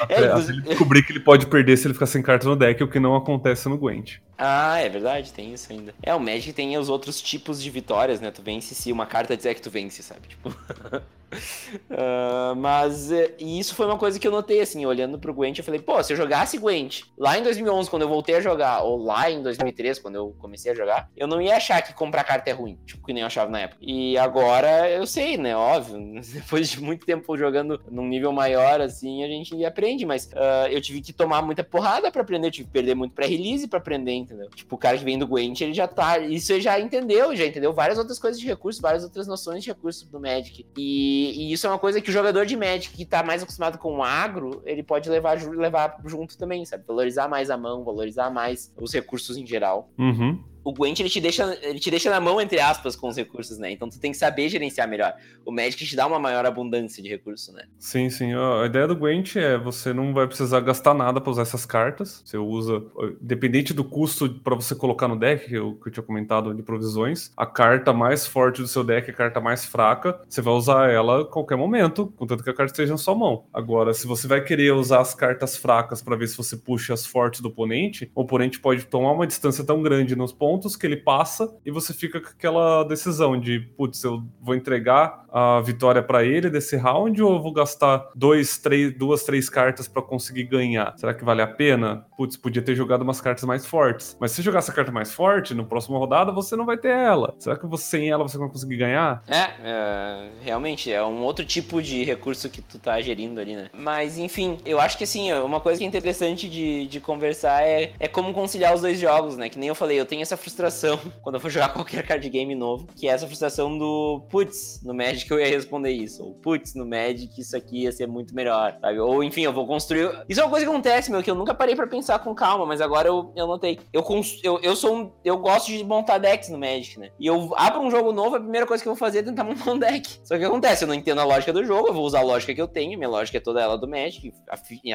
Até, 0.00 0.14
é, 0.24 0.32
até 0.32 0.50
ele 0.50 0.62
descobrir 0.62 1.02
que 1.02 1.12
ele 1.12 1.20
pode 1.20 1.46
perder 1.46 1.76
se 1.76 1.86
ele 1.86 1.94
ficar 1.94 2.06
sem 2.06 2.22
carta 2.22 2.48
no 2.48 2.56
deck, 2.56 2.82
o 2.82 2.88
que 2.88 3.00
não 3.00 3.14
acontece 3.14 3.68
no 3.68 3.78
Gwent. 3.78 4.18
Ah, 4.38 4.78
é 4.80 4.88
verdade, 4.88 5.32
tem 5.32 5.54
isso 5.54 5.72
ainda. 5.72 5.94
É, 6.02 6.14
o 6.14 6.20
Magic 6.20 6.52
tem 6.52 6.76
os 6.76 6.88
outros 6.88 7.22
tipos 7.22 7.62
de 7.62 7.70
vitórias, 7.70 8.20
né? 8.20 8.30
Tu 8.30 8.42
vence 8.42 8.74
se 8.74 8.92
uma 8.92 9.06
carta 9.06 9.36
dizer 9.36 9.54
que 9.54 9.62
tu 9.62 9.70
vence, 9.70 10.02
sabe? 10.02 10.28
Tipo. 10.28 10.50
uh, 10.50 12.54
mas 12.56 13.10
eh, 13.10 13.34
e 13.38 13.58
isso 13.58 13.74
foi 13.74 13.86
uma 13.86 13.96
coisa 13.96 14.18
que 14.18 14.26
eu 14.26 14.32
notei, 14.32 14.60
assim, 14.60 14.84
olhando 14.84 15.18
pro 15.18 15.32
Gwent, 15.32 15.58
eu 15.58 15.64
falei, 15.64 15.80
pô, 15.80 16.02
se 16.02 16.12
eu 16.12 16.16
jogasse 16.16 16.58
Gwent 16.58 17.02
lá 17.16 17.38
em 17.38 17.42
2011, 17.42 17.88
quando 17.88 18.02
eu 18.02 18.08
voltei 18.08 18.36
a 18.36 18.40
jogar, 18.40 18.82
ou 18.82 19.02
lá 19.02 19.30
em 19.30 19.42
2003, 19.42 19.98
quando 19.98 20.16
eu 20.16 20.36
comecei 20.38 20.72
a 20.72 20.74
jogar, 20.74 21.10
eu 21.16 21.26
não 21.26 21.40
ia 21.40 21.56
achar 21.56 21.80
que 21.80 21.94
comprar 21.94 22.24
carta 22.24 22.50
é 22.50 22.52
ruim, 22.52 22.78
tipo, 22.84 23.06
que 23.06 23.14
nem 23.14 23.22
eu 23.22 23.26
achava 23.26 23.50
na 23.50 23.60
época. 23.60 23.78
E 23.80 24.18
agora 24.18 24.90
eu 24.90 25.06
sei, 25.06 25.38
né? 25.38 25.56
Óbvio, 25.56 26.20
depois 26.32 26.68
de 26.68 26.80
muito 26.80 27.06
tempo 27.06 27.36
jogando 27.38 27.80
num 27.90 28.06
nível 28.06 28.32
maior, 28.32 28.82
assim, 28.82 29.24
a 29.24 29.28
gente 29.28 29.64
aprende, 29.64 30.04
mas 30.04 30.26
uh, 30.26 30.68
eu 30.70 30.80
tive 30.82 31.00
que 31.00 31.12
tomar 31.12 31.40
muita 31.40 31.64
porrada 31.64 32.10
para 32.10 32.20
aprender, 32.20 32.48
eu 32.48 32.52
tive 32.52 32.66
que 32.66 32.72
perder 32.72 32.94
muito 32.94 33.14
pré-release 33.14 33.66
para 33.66 33.78
aprender, 33.78 34.25
entendeu? 34.26 34.50
Tipo, 34.50 34.74
o 34.74 34.78
cara 34.78 34.98
que 34.98 35.04
vem 35.04 35.18
do 35.18 35.26
Gwent, 35.26 35.60
ele 35.60 35.72
já 35.74 35.88
tá. 35.88 36.18
Isso 36.18 36.52
ele 36.52 36.60
já 36.60 36.78
entendeu, 36.78 37.34
já 37.34 37.46
entendeu 37.46 37.72
várias 37.72 37.98
outras 37.98 38.18
coisas 38.18 38.40
de 38.40 38.46
recursos, 38.46 38.80
várias 38.80 39.04
outras 39.04 39.26
noções 39.26 39.62
de 39.62 39.70
recursos 39.70 40.02
do 40.08 40.20
Magic. 40.20 40.66
E 40.76 41.06
e, 41.36 41.52
isso 41.52 41.66
é 41.66 41.70
uma 41.70 41.78
coisa 41.78 42.00
que 42.00 42.10
o 42.10 42.12
jogador 42.12 42.44
de 42.46 42.56
Magic 42.56 42.96
que 42.96 43.04
tá 43.04 43.22
mais 43.22 43.42
acostumado 43.42 43.78
com 43.78 43.98
o 43.98 44.02
agro, 44.02 44.62
ele 44.64 44.82
pode 44.82 45.08
levar, 45.08 45.40
levar 45.42 46.00
junto 46.04 46.36
também, 46.36 46.64
sabe? 46.64 46.84
Valorizar 46.86 47.28
mais 47.28 47.50
a 47.50 47.56
mão, 47.56 47.84
valorizar 47.84 48.30
mais 48.30 48.72
os 48.80 48.92
recursos 48.92 49.36
em 49.36 49.46
geral. 49.46 49.90
Uhum 49.98 50.42
o 50.66 50.72
Gwent 50.72 50.98
ele 50.98 51.08
te, 51.08 51.20
deixa, 51.20 51.56
ele 51.62 51.78
te 51.78 51.88
deixa 51.92 52.10
na 52.10 52.18
mão, 52.18 52.40
entre 52.40 52.58
aspas, 52.58 52.96
com 52.96 53.06
os 53.06 53.16
recursos, 53.16 53.56
né? 53.56 53.70
Então 53.70 53.88
tu 53.88 54.00
tem 54.00 54.10
que 54.10 54.16
saber 54.18 54.48
gerenciar 54.48 54.88
melhor. 54.88 55.14
O 55.44 55.52
Magic 55.52 55.86
te 55.86 55.94
dá 55.94 56.04
uma 56.04 56.18
maior 56.18 56.44
abundância 56.44 57.00
de 57.00 57.08
recursos, 57.08 57.54
né? 57.54 57.66
Sim, 57.78 58.10
sim. 58.10 58.32
A 58.34 58.66
ideia 58.66 58.88
do 58.88 58.96
Gwent 58.96 59.36
é 59.36 59.56
você 59.56 59.94
não 59.94 60.12
vai 60.12 60.26
precisar 60.26 60.58
gastar 60.58 60.92
nada 60.92 61.20
para 61.20 61.30
usar 61.30 61.42
essas 61.42 61.64
cartas. 61.64 62.20
Você 62.24 62.36
usa, 62.36 62.82
dependente 63.20 63.72
do 63.72 63.84
custo 63.84 64.28
para 64.42 64.56
você 64.56 64.74
colocar 64.74 65.06
no 65.06 65.16
deck, 65.16 65.46
que 65.46 65.54
eu, 65.54 65.76
que 65.76 65.88
eu 65.88 65.92
tinha 65.92 66.02
comentado 66.02 66.52
de 66.52 66.64
provisões, 66.64 67.30
a 67.36 67.46
carta 67.46 67.92
mais 67.92 68.26
forte 68.26 68.60
do 68.60 68.66
seu 68.66 68.82
deck, 68.82 69.08
a 69.08 69.14
carta 69.14 69.40
mais 69.40 69.64
fraca, 69.64 70.20
você 70.28 70.42
vai 70.42 70.52
usar 70.52 70.90
ela 70.90 71.20
a 71.20 71.24
qualquer 71.24 71.56
momento, 71.56 72.12
contanto 72.16 72.42
que 72.42 72.50
a 72.50 72.54
carta 72.54 72.72
esteja 72.72 72.90
na 72.90 72.98
sua 72.98 73.14
mão. 73.14 73.44
Agora, 73.54 73.94
se 73.94 74.04
você 74.04 74.26
vai 74.26 74.42
querer 74.42 74.72
usar 74.72 75.00
as 75.00 75.14
cartas 75.14 75.56
fracas 75.56 76.02
para 76.02 76.16
ver 76.16 76.26
se 76.26 76.36
você 76.36 76.56
puxa 76.56 76.92
as 76.92 77.06
fortes 77.06 77.40
do 77.40 77.50
oponente, 77.50 78.10
o 78.16 78.22
oponente 78.22 78.58
pode 78.58 78.84
tomar 78.86 79.12
uma 79.12 79.28
distância 79.28 79.62
tão 79.62 79.80
grande 79.80 80.16
nos 80.16 80.32
pontos 80.32 80.55
pontos 80.56 80.74
que 80.74 80.86
ele 80.86 80.96
passa 80.96 81.54
e 81.64 81.70
você 81.70 81.92
fica 81.92 82.18
com 82.18 82.28
aquela 82.28 82.82
decisão 82.84 83.38
de, 83.38 83.60
putz, 83.76 84.02
eu 84.02 84.22
vou 84.40 84.54
entregar 84.54 85.26
a 85.30 85.60
vitória 85.60 86.02
para 86.02 86.24
ele 86.24 86.48
desse 86.48 86.76
round 86.76 87.22
ou 87.22 87.34
eu 87.34 87.42
vou 87.42 87.52
gastar 87.52 88.08
dois, 88.14 88.56
três, 88.56 88.96
duas, 88.96 89.22
três 89.22 89.50
cartas 89.50 89.86
para 89.86 90.00
conseguir 90.00 90.44
ganhar? 90.44 90.94
Será 90.96 91.12
que 91.12 91.24
vale 91.24 91.42
a 91.42 91.46
pena? 91.46 92.06
Putz, 92.16 92.38
podia 92.38 92.62
ter 92.62 92.74
jogado 92.74 93.02
umas 93.02 93.20
cartas 93.20 93.44
mais 93.44 93.66
fortes. 93.66 94.16
Mas 94.18 94.32
se 94.32 94.40
jogar 94.40 94.60
essa 94.60 94.72
carta 94.72 94.90
mais 94.90 95.12
forte, 95.12 95.52
no 95.52 95.66
próximo 95.66 95.98
rodada 95.98 96.32
você 96.32 96.56
não 96.56 96.64
vai 96.64 96.78
ter 96.78 96.88
ela. 96.88 97.34
Será 97.38 97.56
que 97.58 97.66
você, 97.66 97.84
sem 97.84 98.10
ela 98.10 98.26
você 98.26 98.38
vai 98.38 98.48
conseguir 98.48 98.78
ganhar? 98.78 99.22
É, 99.28 99.50
é, 99.62 100.30
realmente, 100.40 100.90
é 100.90 101.04
um 101.04 101.20
outro 101.20 101.44
tipo 101.44 101.82
de 101.82 102.02
recurso 102.02 102.48
que 102.48 102.62
tu 102.62 102.78
tá 102.78 102.98
gerindo 103.02 103.38
ali, 103.38 103.56
né? 103.56 103.68
Mas, 103.74 104.16
enfim, 104.16 104.56
eu 104.64 104.80
acho 104.80 104.96
que 104.96 105.04
assim, 105.04 105.30
uma 105.34 105.60
coisa 105.60 105.78
que 105.78 105.84
é 105.84 105.88
interessante 105.88 106.48
de, 106.48 106.86
de 106.86 106.98
conversar 106.98 107.62
é, 107.62 107.92
é 108.00 108.08
como 108.08 108.32
conciliar 108.32 108.74
os 108.74 108.80
dois 108.80 108.98
jogos, 108.98 109.36
né? 109.36 109.50
Que 109.50 109.58
nem 109.58 109.68
eu 109.68 109.74
falei, 109.74 110.00
eu 110.00 110.06
tenho 110.06 110.22
essa 110.22 110.36
frustração 110.46 111.00
quando 111.22 111.34
eu 111.34 111.40
for 111.40 111.50
jogar 111.50 111.70
qualquer 111.70 112.06
card 112.06 112.28
game 112.28 112.54
novo, 112.54 112.86
que 112.94 113.08
é 113.08 113.10
essa 113.10 113.26
frustração 113.26 113.76
do 113.76 114.22
putz, 114.30 114.80
no 114.84 114.94
Magic 114.94 115.28
eu 115.30 115.40
ia 115.40 115.48
responder 115.48 115.90
isso, 115.90 116.24
ou 116.24 116.34
putz, 116.34 116.74
no 116.74 116.86
Magic 116.86 117.28
isso 117.40 117.56
aqui 117.56 117.82
ia 117.82 117.92
ser 117.92 118.06
muito 118.06 118.34
melhor, 118.34 118.78
sabe? 118.80 119.00
Ou 119.00 119.24
enfim, 119.24 119.42
eu 119.42 119.52
vou 119.52 119.66
construir. 119.66 120.24
Isso 120.28 120.40
é 120.40 120.44
uma 120.44 120.50
coisa 120.50 120.64
que 120.64 120.70
acontece, 120.70 121.10
meu, 121.10 121.22
que 121.22 121.30
eu 121.30 121.34
nunca 121.34 121.52
parei 121.52 121.74
para 121.74 121.86
pensar 121.86 122.18
com 122.20 122.34
calma, 122.34 122.64
mas 122.64 122.80
agora 122.80 123.08
eu, 123.08 123.32
eu 123.34 123.46
notei. 123.46 123.80
Eu, 123.92 124.02
cons... 124.02 124.40
eu, 124.44 124.60
eu 124.62 124.76
sou 124.76 124.96
um. 124.96 125.12
Eu 125.24 125.38
gosto 125.38 125.66
de 125.66 125.82
montar 125.82 126.18
decks 126.18 126.48
no 126.48 126.58
Magic, 126.58 126.98
né? 126.98 127.10
E 127.18 127.26
eu 127.26 127.52
abro 127.56 127.80
um 127.80 127.90
jogo 127.90 128.12
novo, 128.12 128.36
a 128.36 128.40
primeira 128.40 128.66
coisa 128.66 128.82
que 128.82 128.88
eu 128.88 128.94
vou 128.94 128.98
fazer 128.98 129.18
é 129.18 129.22
tentar 129.22 129.42
montar 129.44 129.72
um 129.72 129.78
deck. 129.78 130.20
Só 130.24 130.38
que 130.38 130.44
acontece? 130.44 130.84
Eu 130.84 130.88
não 130.88 130.94
entendo 130.94 131.20
a 131.20 131.24
lógica 131.24 131.52
do 131.52 131.64
jogo, 131.64 131.88
eu 131.88 131.94
vou 131.94 132.04
usar 132.04 132.20
a 132.20 132.22
lógica 132.22 132.54
que 132.54 132.62
eu 132.62 132.68
tenho, 132.68 132.96
minha 132.96 133.08
lógica 133.08 133.38
é 133.38 133.40
toda 133.40 133.60
ela 133.60 133.76
do 133.76 133.88
Magic. 133.88 134.32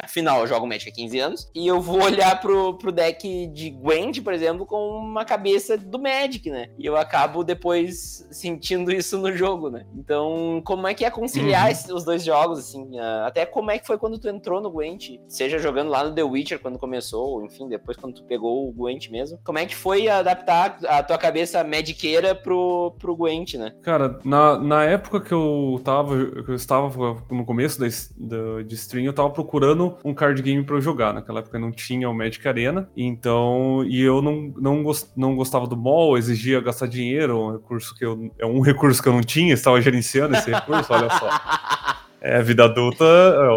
Afinal, 0.02 0.40
eu 0.40 0.46
jogo 0.46 0.66
Magic 0.66 0.88
há 0.88 0.94
15 0.94 1.18
anos. 1.18 1.50
E 1.54 1.66
eu 1.66 1.80
vou 1.80 2.02
olhar 2.02 2.40
pro, 2.40 2.74
pro 2.78 2.90
deck 2.90 3.46
de 3.48 3.70
Gwent, 3.70 4.22
por 4.22 4.32
exemplo, 4.32 4.64
com 4.64 4.76
uma 4.98 5.24
cabeça 5.24 5.41
do 5.78 5.98
Magic, 5.98 6.50
né? 6.50 6.68
E 6.78 6.86
eu 6.86 6.96
acabo 6.96 7.44
depois 7.44 8.26
sentindo 8.30 8.92
isso 8.92 9.18
no 9.18 9.32
jogo, 9.32 9.70
né? 9.70 9.86
Então, 9.94 10.60
como 10.64 10.86
é 10.86 10.94
que 10.94 11.04
é 11.04 11.10
conciliar 11.10 11.70
uhum. 11.70 11.96
os 11.96 12.04
dois 12.04 12.24
jogos, 12.24 12.58
assim? 12.58 12.82
Uh, 12.98 13.24
até 13.26 13.46
como 13.46 13.70
é 13.70 13.78
que 13.78 13.86
foi 13.86 13.98
quando 13.98 14.18
tu 14.18 14.28
entrou 14.28 14.60
no 14.60 14.70
Gwent? 14.70 15.10
Seja 15.28 15.58
jogando 15.58 15.90
lá 15.90 16.04
no 16.04 16.14
The 16.14 16.22
Witcher 16.22 16.60
quando 16.60 16.78
começou, 16.78 17.26
ou 17.26 17.44
enfim, 17.44 17.68
depois 17.68 17.96
quando 17.96 18.14
tu 18.14 18.24
pegou 18.24 18.68
o 18.68 18.72
Gwent 18.72 19.10
mesmo. 19.10 19.38
Como 19.44 19.58
é 19.58 19.66
que 19.66 19.74
foi 19.74 20.08
adaptar 20.08 20.78
a 20.86 21.02
tua 21.02 21.18
cabeça 21.18 21.62
mediqueira 21.64 22.34
pro, 22.34 22.94
pro 22.98 23.16
Gwent, 23.16 23.54
né? 23.54 23.72
Cara, 23.82 24.18
na, 24.24 24.58
na 24.58 24.84
época 24.84 25.20
que 25.20 25.32
eu 25.32 25.80
tava, 25.84 26.42
que 26.42 26.50
eu 26.50 26.54
estava 26.54 27.22
no 27.30 27.44
começo 27.44 27.80
da, 27.80 27.86
da, 28.16 28.62
de 28.62 28.74
stream, 28.74 29.04
eu 29.04 29.12
tava 29.12 29.30
procurando 29.30 29.96
um 30.04 30.14
card 30.14 30.40
game 30.42 30.64
pra 30.64 30.76
eu 30.76 30.80
jogar. 30.80 31.12
Naquela 31.12 31.40
época 31.40 31.58
não 31.58 31.70
tinha 31.70 32.08
o 32.08 32.14
Magic 32.14 32.46
Arena, 32.46 32.88
então, 32.96 33.84
e 33.84 34.00
eu 34.00 34.22
não, 34.22 34.52
não, 34.56 34.82
gost, 34.82 35.10
não 35.22 35.34
gostava 35.36 35.66
do 35.66 35.76
mall, 35.76 36.18
exigia 36.18 36.60
gastar 36.60 36.86
dinheiro, 36.86 37.38
um 37.38 37.52
recurso 37.52 37.94
que 37.94 38.04
eu, 38.04 38.30
é 38.38 38.44
um 38.44 38.60
recurso 38.60 39.02
que 39.02 39.08
eu 39.08 39.12
não 39.12 39.22
tinha, 39.22 39.54
estava 39.54 39.80
gerenciando 39.80 40.36
esse 40.36 40.50
recurso, 40.50 40.92
olha 40.92 41.08
só. 41.08 41.30
É, 42.24 42.40
vida 42.40 42.64
adulta, 42.64 43.04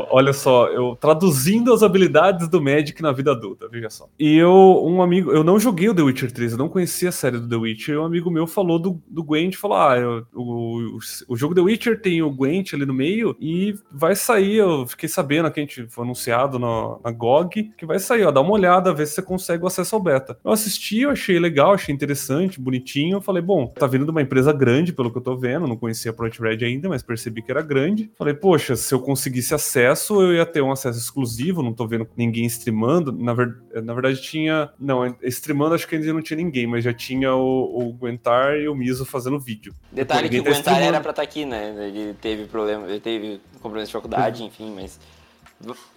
olha 0.09 0.33
só, 0.33 0.67
eu 0.69 0.95
traduzindo 0.95 1.71
as 1.71 1.83
habilidades 1.83 2.49
do 2.49 2.59
Magic 2.59 2.99
na 2.99 3.11
vida 3.11 3.31
adulta, 3.31 3.69
veja 3.69 3.91
só. 3.91 4.09
E 4.17 4.35
eu, 4.35 4.81
um 4.83 5.03
amigo, 5.03 5.31
eu 5.31 5.43
não 5.43 5.59
joguei 5.59 5.87
o 5.87 5.93
The 5.93 6.01
Witcher 6.01 6.31
3, 6.31 6.53
eu 6.53 6.57
não 6.57 6.67
conhecia 6.67 7.09
a 7.09 7.11
série 7.11 7.37
do 7.37 7.47
The 7.47 7.55
Witcher, 7.55 7.93
e 7.93 7.97
um 7.99 8.05
amigo 8.05 8.31
meu 8.31 8.47
falou 8.47 8.79
do, 8.79 8.99
do 9.07 9.23
Gwent, 9.23 9.55
falou, 9.55 9.77
ah, 9.77 9.97
eu, 9.97 10.25
o, 10.33 10.97
o 11.27 11.35
jogo 11.35 11.53
The 11.53 11.61
Witcher 11.61 12.01
tem 12.01 12.23
o 12.23 12.31
Gwent 12.31 12.73
ali 12.73 12.87
no 12.87 12.93
meio, 12.93 13.37
e 13.39 13.75
vai 13.91 14.15
sair, 14.15 14.55
eu 14.55 14.87
fiquei 14.87 15.07
sabendo 15.07 15.51
que 15.51 15.59
a 15.59 15.63
gente 15.63 15.85
foi 15.87 16.03
anunciado 16.03 16.57
na, 16.57 16.97
na 17.03 17.11
GOG, 17.11 17.71
que 17.77 17.85
vai 17.85 17.99
sair, 17.99 18.23
ó, 18.23 18.31
dá 18.31 18.41
uma 18.41 18.53
olhada, 18.53 18.91
ver 18.95 19.05
se 19.05 19.13
você 19.13 19.21
consegue 19.21 19.63
o 19.63 19.67
acesso 19.67 19.95
ao 19.95 20.01
beta. 20.01 20.39
Eu 20.43 20.51
assisti, 20.51 21.01
eu 21.01 21.11
achei 21.11 21.37
legal, 21.37 21.73
achei 21.73 21.93
interessante, 21.93 22.59
bonitinho, 22.59 23.17
eu 23.17 23.21
falei, 23.21 23.43
bom, 23.43 23.67
tá 23.67 23.85
vindo 23.85 24.05
de 24.05 24.11
uma 24.11 24.23
empresa 24.23 24.51
grande, 24.51 24.91
pelo 24.91 25.11
que 25.11 25.19
eu 25.19 25.23
tô 25.23 25.37
vendo, 25.37 25.67
não 25.67 25.77
conhecia 25.77 26.09
a 26.09 26.13
Project 26.15 26.41
Red 26.41 26.65
ainda, 26.65 26.89
mas 26.89 27.03
percebi 27.03 27.43
que 27.43 27.51
era 27.51 27.61
grande. 27.61 28.09
Falei, 28.17 28.33
poxa, 28.55 28.75
se 28.77 28.93
eu 28.93 29.01
conseguisse 29.01 29.53
acesso, 29.53 30.21
eu 30.21 30.33
ia 30.33 30.45
ter 30.45 30.61
um 30.61 30.71
acesso 30.71 30.97
exclusivo, 30.97 31.61
não 31.61 31.73
tô 31.73 31.85
vendo 31.85 32.07
ninguém 32.15 32.45
streamando. 32.45 33.11
Na, 33.11 33.33
ver... 33.33 33.53
na 33.83 33.93
verdade, 33.93 34.21
tinha. 34.21 34.69
Não, 34.79 35.05
streamando 35.23 35.75
acho 35.75 35.85
que 35.85 35.95
ainda 35.95 36.13
não 36.13 36.21
tinha 36.21 36.37
ninguém, 36.37 36.65
mas 36.65 36.83
já 36.83 36.93
tinha 36.93 37.35
o, 37.35 37.89
o 37.89 37.93
Guentar 37.93 38.55
e 38.55 38.69
o 38.69 38.73
Miso 38.73 39.05
fazendo 39.05 39.37
vídeo. 39.37 39.75
Detalhe 39.91 40.29
que 40.29 40.39
o 40.39 40.43
tá 40.43 40.51
Guentar 40.51 40.81
era 40.81 41.01
pra 41.01 41.09
estar 41.09 41.21
tá 41.21 41.21
aqui, 41.21 41.45
né? 41.45 41.75
Ele 41.87 42.13
teve 42.13 42.45
problema, 42.45 42.87
ele 42.87 43.01
teve 43.01 43.41
compromisso 43.61 43.87
de 43.87 43.93
faculdade, 43.93 44.43
enfim, 44.43 44.73
mas. 44.73 44.99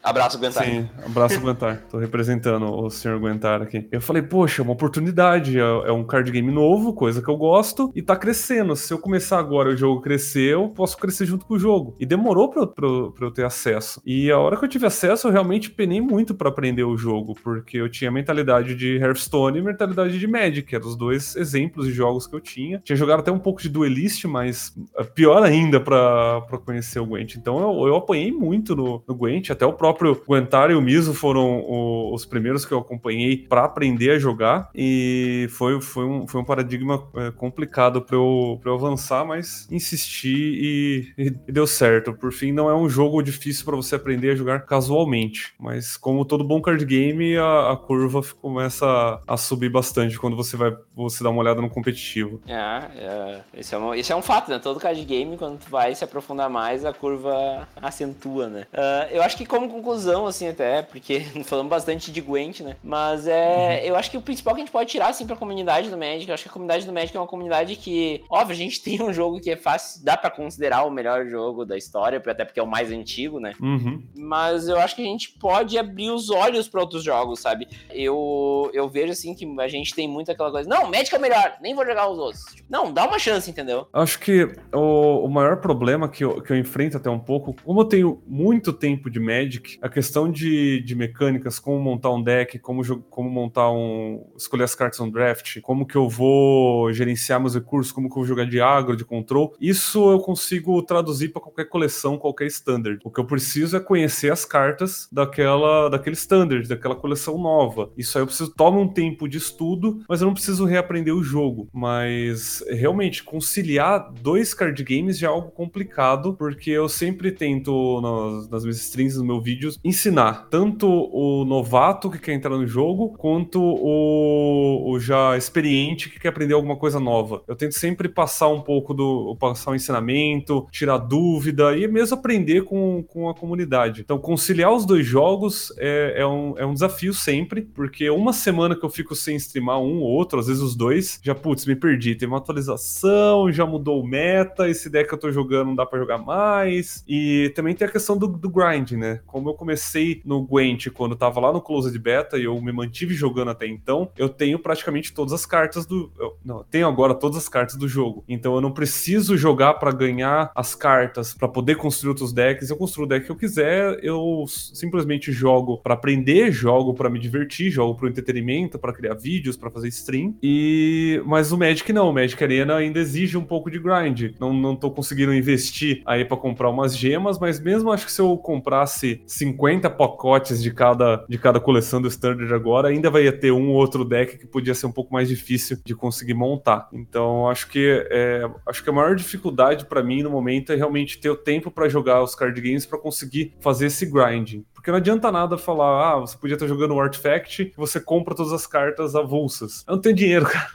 Abraço, 0.03 0.39
Guentar. 0.39 0.65
Sim, 0.65 0.89
abraço, 1.05 1.41
Guentar. 1.41 1.83
Tô 1.91 1.99
representando 1.99 2.65
o 2.73 2.91
senhor 2.91 3.21
Guentar 3.21 3.63
aqui. 3.63 3.89
Eu 3.91 4.01
falei, 4.01 4.23
poxa, 4.23 4.63
é 4.63 4.65
uma 4.65 4.73
oportunidade. 4.73 5.59
É, 5.59 5.63
é 5.63 5.93
um 5.93 6.05
card 6.05 6.31
game 6.31 6.51
novo, 6.51 6.93
coisa 6.93 7.23
que 7.23 7.29
eu 7.29 7.37
gosto, 7.37 7.91
e 7.95 8.03
tá 8.03 8.17
crescendo. 8.17 8.75
Se 8.77 8.93
eu 8.93 8.99
começar 8.99 9.39
agora 9.39 9.71
o 9.71 9.77
jogo 9.77 10.01
crescer, 10.01 10.55
eu 10.55 10.69
posso 10.69 10.97
crescer 10.97 11.27
junto 11.27 11.45
com 11.45 11.55
o 11.55 11.59
jogo. 11.59 11.97
E 11.99 12.07
demorou 12.07 12.51
pra, 12.51 12.67
pra, 12.67 12.89
pra 13.15 13.27
eu 13.27 13.31
ter 13.31 13.45
acesso. 13.45 14.01
E 14.05 14.31
a 14.31 14.39
hora 14.39 14.57
que 14.57 14.65
eu 14.65 14.69
tive 14.69 14.87
acesso, 14.87 15.29
eu 15.29 15.33
realmente 15.33 15.71
penei 15.71 16.01
muito 16.01 16.35
para 16.35 16.49
aprender 16.49 16.85
o 16.85 16.97
jogo, 16.97 17.35
porque 17.43 17.77
eu 17.77 17.89
tinha 17.89 18.11
mentalidade 18.11 18.75
de 18.75 18.97
Hearthstone 18.97 19.59
e 19.59 19.63
mentalidade 19.63 20.19
de 20.19 20.27
Magic, 20.27 20.75
eram 20.75 20.87
os 20.87 20.97
dois 20.97 21.37
exemplos 21.37 21.87
de 21.87 21.93
jogos 21.93 22.27
que 22.27 22.35
eu 22.35 22.41
tinha. 22.41 22.81
Tinha 22.85 22.97
jogado 22.97 23.21
até 23.21 23.31
um 23.31 23.39
pouco 23.39 23.61
de 23.61 23.69
Duelist, 23.69 24.25
mas 24.27 24.75
é 24.97 25.05
pior 25.05 25.43
ainda 25.43 25.81
para 25.81 26.43
conhecer 26.65 27.01
o 27.01 27.07
Gwent. 27.07 27.37
Então 27.37 27.59
eu, 27.59 27.89
eu 27.89 27.97
apanhei 27.97 28.33
muito 28.33 28.75
no, 28.75 29.03
no 29.07 29.15
Gwent 29.15 29.51
até 29.59 29.67
o 29.67 29.73
próprio 29.73 30.15
Guentar 30.29 30.71
e 30.71 30.75
o 30.75 30.81
Miso 30.81 31.13
foram 31.13 31.59
o, 31.59 32.15
os 32.15 32.25
primeiros 32.25 32.65
que 32.65 32.73
eu 32.73 32.79
acompanhei 32.79 33.37
para 33.37 33.65
aprender 33.65 34.13
a 34.13 34.19
jogar. 34.19 34.71
E 34.73 35.49
foi, 35.51 35.81
foi, 35.81 36.05
um, 36.05 36.29
foi 36.29 36.41
um 36.41 36.45
paradigma 36.45 37.05
é, 37.17 37.33
complicado 37.33 38.01
para 38.01 38.15
eu, 38.15 38.61
eu 38.65 38.75
avançar, 38.75 39.25
mas 39.25 39.67
insisti 39.69 40.29
e, 40.29 41.13
e, 41.19 41.31
deu 41.51 41.67
certo. 41.67 42.13
Por 42.13 42.33
fim, 42.33 42.53
não 42.53 42.71
é 42.71 42.75
um 42.75 42.89
jogo 42.89 43.21
difícil 43.21 43.65
para 43.65 43.75
você 43.75 43.97
aprender 43.97 44.31
a 44.31 44.37
jogar 44.37 44.61
casualmente. 44.61 45.53
Mas 45.59 45.97
como 45.97 46.25
todo 46.25 46.45
bom 46.45 46.63
card 46.63 46.85
game, 46.85 47.37
a, 47.37 47.73
a 47.73 47.77
curva 47.77 48.23
começa 48.41 49.21
a, 49.27 49.37
subir 49.37 49.71
bastante 49.71 50.19
quando 50.19 50.37
você 50.37 50.57
vai 50.57 50.77
você 50.95 51.25
dá 51.25 51.31
uma 51.31 51.41
olhada 51.41 51.61
no 51.61 51.71
competitivo. 51.71 52.41
É, 52.47 52.55
é 52.55 53.41
esse, 53.55 53.75
é 53.75 53.79
um, 53.79 53.95
esse 53.95 54.13
é 54.13 54.17
um 54.17 54.23
fato, 54.23 54.51
né? 54.51 54.59
Todo 54.59 54.79
card 54.79 55.03
game, 55.05 55.37
quando 55.37 55.59
tu 55.59 55.71
vai 55.71 55.95
se 55.95 56.05
aprofundar 56.05 56.51
mais, 56.51 56.85
a 56.85 56.93
curva 56.93 57.67
acentua, 57.77 58.49
né? 58.49 58.67
Uh, 58.73 59.15
eu 59.15 59.23
acho 59.23 59.37
que 59.39 59.47
como 59.47 59.69
conclusão, 59.69 60.27
assim, 60.27 60.49
até, 60.49 60.83
porque 60.83 61.21
falamos 61.45 61.71
bastante 61.71 62.11
de 62.11 62.21
Gwent, 62.21 62.61
né? 62.61 62.77
Mas 62.83 63.27
é. 63.29 63.81
Uhum. 63.83 63.89
Eu 63.89 63.97
acho 63.97 64.11
que 64.11 64.17
o 64.17 64.23
principal 64.23 64.55
que 64.55 64.61
a 64.61 64.65
gente 64.65 64.73
pode 64.73 64.91
tirar, 64.91 65.09
assim, 65.09 65.27
pra 65.27 65.37
comunidade 65.37 65.89
do 65.89 65.97
Magic, 65.97 66.29
eu 66.29 66.35
acho 66.35 66.43
que 66.43 66.49
a 66.49 66.53
comunidade 66.53 66.85
do 66.85 66.93
Magic 66.93 67.17
é 67.17 67.21
uma 67.21 67.27
comunidade 67.27 67.77
que, 67.77 68.25
óbvio, 68.29 68.55
a 68.55 68.59
gente 68.59 68.83
tem 68.83 69.01
um 69.01 69.13
jogo 69.13 69.41
que 69.41 69.51
é 69.51 69.57
fácil, 69.57 70.05
dá 70.05 70.17
pra 70.17 70.31
considerar 70.31 70.83
o 70.83 70.91
melhor 70.91 71.27
jogo 71.27 71.65
da 71.65 71.77
história, 71.77 72.23
até 72.25 72.45
porque 72.45 72.59
é 72.59 72.63
o 72.63 72.67
mais 72.67 72.91
antigo, 72.91 73.39
né? 73.39 73.53
Uhum. 73.61 74.03
Mas 74.17 74.69
eu 74.69 74.79
acho 74.79 74.97
que 74.97 75.03
a 75.03 75.07
gente 75.07 75.31
pode 75.39 75.79
abrir 75.79 76.11
os 76.11 76.31
olhos 76.31 76.69
pra 76.69 76.81
outros 76.81 77.05
jogos, 77.05 77.41
sabe? 77.41 77.69
Eu, 77.91 78.71
eu 78.75 78.89
vejo, 78.89 79.13
assim, 79.13 79.35
que 79.35 79.47
a 79.61 79.69
gente 79.69 79.95
tem 79.95 80.09
muito 80.09 80.33
aquela 80.33 80.51
coisa, 80.51 80.69
não, 80.69 80.91
Magic 80.91 81.15
é 81.15 81.19
melhor, 81.19 81.57
nem 81.63 81.75
vou 81.75 81.87
jogar 81.87 82.09
os 82.09 82.19
outros. 82.19 82.45
Tipo, 82.55 82.67
não, 82.69 82.93
dá 82.93 83.07
uma 83.07 83.19
chance, 83.19 83.49
entendeu? 83.49 83.87
Acho 83.93 84.19
que 84.19 84.49
o, 84.73 85.25
o 85.25 85.29
maior 85.29 85.59
problema 85.59 86.09
que 86.09 86.25
eu, 86.25 86.43
que 86.43 86.53
eu 86.53 86.57
enfrento 86.57 86.97
até 86.97 87.09
um 87.09 87.19
pouco, 87.19 87.55
como 87.65 87.81
eu 87.81 87.85
tenho 87.85 88.23
muito 88.27 88.73
tempo 88.73 89.09
de 89.09 89.21
Magic, 89.29 89.79
a 89.83 89.89
questão 89.89 90.31
de, 90.31 90.81
de 90.81 90.95
mecânicas, 90.95 91.59
como 91.59 91.79
montar 91.79 92.11
um 92.11 92.23
deck, 92.23 92.59
como, 92.59 92.83
como 93.03 93.31
montar 93.31 93.71
um. 93.71 94.25
escolher 94.37 94.65
as 94.65 94.75
cartas 94.75 94.99
no 95.01 95.11
draft, 95.11 95.61
como 95.61 95.87
que 95.87 95.97
eu 95.97 96.09
vou 96.09 96.93
gerenciar 96.93 97.41
meus 97.41 97.55
recursos, 97.55 97.93
como 97.93 98.09
que 98.09 98.13
eu 98.13 98.23
vou 98.23 98.25
jogar 98.25 98.45
de 98.45 98.61
agro, 98.61 98.97
de 98.97 99.05
control, 99.05 99.55
isso 99.61 100.11
eu 100.11 100.19
consigo 100.21 100.81
traduzir 100.83 101.29
para 101.29 101.43
qualquer 101.43 101.67
coleção, 101.67 102.17
qualquer 102.17 102.47
standard. 102.47 103.01
O 103.05 103.11
que 103.11 103.21
eu 103.21 103.25
preciso 103.25 103.77
é 103.77 103.81
conhecer 103.81 104.33
as 104.33 104.45
cartas 104.45 105.09
daquela, 105.13 105.89
daquele 105.89 106.17
standard, 106.17 106.67
daquela 106.69 106.95
coleção 106.95 107.39
nova. 107.39 107.91
Isso 107.97 108.17
aí 108.17 108.23
eu 108.23 108.27
preciso 108.27 108.55
tomar 108.55 108.79
um 108.79 108.89
tempo 108.89 109.29
de 109.29 109.39
estudo, 109.39 110.03
mas 110.09 110.21
eu 110.21 110.27
não 110.27 110.35
preciso 110.35 110.65
reaprender 110.65 111.15
o 111.15 111.23
jogo. 111.23 111.69
Mas 111.73 112.65
realmente 112.69 113.23
conciliar 113.23 114.13
dois 114.21 114.55
card 114.55 114.83
games 114.83 115.19
já 115.19 115.29
é 115.29 115.31
algo 115.31 115.51
complicado, 115.51 116.35
porque 116.35 116.71
eu 116.71 116.89
sempre 116.89 117.33
tento 117.33 118.01
nas, 118.01 118.49
nas 118.49 118.63
minhas 118.63 118.79
strings, 118.79 119.18
no 119.19 119.27
meu 119.27 119.41
vídeos, 119.41 119.79
ensinar 119.85 120.49
tanto 120.51 120.89
o 120.89 121.45
novato 121.45 122.11
que 122.11 122.19
quer 122.19 122.33
entrar 122.33 122.57
no 122.57 122.67
jogo, 122.67 123.15
quanto 123.19 123.61
o, 123.61 124.91
o 124.91 125.01
já 125.01 125.37
experiente 125.37 126.09
que 126.09 126.19
quer 126.19 126.29
aprender 126.29 126.55
alguma 126.55 126.77
coisa 126.77 127.01
nova. 127.01 127.43
Eu 127.47 127.57
tento 127.57 127.73
sempre 127.73 128.09
passar 128.09 128.49
um 128.49 128.61
pouco 128.61 128.95
do. 128.95 129.37
passar 129.39 129.71
o 129.71 129.73
um 129.73 129.77
ensinamento, 129.77 130.67
tirar 130.71 130.99
dúvida 130.99 131.77
e 131.77 131.87
mesmo 131.89 132.17
aprender 132.17 132.63
com, 132.63 133.03
com 133.03 133.29
a 133.29 133.35
comunidade. 133.35 134.03
Então, 134.03 134.19
conciliar 134.19 134.73
os 134.73 134.85
dois 134.85 135.07
jogos 135.07 135.73
é, 135.79 136.15
é, 136.19 136.27
um, 136.27 136.55
é 136.59 136.67
um 136.67 136.73
desafio 136.73 137.13
sempre, 137.13 137.63
porque 137.63 138.09
uma 138.11 138.33
semana 138.33 138.77
que 138.77 138.85
eu 138.85 138.91
fico 138.91 139.15
sem 139.15 139.37
streamar 139.37 139.81
um 139.81 140.01
ou 140.01 140.09
outro, 140.09 140.39
às 140.39 140.47
vezes 140.47 140.63
os 140.63 140.75
dois, 140.75 141.21
já, 141.23 141.35
putz, 141.35 141.67
me 141.67 141.77
perdi. 141.77 142.15
Tem 142.15 142.29
uma 142.29 142.39
atualização, 142.39 143.51
já 143.53 143.67
mudou 143.67 144.01
o 144.01 144.07
meta, 144.07 144.69
esse 144.69 144.91
deck 144.91 145.09
que 145.09 145.15
eu 145.15 145.19
tô 145.19 145.33
jogando 145.33 145.69
não 145.69 145.75
dá 145.75 145.87
para 145.87 145.99
jogar 145.99 146.19
mais. 146.19 147.03
E 147.09 147.53
também 147.55 147.75
tem 147.75 147.87
a 147.87 147.91
questão 147.91 148.17
do, 148.17 148.27
do 148.27 148.51
grind, 148.51 148.93
né? 148.93 149.08
Como 149.27 149.51
eu 149.51 149.55
comecei 149.55 150.23
no 150.25 150.43
Gwent 150.43 150.89
quando 150.91 151.17
tava 151.17 151.41
lá 151.41 151.53
no 151.53 151.61
Closed 151.61 151.97
Beta 151.99 152.39
e 152.39 152.45
eu 152.45 152.61
me 152.61 152.73
mantive 152.73 153.15
jogando 153.15 153.51
até 153.51 153.67
então, 153.67 154.11
eu 154.17 154.29
tenho 154.29 154.59
praticamente 154.59 155.13
todas 155.13 155.33
as 155.33 155.45
cartas 155.45 155.87
do. 155.87 156.13
Eu, 156.19 156.37
não, 156.45 156.65
tenho 156.65 156.87
agora 156.87 157.15
todas 157.15 157.37
as 157.37 157.49
cartas 157.49 157.77
do 157.77 157.89
jogo. 157.89 158.25
Então 158.29 158.55
eu 158.55 158.61
não 158.61 158.71
preciso 158.71 159.37
jogar 159.37 159.75
para 159.75 159.93
ganhar 159.93 160.51
as 160.55 160.75
cartas, 160.75 161.35
para 161.35 161.49
poder 161.49 161.77
construir 161.77 162.11
outros 162.11 162.33
decks. 162.33 162.71
Eu 162.71 162.77
construo 162.77 163.05
o 163.05 163.09
deck 163.09 163.27
que 163.27 163.33
eu 163.33 163.37
quiser, 163.37 163.99
eu 164.03 164.45
simplesmente 164.49 165.33
jogo 165.33 165.79
para 165.79 165.95
aprender, 165.95 166.51
jogo 166.53 166.95
para 166.95 167.11
me 167.11 167.19
divertir, 167.19 167.71
jogo 167.71 167.95
pro 167.95 168.09
entretenimento, 168.09 168.79
para 168.79 168.93
criar 168.93 169.15
vídeos, 169.15 169.57
para 169.57 169.71
fazer 169.71 169.89
stream. 169.89 170.35
E. 170.43 171.23
Mas 171.27 171.53
o 171.53 171.59
Magic 171.59 171.93
não, 171.93 172.11
o 172.11 172.13
Magic 172.13 172.43
Arena 172.43 172.77
ainda 172.77 172.99
exige 172.99 173.37
um 173.37 173.45
pouco 173.45 173.71
de 173.71 173.79
grind. 173.79 174.35
Não, 174.39 174.53
não 174.53 174.77
tô 174.77 174.91
conseguindo 174.91 175.35
investir 175.35 176.03
aí 176.05 176.25
para 176.25 176.37
comprar 176.37 176.71
umas 176.71 176.97
gemas, 176.97 177.39
mas 177.39 177.61
mesmo 177.61 177.93
acho 177.93 178.07
que 178.07 178.13
se 178.13 178.21
eu 178.21 178.37
comprasse 178.37 178.98
50 179.27 179.91
pacotes 179.91 180.63
de 180.63 180.71
cada, 180.71 181.25
de 181.29 181.39
cada 181.39 181.61
coleção 181.61 182.01
do 182.01 182.09
Standard 182.09 182.53
agora, 182.53 182.89
ainda 182.89 183.11
vai 183.11 183.31
ter 183.33 183.53
um 183.53 183.71
ou 183.71 183.77
outro 183.77 184.05
deck 184.05 184.39
que 184.39 184.47
podia 184.47 184.75
ser 184.75 184.87
um 184.87 184.93
pouco 184.93 185.13
mais 185.13 185.29
difícil 185.29 185.79
de 185.85 185.95
conseguir 185.95 186.35
montar. 186.35 186.89
Então, 186.93 187.49
acho 187.49 187.69
que 187.69 188.07
é, 188.11 188.49
acho 188.67 188.83
que 188.83 188.91
a 188.91 188.93
maior 188.93 189.15
dificuldade 189.15 189.87
para 189.87 190.03
mim 190.03 190.23
no 190.23 190.31
momento 190.31 190.73
é 190.73 190.77
realmente 190.77 191.19
ter 191.19 191.31
o 191.31 191.37
tempo 191.37 191.71
para 191.71 191.89
jogar 191.89 192.23
os 192.23 192.35
card 192.35 192.61
games 192.61 192.87
para 192.87 192.99
conseguir 192.99 193.55
fazer 193.61 193.87
esse 193.87 194.07
grinding. 194.07 194.65
Porque 194.75 194.91
não 194.91 194.99
adianta 194.99 195.31
nada 195.33 195.59
falar, 195.59 196.13
ah, 196.13 196.21
você 196.21 196.37
podia 196.37 196.55
estar 196.55 196.67
jogando 196.67 196.95
o 196.95 197.01
Artifact 197.01 197.63
e 197.63 197.73
você 197.77 198.01
compra 198.01 198.35
todas 198.35 198.53
as 198.53 198.67
cartas 198.67 199.15
avulsas. 199.15 199.85
Eu 199.87 199.97
não 199.97 200.01
tenho 200.01 200.15
dinheiro, 200.15 200.47
cara. 200.49 200.69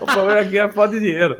O 0.00 0.06
problema 0.06 0.40
aqui 0.40 0.58
é 0.58 0.62
a 0.62 0.72
falta 0.72 0.94
de 0.94 1.00
dinheiro. 1.00 1.36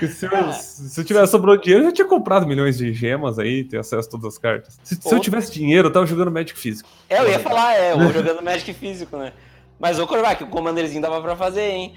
Se 0.00 0.26
eu, 0.26 0.52
se 0.52 1.00
eu 1.00 1.04
tivesse 1.04 1.32
sobrou 1.32 1.56
dinheiro, 1.56 1.84
eu 1.84 1.88
já 1.88 1.92
tinha 1.92 2.06
comprado 2.08 2.46
milhões 2.46 2.78
de 2.78 2.92
gemas 2.92 3.38
aí, 3.38 3.64
ter 3.64 3.78
acesso 3.78 4.08
a 4.08 4.10
todas 4.10 4.26
as 4.26 4.38
cartas. 4.38 4.78
Se, 4.82 4.96
se 4.96 5.14
eu 5.14 5.20
tivesse 5.20 5.52
dinheiro, 5.52 5.88
eu 5.88 5.92
tava 5.92 6.06
jogando 6.06 6.30
Magic 6.30 6.58
físico. 6.58 6.88
É, 7.08 7.18
eu 7.18 7.28
ia 7.28 7.38
falar, 7.38 7.74
é, 7.74 7.92
eu 7.92 8.12
jogando 8.12 8.42
Magic 8.42 8.72
físico, 8.74 9.16
né? 9.16 9.32
Mas 9.78 9.98
o 9.98 10.06
Corvac, 10.06 10.42
o 10.42 10.46
Commanderzinho 10.46 11.00
dava 11.00 11.20
pra 11.22 11.34
fazer, 11.36 11.68
hein? 11.70 11.94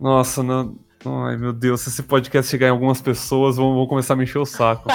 Nossa, 0.00 0.42
não. 0.42 0.76
Ai, 1.06 1.36
meu 1.36 1.52
Deus, 1.52 1.82
se 1.82 1.90
esse 1.90 2.02
podcast 2.02 2.50
chegar 2.50 2.68
em 2.68 2.70
algumas 2.70 3.00
pessoas, 3.00 3.56
vão, 3.56 3.74
vão 3.74 3.86
começar 3.86 4.14
a 4.14 4.16
me 4.16 4.24
encher 4.24 4.38
o 4.38 4.46
saco. 4.46 4.88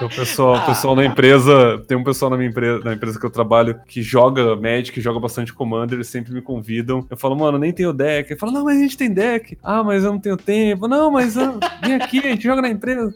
o 0.00 0.08
pessoal, 0.08 0.56
o 0.56 0.66
pessoal 0.66 0.94
na 0.94 1.04
empresa, 1.04 1.82
tem 1.86 1.96
um 1.96 2.04
pessoal 2.04 2.30
na 2.30 2.36
minha 2.36 2.48
empresa, 2.48 2.84
na 2.84 2.92
empresa 2.94 3.18
que 3.18 3.26
eu 3.26 3.30
trabalho, 3.30 3.80
que 3.86 4.02
joga 4.02 4.54
Magic, 4.56 5.00
joga 5.00 5.18
bastante 5.18 5.52
Commander, 5.52 5.96
eles 5.96 6.08
sempre 6.08 6.32
me 6.32 6.40
convidam. 6.40 7.04
Eu 7.10 7.16
falo, 7.16 7.36
mano, 7.36 7.58
nem 7.58 7.72
tenho 7.72 7.92
deck. 7.92 8.30
Ele 8.30 8.38
fala, 8.38 8.52
não, 8.52 8.64
mas 8.64 8.78
a 8.78 8.82
gente 8.82 8.96
tem 8.96 9.12
deck. 9.12 9.58
Ah, 9.62 9.82
mas 9.82 10.04
eu 10.04 10.12
não 10.12 10.20
tenho 10.20 10.36
tempo. 10.36 10.86
Não, 10.86 11.10
mas 11.10 11.36
ah, 11.36 11.58
vem 11.82 11.94
aqui, 11.94 12.18
a 12.20 12.22
gente 12.22 12.44
joga 12.44 12.62
na 12.62 12.68
empresa. 12.68 13.12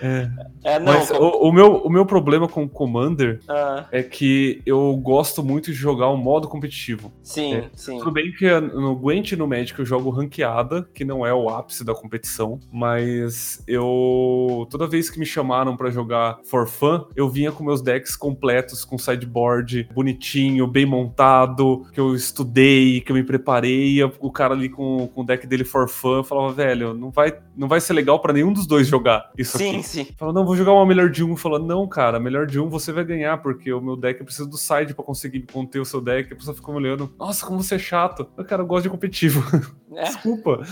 É. 0.00 0.30
é 0.64 0.78
não, 0.78 0.92
Mas 0.92 1.10
como... 1.10 1.24
o, 1.24 1.48
o, 1.48 1.52
meu, 1.52 1.76
o 1.78 1.90
meu 1.90 2.06
problema 2.06 2.48
com 2.48 2.68
Commander 2.68 3.40
ah. 3.48 3.86
é 3.90 4.02
que 4.02 4.62
eu 4.64 4.96
gosto 4.96 5.42
muito 5.42 5.66
de 5.66 5.76
jogar 5.76 6.08
o 6.08 6.14
um 6.14 6.16
modo 6.16 6.48
competitivo. 6.48 7.12
Sim, 7.22 7.54
é, 7.54 7.70
sim. 7.74 7.98
Tudo 7.98 8.12
bem 8.12 8.32
que 8.32 8.48
no 8.60 8.94
Gwent 8.94 9.32
e 9.32 9.36
no 9.36 9.46
Magic 9.46 9.78
eu 9.78 9.84
jogo 9.84 10.10
ranqueada, 10.10 10.88
que 10.94 11.04
não 11.04 11.26
é 11.26 11.34
o 11.34 11.41
ápice 11.48 11.84
da 11.84 11.94
competição, 11.94 12.58
mas 12.72 13.62
eu. 13.66 14.66
Toda 14.70 14.86
vez 14.86 15.10
que 15.10 15.18
me 15.18 15.26
chamaram 15.26 15.76
para 15.76 15.90
jogar 15.90 16.38
for 16.44 16.66
fun, 16.66 17.04
eu 17.14 17.28
vinha 17.28 17.52
com 17.52 17.64
meus 17.64 17.82
decks 17.82 18.16
completos, 18.16 18.84
com 18.84 18.98
sideboard 18.98 19.88
bonitinho, 19.94 20.66
bem 20.66 20.86
montado, 20.86 21.86
que 21.92 22.00
eu 22.00 22.14
estudei, 22.14 23.00
que 23.00 23.12
eu 23.12 23.16
me 23.16 23.24
preparei. 23.24 24.02
O 24.20 24.30
cara 24.30 24.54
ali 24.54 24.68
com, 24.68 25.08
com 25.08 25.22
o 25.22 25.24
deck 25.24 25.46
dele 25.46 25.64
for 25.64 25.88
fun 25.88 26.22
falava, 26.22 26.52
velho, 26.52 26.94
não 26.94 27.10
vai, 27.10 27.38
não 27.56 27.68
vai 27.68 27.80
ser 27.80 27.92
legal 27.92 28.20
para 28.20 28.32
nenhum 28.32 28.52
dos 28.52 28.66
dois 28.66 28.86
jogar 28.86 29.30
isso 29.36 29.58
sim, 29.58 29.70
aqui. 29.76 29.82
Sim, 29.82 30.04
sim. 30.04 30.14
Falou, 30.16 30.34
não, 30.34 30.44
vou 30.44 30.56
jogar 30.56 30.72
uma 30.72 30.86
melhor 30.86 31.10
de 31.10 31.24
um. 31.24 31.36
Falou, 31.36 31.58
não, 31.58 31.86
cara, 31.88 32.18
melhor 32.18 32.46
de 32.46 32.58
um 32.58 32.68
você 32.68 32.92
vai 32.92 33.04
ganhar, 33.04 33.38
porque 33.38 33.72
o 33.72 33.80
meu 33.80 33.96
deck 33.96 34.22
precisa 34.24 34.48
do 34.48 34.56
side 34.56 34.94
para 34.94 35.04
conseguir 35.04 35.42
conter 35.52 35.80
o 35.80 35.84
seu 35.84 36.00
deck. 36.00 36.32
A 36.32 36.36
pessoa 36.36 36.54
ficou 36.54 36.74
olhando, 36.74 37.12
nossa, 37.18 37.44
como 37.46 37.62
você 37.62 37.76
é 37.76 37.78
chato. 37.78 38.26
Eu, 38.36 38.44
cara, 38.44 38.62
eu 38.62 38.66
gosto 38.66 38.84
de 38.84 38.90
competitivo. 38.90 39.42
É. 39.94 40.04
Desculpa. 40.04 40.64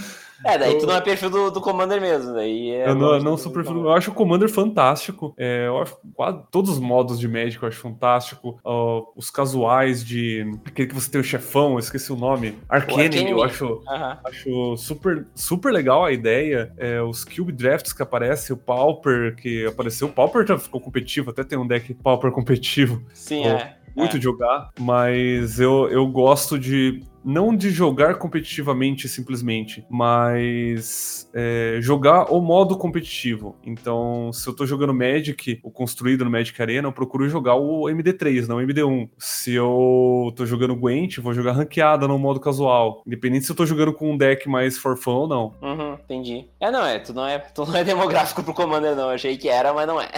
É, 0.44 0.56
daí 0.56 0.74
eu... 0.74 0.78
tu 0.78 0.86
não 0.86 0.94
é 0.94 1.00
perfil 1.00 1.30
do, 1.30 1.50
do 1.50 1.60
Commander 1.60 2.00
mesmo. 2.00 2.32
Daí 2.32 2.70
é 2.70 2.88
eu 2.88 2.94
não, 2.94 3.18
não 3.18 3.36
sou 3.36 3.52
perfil. 3.52 3.84
Eu 3.84 3.92
acho 3.92 4.10
o 4.10 4.14
Commander 4.14 4.48
fantástico. 4.48 5.34
É, 5.36 5.66
eu 5.66 5.78
acho 5.78 5.96
quase 6.14 6.42
todos 6.50 6.70
os 6.70 6.78
modos 6.78 7.18
de 7.18 7.28
Magic 7.28 7.62
eu 7.62 7.68
acho 7.68 7.78
fantástico. 7.78 8.58
Uh, 8.64 9.06
os 9.16 9.30
casuais 9.30 10.04
de. 10.04 10.44
Aquele 10.64 10.88
que 10.88 10.94
você 10.94 11.10
tem 11.10 11.20
o 11.20 11.24
chefão, 11.24 11.72
eu 11.72 11.78
esqueci 11.78 12.12
o 12.12 12.16
nome. 12.16 12.58
Arcane, 12.68 13.30
eu 13.30 13.42
acho, 13.42 13.82
acho 14.24 14.76
super, 14.76 15.26
super 15.34 15.72
legal 15.72 16.04
a 16.04 16.12
ideia. 16.12 16.72
É, 16.78 17.00
os 17.02 17.24
Cube 17.24 17.52
Drafts 17.52 17.92
que 17.92 18.02
aparecem, 18.02 18.54
o 18.54 18.58
Pauper 18.58 19.36
que 19.36 19.66
apareceu. 19.66 20.08
O 20.08 20.12
Pauper 20.12 20.46
já 20.46 20.58
ficou 20.58 20.80
competitivo, 20.80 21.30
até 21.30 21.44
tem 21.44 21.58
um 21.58 21.66
deck 21.66 21.92
Pauper 21.94 22.30
competitivo. 22.30 23.02
Sim, 23.12 23.46
é 23.46 23.76
muito 23.94 24.16
é. 24.16 24.20
jogar, 24.20 24.70
mas 24.78 25.60
eu, 25.60 25.88
eu 25.90 26.06
gosto 26.06 26.58
de 26.58 27.02
não 27.24 27.54
de 27.54 27.70
jogar 27.70 28.16
competitivamente 28.16 29.08
simplesmente, 29.08 29.84
mas 29.90 31.28
é, 31.34 31.78
jogar 31.80 32.32
o 32.32 32.40
modo 32.40 32.76
competitivo. 32.76 33.56
Então, 33.64 34.32
se 34.32 34.48
eu 34.48 34.54
tô 34.54 34.66
jogando 34.66 34.94
Magic, 34.94 35.60
o 35.62 35.70
construído 35.70 36.24
no 36.24 36.30
Magic 36.30 36.60
Arena, 36.60 36.88
eu 36.88 36.92
procuro 36.92 37.28
jogar 37.28 37.54
o 37.54 37.84
MD3, 37.84 38.46
não 38.46 38.56
o 38.56 38.60
MD1. 38.60 39.08
Se 39.18 39.54
eu 39.54 40.32
tô 40.36 40.46
jogando 40.46 40.76
Gwent, 40.76 41.18
vou 41.18 41.34
jogar 41.34 41.52
ranqueada 41.52 42.08
no 42.08 42.18
modo 42.18 42.40
casual. 42.40 43.02
Independente 43.06 43.44
se 43.44 43.52
eu 43.52 43.56
tô 43.56 43.66
jogando 43.66 43.92
com 43.92 44.12
um 44.12 44.16
deck 44.16 44.48
mais 44.48 44.78
for 44.78 44.96
fun 44.96 45.12
ou 45.12 45.28
não. 45.28 45.54
Uhum, 45.62 45.94
entendi. 46.04 46.46
É, 46.58 46.70
não, 46.70 46.84
é, 46.84 46.98
tu 46.98 47.12
não 47.12 47.26
é, 47.26 47.38
tu 47.38 47.64
não 47.66 47.76
é 47.76 47.84
demográfico 47.84 48.42
pro 48.42 48.54
Commander, 48.54 48.96
não. 48.96 49.08
Eu 49.08 49.14
achei 49.14 49.36
que 49.36 49.48
era, 49.48 49.72
mas 49.72 49.86
não 49.86 50.00
é. 50.00 50.08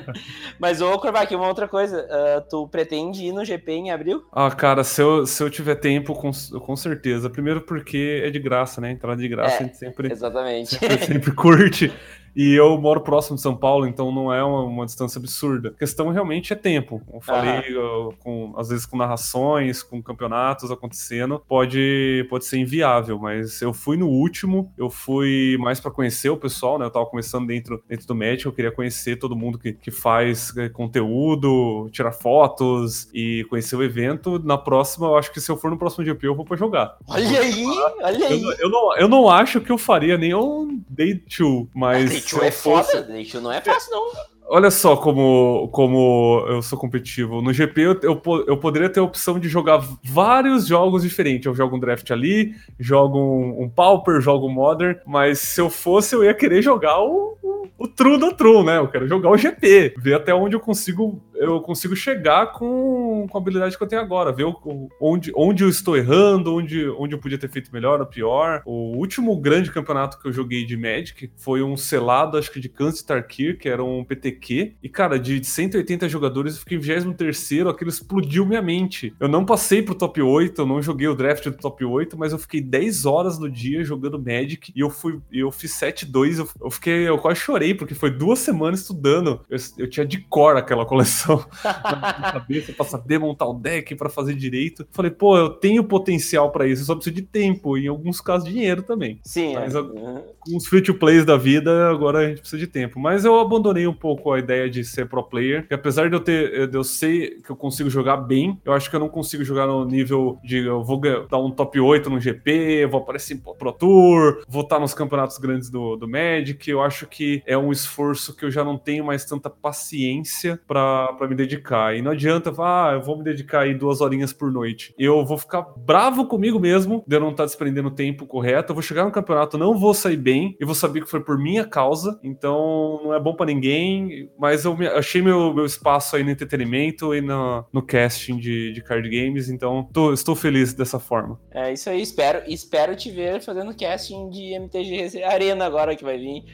mas, 0.58 0.80
ô, 0.80 0.98
Korvac, 0.98 1.34
uma 1.34 1.48
outra 1.48 1.66
coisa. 1.66 2.06
Uh, 2.06 2.48
tu 2.48 2.68
pretende 2.68 3.24
ir 3.24 3.32
no 3.32 3.44
GP 3.44 3.72
em 3.72 3.90
abril? 3.90 4.22
Ah, 4.32 4.50
cara, 4.50 4.84
se 4.84 5.00
eu, 5.00 5.26
se 5.26 5.42
eu 5.42 5.50
tiver 5.50 5.76
tempo, 5.76 6.14
com 6.14 6.32
com 6.50 6.76
certeza. 6.76 7.28
Primeiro 7.30 7.60
porque 7.62 8.22
é 8.24 8.30
de 8.30 8.38
graça, 8.38 8.80
né? 8.80 8.90
Entrada 8.90 9.20
de 9.20 9.28
graça, 9.28 9.56
é, 9.56 9.58
a 9.58 9.62
gente 9.62 9.76
sempre, 9.76 10.12
exatamente. 10.12 10.74
sempre, 10.74 10.98
sempre 11.04 11.32
curte. 11.32 11.92
E 12.34 12.54
eu 12.54 12.78
moro 12.78 13.00
próximo 13.00 13.36
de 13.36 13.42
São 13.42 13.54
Paulo, 13.54 13.86
então 13.86 14.10
não 14.12 14.32
é 14.32 14.42
uma, 14.42 14.64
uma 14.64 14.86
distância 14.86 15.18
absurda. 15.18 15.68
A 15.70 15.78
questão 15.78 16.08
realmente 16.10 16.52
é 16.52 16.56
tempo. 16.56 17.02
Eu 17.12 17.20
falei, 17.20 17.64
eu, 17.68 18.14
com, 18.20 18.54
às 18.56 18.70
vezes 18.70 18.86
com 18.86 18.96
narrações, 18.96 19.82
com 19.82 20.02
campeonatos 20.02 20.70
acontecendo, 20.70 21.42
pode, 21.46 22.26
pode 22.30 22.44
ser 22.44 22.58
inviável, 22.58 23.18
mas 23.18 23.60
eu 23.60 23.72
fui 23.72 23.96
no 23.96 24.08
último, 24.08 24.72
eu 24.78 24.88
fui 24.88 25.56
mais 25.58 25.78
para 25.78 25.90
conhecer 25.90 26.30
o 26.30 26.36
pessoal, 26.36 26.78
né? 26.78 26.86
Eu 26.86 26.90
tava 26.90 27.06
começando 27.06 27.46
dentro, 27.46 27.82
dentro 27.88 28.06
do 28.06 28.14
Match, 28.14 28.44
eu 28.44 28.52
queria 28.52 28.72
conhecer 28.72 29.16
todo 29.16 29.36
mundo 29.36 29.58
que, 29.58 29.72
que 29.72 29.90
faz 29.90 30.56
é, 30.56 30.68
conteúdo, 30.68 31.88
tirar 31.90 32.12
fotos 32.12 33.08
e 33.12 33.44
conhecer 33.50 33.76
o 33.76 33.82
evento. 33.82 34.38
Na 34.38 34.56
próxima, 34.56 35.06
eu 35.06 35.16
acho 35.16 35.32
que 35.32 35.40
se 35.40 35.50
eu 35.50 35.56
for 35.56 35.70
no 35.70 35.78
próximo 35.78 36.04
GP, 36.04 36.26
eu 36.26 36.34
vou 36.34 36.44
pra 36.44 36.56
jogar. 36.56 36.96
Olha 37.06 37.40
aí, 37.40 37.64
olha 38.00 38.26
aí. 38.28 38.42
Eu, 38.42 38.52
eu, 38.52 38.70
não, 38.70 38.96
eu 38.96 39.08
não 39.08 39.28
acho 39.28 39.60
que 39.60 39.70
eu 39.70 39.78
faria 39.78 40.16
nenhum 40.16 40.82
Day 40.88 41.14
2, 41.14 41.68
mas 41.74 42.21
Day 42.24 42.48
é 42.48 42.50
fosse... 42.50 42.92
foda, 42.92 43.02
Day 43.02 43.30
não 43.34 43.52
é 43.52 43.60
fácil, 43.60 43.90
não. 43.90 44.32
Olha 44.54 44.70
só 44.70 44.96
como, 44.96 45.68
como 45.68 46.44
eu 46.48 46.60
sou 46.60 46.78
competitivo. 46.78 47.40
No 47.40 47.52
GP 47.52 47.80
eu, 47.80 48.00
eu, 48.02 48.22
eu, 48.46 48.56
poderia 48.58 48.90
ter 48.90 49.00
a 49.00 49.02
opção 49.02 49.38
de 49.38 49.48
jogar 49.48 49.82
vários 50.02 50.66
jogos 50.66 51.02
diferentes. 51.02 51.46
Eu 51.46 51.54
jogo 51.54 51.76
um 51.76 51.80
draft 51.80 52.10
ali, 52.10 52.54
jogo 52.78 53.18
um, 53.18 53.62
um 53.62 53.68
Pauper, 53.70 54.20
jogo 54.20 54.48
um 54.48 54.52
Modern, 54.52 54.98
mas 55.06 55.38
se 55.38 55.60
eu 55.60 55.70
fosse, 55.70 56.14
eu 56.14 56.22
ia 56.22 56.34
querer 56.34 56.60
jogar 56.60 57.00
o, 57.00 57.38
o, 57.42 57.66
o 57.78 57.88
True 57.88 58.18
da 58.18 58.32
True, 58.32 58.64
né? 58.64 58.76
Eu 58.78 58.88
quero 58.88 59.08
jogar 59.08 59.30
o 59.30 59.38
GP, 59.38 59.94
ver 59.96 60.14
até 60.14 60.34
onde 60.34 60.54
eu 60.54 60.60
consigo 60.60 61.22
eu 61.42 61.60
consigo 61.60 61.96
chegar 61.96 62.52
com, 62.52 63.26
com 63.28 63.38
a 63.38 63.40
habilidade 63.40 63.76
que 63.76 63.82
eu 63.82 63.88
tenho 63.88 64.02
agora, 64.02 64.32
ver 64.32 64.44
o, 64.44 64.88
onde, 65.00 65.32
onde 65.34 65.64
eu 65.64 65.68
estou 65.68 65.96
errando, 65.96 66.54
onde, 66.54 66.88
onde 66.90 67.14
eu 67.14 67.18
podia 67.18 67.38
ter 67.38 67.48
feito 67.48 67.72
melhor 67.72 68.00
ou 68.00 68.06
pior. 68.06 68.62
O 68.64 68.96
último 68.96 69.36
grande 69.36 69.70
campeonato 69.70 70.18
que 70.18 70.28
eu 70.28 70.32
joguei 70.32 70.64
de 70.64 70.76
Magic 70.76 71.30
foi 71.36 71.62
um 71.62 71.76
selado, 71.76 72.38
acho 72.38 72.50
que 72.50 72.60
de 72.60 72.68
Kansas 72.68 73.02
Tarkir, 73.02 73.58
que 73.58 73.68
era 73.68 73.82
um 73.82 74.04
PTQ. 74.04 74.74
E, 74.82 74.88
cara, 74.88 75.18
de 75.18 75.42
180 75.44 76.08
jogadores, 76.08 76.54
eu 76.54 76.60
fiquei 76.60 76.78
em 76.78 76.80
23 76.80 77.66
aquilo 77.68 77.90
explodiu 77.90 78.46
minha 78.46 78.62
mente. 78.62 79.14
Eu 79.18 79.28
não 79.28 79.44
passei 79.44 79.82
pro 79.82 79.94
top 79.94 80.22
8, 80.22 80.62
eu 80.62 80.66
não 80.66 80.80
joguei 80.80 81.08
o 81.08 81.14
draft 81.14 81.44
do 81.44 81.56
top 81.56 81.84
8, 81.84 82.16
mas 82.16 82.32
eu 82.32 82.38
fiquei 82.38 82.60
10 82.60 83.04
horas 83.04 83.38
no 83.38 83.50
dia 83.50 83.84
jogando 83.84 84.18
Magic 84.18 84.72
e 84.74 84.80
eu 84.80 84.90
fui, 84.90 85.20
eu 85.32 85.50
fiz 85.50 85.72
7-2. 85.72 86.38
Eu, 86.38 86.48
eu, 86.60 86.70
fiquei, 86.70 87.08
eu 87.08 87.18
quase 87.18 87.40
chorei, 87.40 87.74
porque 87.74 87.94
foi 87.94 88.10
duas 88.10 88.38
semanas 88.38 88.80
estudando. 88.80 89.40
Eu, 89.48 89.58
eu 89.78 89.90
tinha 89.90 90.06
de 90.06 90.18
cor 90.18 90.56
aquela 90.56 90.84
coleção 90.86 91.31
na 91.64 92.32
cabeça 92.32 92.72
pra 92.72 92.84
saber 92.84 93.18
montar 93.18 93.46
o 93.46 93.54
deck, 93.54 93.94
para 93.94 94.08
fazer 94.08 94.34
direito. 94.34 94.86
Falei, 94.90 95.10
pô, 95.10 95.36
eu 95.36 95.50
tenho 95.50 95.84
potencial 95.84 96.50
para 96.50 96.66
isso, 96.66 96.82
eu 96.82 96.86
só 96.86 96.94
preciso 96.94 97.16
de 97.16 97.22
tempo 97.22 97.76
e 97.76 97.84
em 97.84 97.88
alguns 97.88 98.20
casos 98.20 98.48
dinheiro 98.48 98.82
também. 98.82 99.20
Sim. 99.22 99.54
Mas 99.54 99.74
é. 99.74 99.82
com 99.82 100.56
os 100.56 100.66
free 100.66 100.82
to 100.82 100.94
plays 100.94 101.24
da 101.24 101.36
vida, 101.36 101.88
agora 101.88 102.18
a 102.18 102.28
gente 102.28 102.40
precisa 102.40 102.58
de 102.58 102.66
tempo. 102.66 102.98
Mas 102.98 103.24
eu 103.24 103.38
abandonei 103.38 103.86
um 103.86 103.94
pouco 103.94 104.32
a 104.32 104.38
ideia 104.38 104.68
de 104.68 104.84
ser 104.84 105.08
pro 105.08 105.22
player, 105.22 105.66
que 105.66 105.74
apesar 105.74 106.08
de 106.08 106.16
eu 106.16 106.20
ter, 106.20 106.68
de 106.68 106.76
eu 106.76 106.84
sei 106.84 107.40
que 107.42 107.50
eu 107.50 107.56
consigo 107.56 107.88
jogar 107.88 108.16
bem, 108.16 108.60
eu 108.64 108.72
acho 108.72 108.90
que 108.90 108.96
eu 108.96 109.00
não 109.00 109.08
consigo 109.08 109.44
jogar 109.44 109.66
no 109.66 109.84
nível 109.84 110.38
de 110.42 110.58
eu 110.58 110.82
vou 110.82 111.00
dar 111.28 111.38
um 111.38 111.50
top 111.50 111.78
8 111.78 112.08
no 112.10 112.20
GP, 112.20 112.86
vou 112.86 113.00
aparecer 113.00 113.34
em 113.34 113.38
Pro 113.38 113.72
Tour, 113.72 114.42
vou 114.48 114.62
estar 114.62 114.78
nos 114.78 114.94
campeonatos 114.94 115.38
grandes 115.38 115.70
do, 115.70 115.96
do 115.96 116.08
Magic. 116.08 116.68
Eu 116.68 116.82
acho 116.82 117.06
que 117.06 117.42
é 117.46 117.56
um 117.56 117.72
esforço 117.72 118.34
que 118.36 118.44
eu 118.44 118.50
já 118.50 118.64
não 118.64 118.76
tenho 118.76 119.04
mais 119.04 119.24
tanta 119.24 119.50
paciência 119.50 120.60
para 120.66 121.16
para 121.22 121.28
me 121.28 121.36
dedicar. 121.36 121.96
E 121.96 122.02
não 122.02 122.10
adianta, 122.10 122.52
ah, 122.58 122.90
eu 122.94 123.02
vou 123.02 123.16
me 123.16 123.22
dedicar 123.22 123.60
aí 123.60 123.74
duas 123.74 124.00
horinhas 124.00 124.32
por 124.32 124.50
noite. 124.50 124.92
Eu 124.98 125.24
vou 125.24 125.38
ficar 125.38 125.62
bravo 125.76 126.26
comigo 126.26 126.58
mesmo 126.58 127.04
de 127.06 127.14
eu 127.14 127.20
não 127.20 127.30
estar 127.30 127.44
tá 127.44 127.46
desprendendo 127.46 127.88
o 127.88 127.92
tempo 127.92 128.26
correto. 128.26 128.72
Eu 128.72 128.74
vou 128.74 128.82
chegar 128.82 129.04
no 129.04 129.12
campeonato, 129.12 129.56
não 129.56 129.78
vou 129.78 129.94
sair 129.94 130.16
bem. 130.16 130.56
Eu 130.58 130.66
vou 130.66 130.74
saber 130.74 131.02
que 131.02 131.10
foi 131.10 131.20
por 131.20 131.38
minha 131.38 131.64
causa. 131.64 132.18
Então 132.24 133.00
não 133.04 133.14
é 133.14 133.20
bom 133.20 133.34
para 133.34 133.46
ninguém. 133.46 134.30
Mas 134.36 134.64
eu 134.64 134.76
me, 134.76 134.88
achei 134.88 135.22
meu, 135.22 135.54
meu 135.54 135.64
espaço 135.64 136.16
aí 136.16 136.24
no 136.24 136.30
entretenimento 136.30 137.14
e 137.14 137.20
no, 137.20 137.64
no 137.72 137.82
casting 137.82 138.38
de, 138.38 138.72
de 138.72 138.82
card 138.82 139.08
games. 139.08 139.48
Então 139.48 139.88
tô, 139.92 140.12
estou 140.12 140.34
feliz 140.34 140.74
dessa 140.74 140.98
forma. 140.98 141.38
É 141.52 141.72
isso 141.72 141.88
aí. 141.88 142.02
Espero, 142.02 142.42
espero 142.48 142.96
te 142.96 143.12
ver 143.12 143.40
fazendo 143.40 143.76
casting 143.76 144.28
de 144.28 144.54
MTG 144.54 145.22
Arena 145.22 145.66
agora 145.66 145.94
que 145.94 146.02
vai 146.02 146.18
vir. 146.18 146.44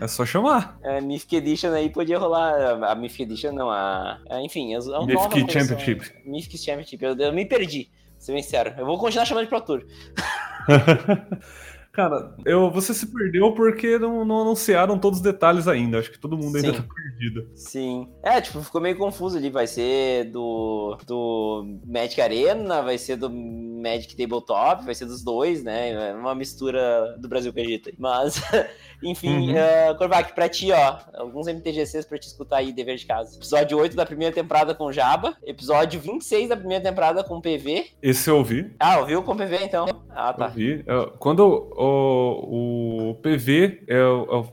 É 0.00 0.06
só 0.06 0.24
chamar. 0.24 0.78
É, 0.90 1.00
Mythic 1.00 1.36
Edition 1.36 1.72
aí 1.72 1.88
podia 1.88 2.18
rolar. 2.18 2.82
A 2.84 2.94
Mythic 2.94 3.22
Edition 3.22 3.52
não, 3.52 3.69
a. 3.70 4.20
enfim, 4.42 4.74
as, 4.74 4.88
a 4.88 5.04
Mythic 5.04 5.52
Championship. 5.52 6.12
Mythic 6.24 6.58
Championship. 6.58 7.04
Eu, 7.04 7.16
eu 7.16 7.32
me 7.32 7.44
perdi, 7.44 7.90
ser 8.18 8.32
bem 8.32 8.42
sincero. 8.42 8.74
Eu 8.76 8.86
vou 8.86 8.98
continuar 8.98 9.24
chamando 9.24 9.44
de 9.44 9.50
Pro 9.50 9.60
Tour. 9.60 9.84
Cara, 12.00 12.34
eu, 12.46 12.70
você 12.70 12.94
se 12.94 13.06
perdeu 13.06 13.52
porque 13.52 13.98
não, 13.98 14.24
não, 14.24 14.40
anunciaram 14.40 14.98
todos 14.98 15.18
os 15.18 15.22
detalhes 15.22 15.68
ainda. 15.68 15.98
Acho 15.98 16.10
que 16.10 16.18
todo 16.18 16.34
mundo 16.34 16.56
ainda 16.56 16.72
Sim. 16.72 16.80
tá 16.80 16.94
perdido. 16.94 17.50
Sim. 17.54 18.08
É, 18.22 18.40
tipo, 18.40 18.62
ficou 18.62 18.80
meio 18.80 18.96
confuso 18.96 19.36
ali. 19.36 19.50
Vai 19.50 19.66
ser 19.66 20.24
do, 20.30 20.96
do 21.06 21.78
Magic 21.86 22.18
Arena, 22.18 22.80
vai 22.80 22.96
ser 22.96 23.16
do 23.16 23.28
Magic 23.28 24.16
Tabletop, 24.16 24.82
vai 24.82 24.94
ser 24.94 25.04
dos 25.04 25.22
dois, 25.22 25.62
né? 25.62 25.90
É 25.90 26.14
uma 26.14 26.34
mistura 26.34 27.16
do 27.18 27.28
Brasil 27.28 27.52
com 27.52 27.60
Egito. 27.60 27.90
Mas. 27.98 28.40
Enfim, 29.02 29.50
uhum. 29.50 29.54
uh, 29.54 29.96
Korvac, 29.96 30.34
pra 30.34 30.46
ti, 30.48 30.70
ó, 30.72 30.98
alguns 31.14 31.46
MTGCs 31.46 32.06
pra 32.06 32.18
te 32.18 32.26
escutar 32.26 32.58
aí, 32.58 32.70
dever 32.70 32.96
de 32.96 33.06
casa. 33.06 33.34
Episódio 33.36 33.78
8 33.78 33.96
da 33.96 34.04
primeira 34.04 34.34
temporada 34.34 34.74
com 34.74 34.92
Jaba, 34.92 35.36
episódio 35.42 35.98
26 35.98 36.50
da 36.50 36.56
primeira 36.56 36.84
temporada 36.84 37.24
com 37.24 37.40
PV. 37.40 37.86
Esse 38.02 38.28
eu 38.28 38.36
ouvi. 38.36 38.70
Ah, 38.78 38.98
ouviu 38.98 39.22
com 39.22 39.34
PV 39.34 39.64
então? 39.64 39.86
Ah, 40.10 40.34
tá. 40.34 40.46
Ouvi. 40.46 40.84
Quando 41.18 41.72
o, 41.90 43.14
PV, 43.22 43.82
é, 43.86 44.02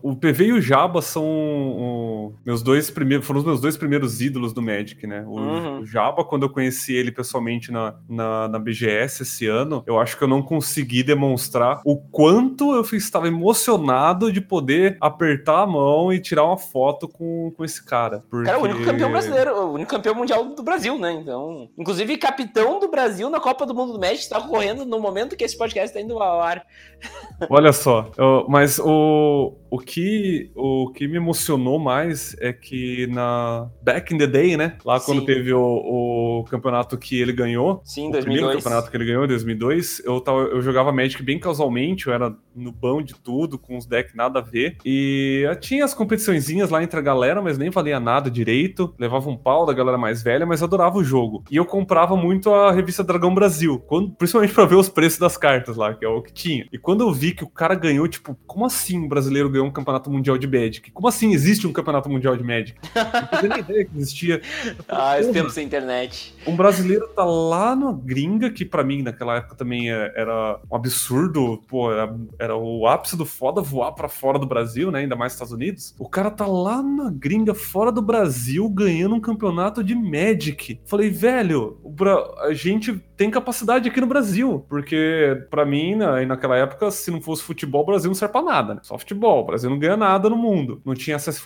o 0.01 0.15
PV 0.15 0.45
e 0.45 0.53
o 0.53 0.61
Jaba 0.61 1.01
são 1.01 2.26
meus 2.47 2.63
dois 2.63 2.89
primeiros, 2.89 3.27
foram 3.27 3.41
os 3.41 3.45
meus 3.45 3.59
dois 3.59 3.75
primeiros 3.75 4.21
ídolos 4.21 4.53
do 4.53 4.61
Magic, 4.61 5.05
né? 5.05 5.21
O, 5.27 5.37
uhum. 5.37 5.79
o 5.79 5.85
Jaba, 5.85 6.23
quando 6.23 6.43
eu 6.43 6.49
conheci 6.49 6.95
ele 6.95 7.11
pessoalmente 7.11 7.73
na, 7.73 7.95
na, 8.07 8.47
na, 8.47 8.57
BGS 8.57 9.23
esse 9.23 9.45
ano, 9.45 9.83
eu 9.85 9.99
acho 9.99 10.17
que 10.17 10.23
eu 10.23 10.29
não 10.29 10.41
consegui 10.41 11.03
demonstrar 11.03 11.81
o 11.83 11.97
quanto 11.97 12.73
eu 12.73 12.81
estava 12.97 13.27
emocionado 13.27 14.31
de 14.31 14.39
poder 14.39 14.95
apertar 15.01 15.63
a 15.63 15.67
mão 15.67 16.13
e 16.13 16.21
tirar 16.21 16.45
uma 16.45 16.57
foto 16.57 17.05
com, 17.05 17.51
com 17.51 17.65
esse 17.65 17.83
cara. 17.83 18.23
Porque... 18.29 18.45
Cara, 18.45 18.59
o 18.59 18.63
único 18.63 18.81
campeão 18.85 19.11
brasileiro, 19.11 19.53
o 19.53 19.73
único 19.73 19.91
campeão 19.91 20.15
mundial 20.15 20.45
do 20.45 20.63
Brasil, 20.63 20.97
né? 20.97 21.11
Então, 21.11 21.69
inclusive 21.77 22.15
capitão 22.15 22.79
do 22.79 22.87
Brasil 22.87 23.29
na 23.29 23.41
Copa 23.41 23.65
do 23.65 23.75
Mundo 23.75 23.91
do 23.91 23.99
Magic 23.99 24.21
está 24.21 24.39
correndo 24.39 24.85
no 24.85 25.01
momento 25.01 25.35
que 25.35 25.43
esse 25.43 25.57
podcast 25.57 25.89
está 25.89 25.99
indo 25.99 26.17
ao 26.17 26.39
ar. 26.39 26.65
Olha 27.49 27.73
só, 27.73 28.09
eu, 28.17 28.45
mas 28.47 28.79
o, 28.79 29.53
o, 29.69 29.79
que, 29.79 30.49
o 30.55 30.93
que 30.93 31.09
me 31.09 31.17
emocionou 31.17 31.77
mais 31.77 32.36
é 32.39 32.53
que 32.53 33.07
na 33.07 33.69
back 33.81 34.13
in 34.13 34.17
the 34.17 34.27
day, 34.27 34.57
né? 34.57 34.77
Lá 34.83 34.99
quando 34.99 35.21
Sim. 35.21 35.25
teve 35.25 35.53
o, 35.53 35.61
o, 35.61 36.43
campeonato 36.49 36.97
que 36.97 37.19
ele 37.19 37.33
ganhou. 37.33 37.81
Sim, 37.83 38.11
2002. 38.11 38.21
O 38.21 38.25
primeiro 38.25 38.57
campeonato 38.57 38.91
que 38.91 38.97
ele 38.97 39.05
ganhou, 39.05 39.25
em 39.25 39.27
2002. 39.27 40.01
Eu, 40.05 40.21
tava, 40.21 40.39
eu 40.39 40.61
jogava 40.61 40.91
Magic 40.91 41.21
bem 41.23 41.39
casualmente, 41.39 42.07
eu 42.07 42.13
era 42.13 42.35
no 42.55 42.71
bão 42.71 43.01
de 43.01 43.13
tudo, 43.15 43.57
com 43.57 43.77
os 43.77 43.85
decks 43.85 44.15
nada 44.15 44.39
a 44.39 44.41
ver. 44.41 44.77
E 44.85 45.45
tinha 45.61 45.85
as 45.85 45.93
competiçõezinhas 45.93 46.69
lá 46.69 46.81
entre 46.83 46.99
a 46.99 47.03
galera, 47.03 47.41
mas 47.41 47.57
nem 47.57 47.69
valia 47.69 47.99
nada 47.99 48.29
direito. 48.29 48.93
Levava 48.97 49.29
um 49.29 49.37
pau 49.37 49.65
da 49.65 49.73
galera 49.73 49.97
mais 49.97 50.23
velha, 50.23 50.45
mas 50.45 50.63
adorava 50.63 50.97
o 50.97 51.03
jogo. 51.03 51.43
E 51.51 51.57
eu 51.57 51.65
comprava 51.65 52.15
muito 52.15 52.53
a 52.53 52.71
revista 52.71 53.03
Dragão 53.03 53.33
Brasil, 53.33 53.79
quando, 53.87 54.11
principalmente 54.11 54.53
pra 54.53 54.65
ver 54.65 54.75
os 54.75 54.89
preços 54.89 55.19
das 55.19 55.37
cartas 55.37 55.77
lá, 55.77 55.93
que 55.93 56.03
é 56.03 56.07
o 56.07 56.21
que 56.21 56.33
tinha. 56.33 56.67
E 56.71 56.77
quando 56.77 57.01
eu 57.01 57.13
vi 57.13 57.33
que 57.33 57.43
o 57.43 57.49
cara 57.49 57.75
ganhou, 57.75 58.07
tipo, 58.07 58.37
como 58.45 58.65
assim 58.65 58.97
um 58.97 59.07
brasileiro 59.07 59.49
ganhou 59.49 59.67
um 59.67 59.71
campeonato 59.71 60.09
mundial 60.09 60.37
de 60.37 60.47
Magic? 60.47 60.91
Como 60.91 61.07
assim 61.07 61.33
existe 61.33 61.67
um 61.67 61.73
campeonato 61.73 62.09
mundial 62.09 62.26
de 62.35 62.43
Magic? 62.43 62.77
Não 62.95 63.27
fazia 63.27 63.49
nem 63.49 63.59
ideia 63.59 63.85
que 63.85 63.97
existia. 63.97 64.41
ah, 64.89 65.19
esse 65.19 65.31
tempo 65.31 65.49
sem 65.49 65.65
internet. 65.65 66.35
Um 66.45 66.55
brasileiro 66.55 67.07
tá 67.09 67.23
lá 67.23 67.75
na 67.75 67.91
gringa, 67.91 68.49
que 68.49 68.65
para 68.65 68.83
mim 68.83 69.01
naquela 69.01 69.37
época 69.37 69.55
também 69.55 69.91
é, 69.91 70.13
era 70.15 70.59
um 70.69 70.75
absurdo, 70.75 71.61
pô, 71.67 71.91
era, 71.91 72.15
era 72.39 72.55
o 72.55 72.87
ápice 72.87 73.15
do 73.15 73.25
foda 73.25 73.61
voar 73.61 73.91
para 73.91 74.09
fora 74.09 74.39
do 74.39 74.45
Brasil, 74.45 74.91
né? 74.91 74.99
Ainda 74.99 75.15
mais 75.15 75.33
Estados 75.33 75.53
Unidos. 75.53 75.95
O 75.99 76.09
cara 76.09 76.31
tá 76.31 76.45
lá 76.45 76.81
na 76.81 77.09
gringa, 77.09 77.53
fora 77.53 77.91
do 77.91 78.01
Brasil, 78.01 78.67
ganhando 78.69 79.15
um 79.15 79.19
campeonato 79.19 79.83
de 79.83 79.95
Magic. 79.95 80.79
Falei, 80.85 81.09
velho, 81.09 81.77
a 82.39 82.53
gente 82.53 82.93
tem 83.15 83.31
capacidade 83.31 83.89
aqui 83.89 83.99
no 83.99 84.07
Brasil, 84.07 84.65
porque 84.69 85.43
para 85.49 85.65
mim, 85.65 85.95
na, 85.95 86.23
naquela 86.25 86.55
época, 86.55 86.91
se 86.91 87.09
não 87.09 87.21
fosse 87.21 87.43
futebol, 87.43 87.81
o 87.81 87.85
Brasil 87.85 88.09
não 88.09 88.15
serve 88.15 88.31
pra 88.31 88.41
nada, 88.41 88.75
né? 88.75 88.79
Só 88.83 88.97
futebol. 88.97 89.41
O 89.41 89.45
Brasil 89.45 89.69
não 89.69 89.79
ganha 89.79 89.97
nada 89.97 90.29
no 90.29 90.37
mundo. 90.37 90.81
Não 90.85 90.93
tinha 90.93 91.15
acesso 91.15 91.39
à 91.39 91.41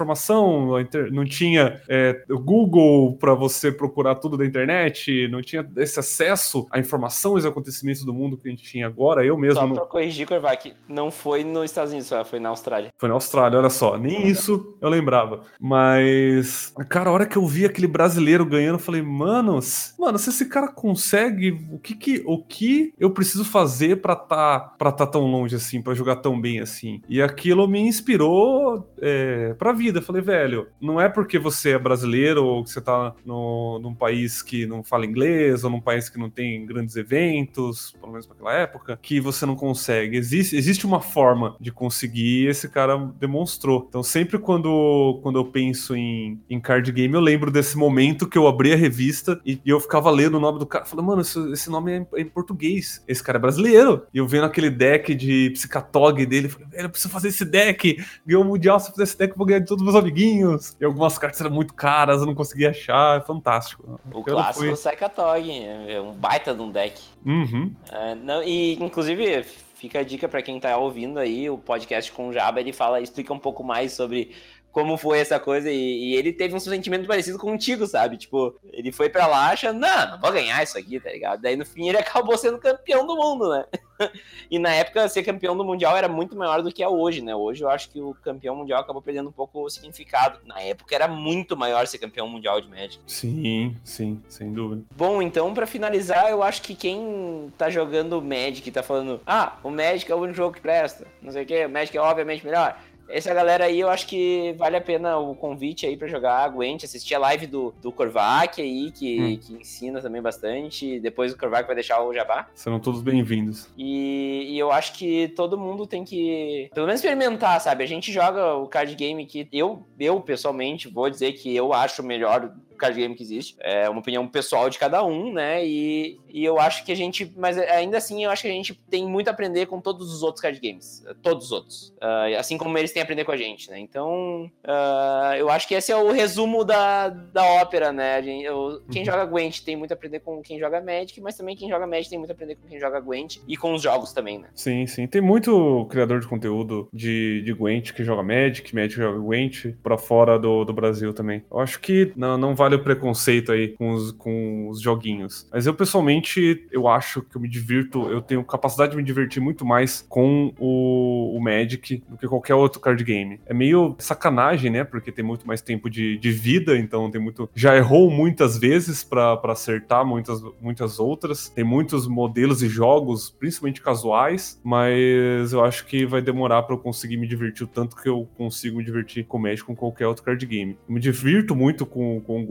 não 1.12 1.26
tinha 1.26 1.82
é, 1.88 2.24
Google 2.30 3.18
para 3.18 3.34
você 3.34 3.72
procurar 3.72 4.16
tudo 4.16 4.38
da 4.38 4.46
internet, 4.46 5.28
não 5.30 5.42
tinha 5.42 5.68
esse 5.78 6.00
acesso 6.00 6.68
à 6.72 6.80
informação 6.80 7.34
e 7.34 7.36
aos 7.36 7.46
acontecimentos 7.46 8.04
do 8.04 8.14
mundo 8.14 8.38
que 8.38 8.48
a 8.48 8.52
gente 8.52 8.64
tinha 8.64 8.88
agora. 8.88 9.26
Eu 9.26 9.38
mesmo. 9.38 9.60
Só 9.60 9.68
não... 9.68 9.76
pra 9.76 9.86
corrigir, 9.86 10.28
Korvac, 10.28 10.74
não 10.88 11.12
foi 11.12 11.44
nos 11.44 11.66
Estados 11.66 11.92
Unidos, 11.92 12.12
foi 12.26 12.40
na 12.40 12.50
Austrália. 12.50 12.90
Foi 12.98 13.10
na 13.10 13.16
Austrália, 13.16 13.60
olha 13.60 13.70
só. 13.70 13.98
Nem 13.98 14.28
isso 14.28 14.78
eu 14.82 14.90
lembrava. 14.90 15.42
Mas, 15.60 16.74
cara, 16.90 17.10
a 17.10 17.14
hora 17.14 17.26
que 17.26 17.38
eu 17.38 17.46
vi 17.46 17.66
aquele 17.66 17.88
brasileiro 17.88 18.46
ganhando, 18.46 18.76
eu 18.76 18.80
falei, 18.80 19.02
manos, 19.02 19.94
mano, 19.98 20.18
se 20.18 20.30
esse 20.30 20.48
cara 20.48 20.68
consegue, 20.68 21.60
o 21.72 21.80
que 21.80 21.96
que, 21.96 22.24
o 22.26 22.44
que 22.44 22.94
eu 23.00 23.12
preciso 23.12 23.46
fazer 23.46 24.02
para 24.02 24.16
tá, 24.16 24.60
pra 24.60 24.92
tá 24.92 25.06
tão 25.06 25.26
longe 25.26 25.56
assim, 25.56 25.82
para 25.82 25.94
jogar 25.94 26.18
tão 26.18 26.40
bem 26.40 26.60
assim? 26.60 27.02
E 27.08 27.22
aquilo 27.22 27.68
me 27.68 27.80
inspirou 27.80 28.92
é, 29.00 29.54
pra 29.54 29.74
vida. 29.74 30.00
Eu 30.00 30.04
falei, 30.04 30.22
velho, 30.22 30.51
não 30.80 31.00
é 31.00 31.10
porque 31.10 31.38
você 31.40 31.72
é 31.72 31.80
brasileiro 31.80 32.44
ou 32.44 32.64
que 32.64 32.70
você 32.70 32.82
tá 32.82 33.14
no, 33.26 33.80
num 33.80 33.94
país 33.94 34.42
que 34.42 34.66
não 34.66 34.84
fala 34.84 35.06
inglês 35.06 35.64
ou 35.64 35.70
num 35.70 35.82
país 35.82 36.10
que 36.10 36.20
não 36.20 36.30
tem 36.30 36.66
grandes 36.66 36.96
eventos, 36.96 37.92
pelo 38.00 38.12
menos 38.12 38.28
naquela 38.28 38.54
época, 38.54 39.00
que 39.02 39.20
você 39.20 39.46
não 39.46 39.56
consegue. 39.56 40.18
Existe, 40.18 40.56
existe 40.56 40.86
uma 40.86 41.02
forma 41.02 41.56
de 41.60 41.72
conseguir 41.72 42.32
e 42.44 42.48
esse 42.48 42.70
cara 42.70 42.98
demonstrou. 43.20 43.86
Então, 43.90 44.04
sempre 44.04 44.38
quando, 44.38 45.20
quando 45.22 45.38
eu 45.38 45.46
penso 45.46 45.96
em, 45.96 46.40
em 46.50 46.60
card 46.60 46.92
game, 46.92 47.14
eu 47.14 47.20
lembro 47.20 47.52
desse 47.52 47.78
momento 47.78 48.28
que 48.28 48.38
eu 48.38 48.48
abri 48.48 48.74
a 48.74 48.76
revista 48.76 49.40
e, 49.46 49.60
e 49.66 49.70
eu 49.70 49.80
ficava 49.80 50.10
lendo 50.10 50.38
o 50.38 50.40
nome 50.40 50.60
do 50.60 50.66
cara. 50.66 50.86
Falei, 50.86 51.06
mano, 51.06 51.22
esse, 51.22 51.40
esse 51.52 51.70
nome 51.70 51.92
é, 51.92 52.08
é 52.16 52.22
em, 52.22 52.26
português. 52.26 53.04
Esse 53.08 53.24
cara 53.24 53.38
é 53.38 53.42
brasileiro. 53.42 54.04
E 54.14 54.18
eu 54.18 54.28
vendo 54.28 54.46
aquele 54.46 54.70
deck 54.70 55.14
de 55.14 55.52
Psicatog 55.52 56.26
dele, 56.26 56.50
falei, 56.50 56.68
velho, 56.68 56.86
eu 56.86 56.90
preciso 56.90 57.14
fazer 57.14 57.30
esse 57.30 57.46
deck. 57.46 58.04
Ganhou 58.26 58.44
o 58.44 58.48
Mundial, 58.48 58.80
se 58.80 58.88
eu 58.88 58.92
fizer 58.94 59.04
esse 59.04 59.18
deck, 59.18 59.32
eu 59.32 59.38
vou 59.38 59.46
ganhar 59.46 59.60
de 59.60 59.68
todos 59.68 59.82
os 59.82 59.92
meus 59.92 60.02
amiguinhos. 60.02 60.41
E 60.80 60.86
algumas 60.86 61.18
cartas 61.18 61.42
eram 61.42 61.52
muito 61.52 61.74
caras, 61.74 62.22
eu 62.22 62.26
não 62.26 62.36
conseguia 62.36 62.70
achar. 62.70 63.18
É 63.18 63.22
fantástico. 63.22 64.00
O 64.14 64.24
clássico 64.24 64.66
foi... 64.66 64.74
Psycatog, 64.74 65.66
é 65.88 66.02
um 66.02 66.14
baita 66.14 66.54
de 66.54 66.62
um 66.62 66.72
deck. 66.72 67.02
Uhum. 67.26 67.74
É, 67.92 68.16
não, 68.16 68.44
e, 68.44 68.74
inclusive, 68.74 69.44
fica 69.76 70.00
a 70.00 70.04
dica 70.04 70.28
para 70.28 70.42
quem 70.42 70.60
tá 70.60 70.78
ouvindo 70.78 71.18
aí 71.18 71.50
o 71.50 71.58
podcast 71.58 72.12
com 72.12 72.30
o 72.30 72.34
Jaba, 72.34 72.60
ele 72.60 72.72
fala, 72.72 73.02
explica 73.02 73.34
um 73.34 73.40
pouco 73.40 73.64
mais 73.64 73.94
sobre 73.94 74.32
como 74.72 74.98
foi 74.98 75.20
essa 75.20 75.40
coisa 75.40 75.70
e, 75.70 75.76
e, 75.76 76.16
ele 76.16 76.32
teve 76.32 76.56
um 76.56 76.60
sentimento 76.60 77.08
parecido 77.08 77.38
contigo, 77.38 77.86
sabe? 77.86 78.18
Tipo, 78.18 78.58
ele 78.72 78.92
foi 78.92 79.10
para 79.10 79.28
lá 79.28 79.52
achando, 79.52 79.80
não, 79.80 80.12
não 80.12 80.20
vou 80.20 80.32
ganhar 80.32 80.64
isso 80.64 80.78
aqui, 80.78 81.00
tá 81.00 81.12
ligado? 81.12 81.42
Daí 81.42 81.56
no 81.56 81.66
fim 81.66 81.90
ele 81.90 81.98
acabou 82.00 82.38
sendo 82.38 82.58
campeão 82.58 83.06
do 83.06 83.16
mundo, 83.16 83.50
né? 83.50 83.66
e 84.50 84.58
na 84.58 84.74
época 84.74 85.08
ser 85.10 85.24
campeão 85.24 85.56
do 85.56 85.66
mundial 85.66 85.96
era 85.98 86.08
muito 86.08 86.36
maior 86.36 86.62
do 86.62 86.72
que 86.72 86.82
é 86.82 86.88
hoje, 86.88 87.22
né? 87.22 87.36
Hoje 87.36 87.64
eu 87.64 87.70
acho 87.70 87.90
que 87.90 88.02
o 88.02 88.14
campeão 88.14 88.56
mundial 88.56 88.82
acabou 88.82 89.02
perdendo 89.02 89.30
um 89.30 89.34
pouco 89.34 89.62
o 89.62 89.70
significado. 89.70 90.40
Na 90.46 90.62
época 90.62 90.96
era 90.96 91.08
muito 91.08 91.58
maior 91.58 91.86
ser 91.86 91.98
campeão 91.98 92.28
mundial 92.28 92.62
de 92.62 92.70
Magic. 92.70 93.00
Sim, 93.06 93.76
sim, 93.84 94.22
sem 94.28 94.54
dúvida. 94.54 94.84
Bom, 94.96 95.22
então 95.22 95.54
para 95.54 95.68
finalizar, 95.68 96.30
eu 96.30 96.42
acho 96.42 96.62
que 96.62 96.76
quem 96.76 97.52
tá 97.58 97.70
jogando 97.70 98.22
Magic 98.22 98.70
tá 98.72 98.82
falando, 98.82 99.22
ah, 99.26 99.58
o 99.64 99.70
Magic 99.70 100.10
é 100.12 100.16
o 100.16 100.20
único 100.20 100.38
jogo 100.38 100.56
que 100.56 100.62
presta, 100.62 101.06
não 101.22 101.32
sei 101.32 101.44
o 101.44 101.46
que, 101.46 101.66
o 101.66 101.70
Magic 101.70 101.98
é 101.98 102.02
obviamente 102.02 102.46
melhor 102.46 102.78
essa 103.12 103.34
galera 103.34 103.66
aí, 103.66 103.80
eu 103.80 103.90
acho 103.90 104.08
que 104.08 104.54
vale 104.58 104.78
a 104.78 104.82
pena 104.82 105.18
o 105.18 105.36
convite 105.36 105.86
aí 105.86 105.98
para 105.98 106.08
jogar 106.08 106.48
Gwent, 106.50 106.84
assistir 106.84 107.16
a 107.16 107.20
live 107.20 107.48
do, 107.48 107.74
do 107.82 107.92
Korvac 107.92 108.62
aí, 108.62 108.92
que, 108.92 109.22
hum. 109.22 109.38
que 109.38 109.54
ensina 109.54 110.02
também 110.02 110.22
bastante. 110.22 111.00
Depois 111.00 111.34
o 111.34 111.38
Korvac 111.38 111.66
vai 111.66 111.76
deixar 111.76 112.02
o 112.04 112.14
jabá. 112.14 112.48
Serão 112.54 112.80
todos 112.80 113.02
bem-vindos. 113.02 113.70
E, 113.78 114.48
e, 114.50 114.60
eu 114.60 114.72
acho 114.72 114.94
que 114.94 115.30
todo 115.30 115.58
mundo 115.58 115.86
tem 115.86 116.04
que, 116.04 116.70
pelo 116.74 116.86
menos, 116.86 117.02
experimentar, 117.02 117.60
sabe? 117.60 117.84
A 117.84 117.88
gente 117.88 118.12
joga 118.12 118.56
o 118.56 118.68
card 118.68 118.96
game 118.96 119.26
que 119.26 119.48
eu, 119.52 119.86
eu 120.00 120.20
pessoalmente, 120.22 120.88
vou 120.88 121.10
dizer 121.10 121.34
que 121.34 121.56
eu 121.56 121.74
acho 121.74 122.04
melhor 122.04 122.54
card 122.82 123.00
game 123.00 123.16
que 123.16 123.24
existe. 123.24 123.56
É 123.60 123.90
uma 123.90 124.00
opinião 124.00 124.28
pessoal 124.28 124.70
de 124.70 124.78
cada 124.78 125.04
um, 125.04 125.32
né? 125.32 125.66
E, 125.66 126.20
e 126.28 126.44
eu 126.44 126.60
acho 126.60 126.84
que 126.84 126.92
a 126.92 126.96
gente, 126.96 127.32
mas 127.38 127.58
ainda 127.58 127.98
assim, 127.98 128.24
eu 128.24 128.32
acho 128.32 128.42
que 128.42 128.48
a 128.48 128.52
gente 128.52 128.74
tem 128.90 129.06
muito 129.08 129.28
a 129.28 129.32
aprender 129.32 129.68
com 129.68 129.80
todos 129.80 130.14
os 130.14 130.24
outros 130.24 130.42
card 130.42 130.60
games. 130.60 131.04
Todos 131.22 131.46
os 131.46 131.52
outros. 131.52 131.94
Uh, 132.02 132.38
assim 132.38 132.58
como 132.58 132.78
eles 132.78 132.92
têm 132.92 133.02
a 133.02 133.04
aprender 133.04 133.24
com 133.24 133.32
a 133.32 133.38
gente, 133.38 133.70
né? 133.70 133.80
Então, 133.80 134.52
uh, 134.66 135.36
eu 135.38 135.50
acho 135.50 135.68
que 135.68 135.76
esse 135.76 135.92
é 135.92 135.96
o 135.96 136.12
resumo 136.12 136.64
da, 136.64 137.10
da 137.10 137.46
ópera, 137.62 137.92
né? 137.92 138.22
Gente, 138.22 138.46
eu, 138.46 138.82
quem 138.92 139.02
uhum. 139.02 139.06
joga 139.06 139.26
Gwent 139.26 139.62
tem 139.62 139.76
muito 139.76 139.92
a 139.92 139.94
aprender 139.94 140.20
com 140.20 140.42
quem 140.42 140.60
joga 140.60 140.82
Magic, 140.82 141.20
mas 141.22 141.36
também 141.36 141.56
quem 141.56 141.70
joga 141.70 141.86
Magic 141.86 142.10
tem 142.10 142.18
muito 142.18 142.32
a 142.32 142.34
aprender 142.34 142.56
com 142.56 142.68
quem 142.68 142.80
joga 142.80 143.00
Gwent 143.00 143.38
e 143.48 143.56
com 143.56 143.74
os 143.74 143.82
jogos 143.82 144.14
também, 144.14 144.40
né? 144.40 144.50
Sim, 144.56 144.88
sim. 144.88 145.08
Tem 145.08 145.22
muito 145.22 145.86
criador 145.90 146.20
de 146.20 146.28
conteúdo 146.28 146.90
de, 146.92 147.42
de 147.44 147.54
Gwent 147.54 147.94
que 147.94 148.04
joga 148.04 148.24
Magic, 148.24 148.74
Magic 148.74 148.96
joga 148.96 149.20
Gwent, 149.20 149.74
pra 149.84 149.98
fora 149.98 150.40
do, 150.40 150.64
do 150.66 150.74
Brasil 150.74 151.14
também. 151.14 151.44
Eu 151.52 151.60
acho 151.60 151.80
que 151.80 152.12
não, 152.16 152.38
não 152.38 152.56
vale 152.56 152.71
o 152.76 152.84
preconceito 152.84 153.52
aí 153.52 153.70
com 153.70 153.92
os, 153.92 154.12
com 154.12 154.70
os 154.70 154.82
joguinhos. 154.82 155.48
Mas 155.52 155.66
eu, 155.66 155.74
pessoalmente, 155.74 156.68
eu 156.72 156.88
acho 156.88 157.22
que 157.22 157.36
eu 157.36 157.42
me 157.42 157.50
divirto, 157.50 158.10
eu 158.10 158.22
tenho 158.22 158.44
capacidade 158.44 158.92
de 158.92 158.98
me 158.98 159.04
divertir 159.04 159.42
muito 159.42 159.66
mais 159.66 160.06
com 160.08 160.54
o, 160.60 161.36
o 161.36 161.42
Magic 161.42 162.04
do 162.08 162.18
que 162.18 162.28
qualquer 162.28 162.56
outro 162.56 162.80
card 162.80 163.04
game. 163.04 163.40
É 163.46 163.54
meio 163.54 163.96
sacanagem, 164.00 164.72
né? 164.72 164.84
Porque 164.84 165.12
tem 165.12 165.24
muito 165.24 165.46
mais 165.48 165.62
tempo 165.62 165.90
de, 165.90 166.18
de 166.18 166.32
vida, 166.32 166.78
então 166.78 167.10
tem 167.10 167.22
muito. 167.22 167.50
Já 167.56 167.76
errou 167.76 168.10
muitas 168.10 168.58
vezes 168.58 169.04
para 169.04 169.40
acertar 169.46 170.06
muitas, 170.06 170.42
muitas 170.62 171.00
outras. 171.00 171.50
Tem 171.50 171.64
muitos 171.64 172.08
modelos 172.08 172.62
e 172.64 172.68
jogos, 172.68 173.30
principalmente 173.30 173.82
casuais, 173.82 174.60
mas 174.64 175.54
eu 175.54 175.64
acho 175.64 175.86
que 175.86 176.06
vai 176.06 176.22
demorar 176.22 176.64
para 176.64 176.76
eu 176.76 176.80
conseguir 176.80 177.18
me 177.18 177.28
divertir 177.28 177.64
o 177.64 177.68
tanto 177.68 177.96
que 177.96 178.08
eu 178.08 178.28
consigo 178.38 178.78
me 178.78 178.84
divertir 178.84 179.26
com 179.26 179.38
Magic 179.38 179.64
com 179.64 179.76
qualquer 179.76 180.08
outro 180.08 180.24
card 180.24 180.46
game. 180.46 180.78
Eu 180.88 180.94
me 180.94 181.00
divirto 181.00 181.56
muito 181.56 181.86
com, 181.86 182.22
com 182.22 182.42
o 182.42 182.46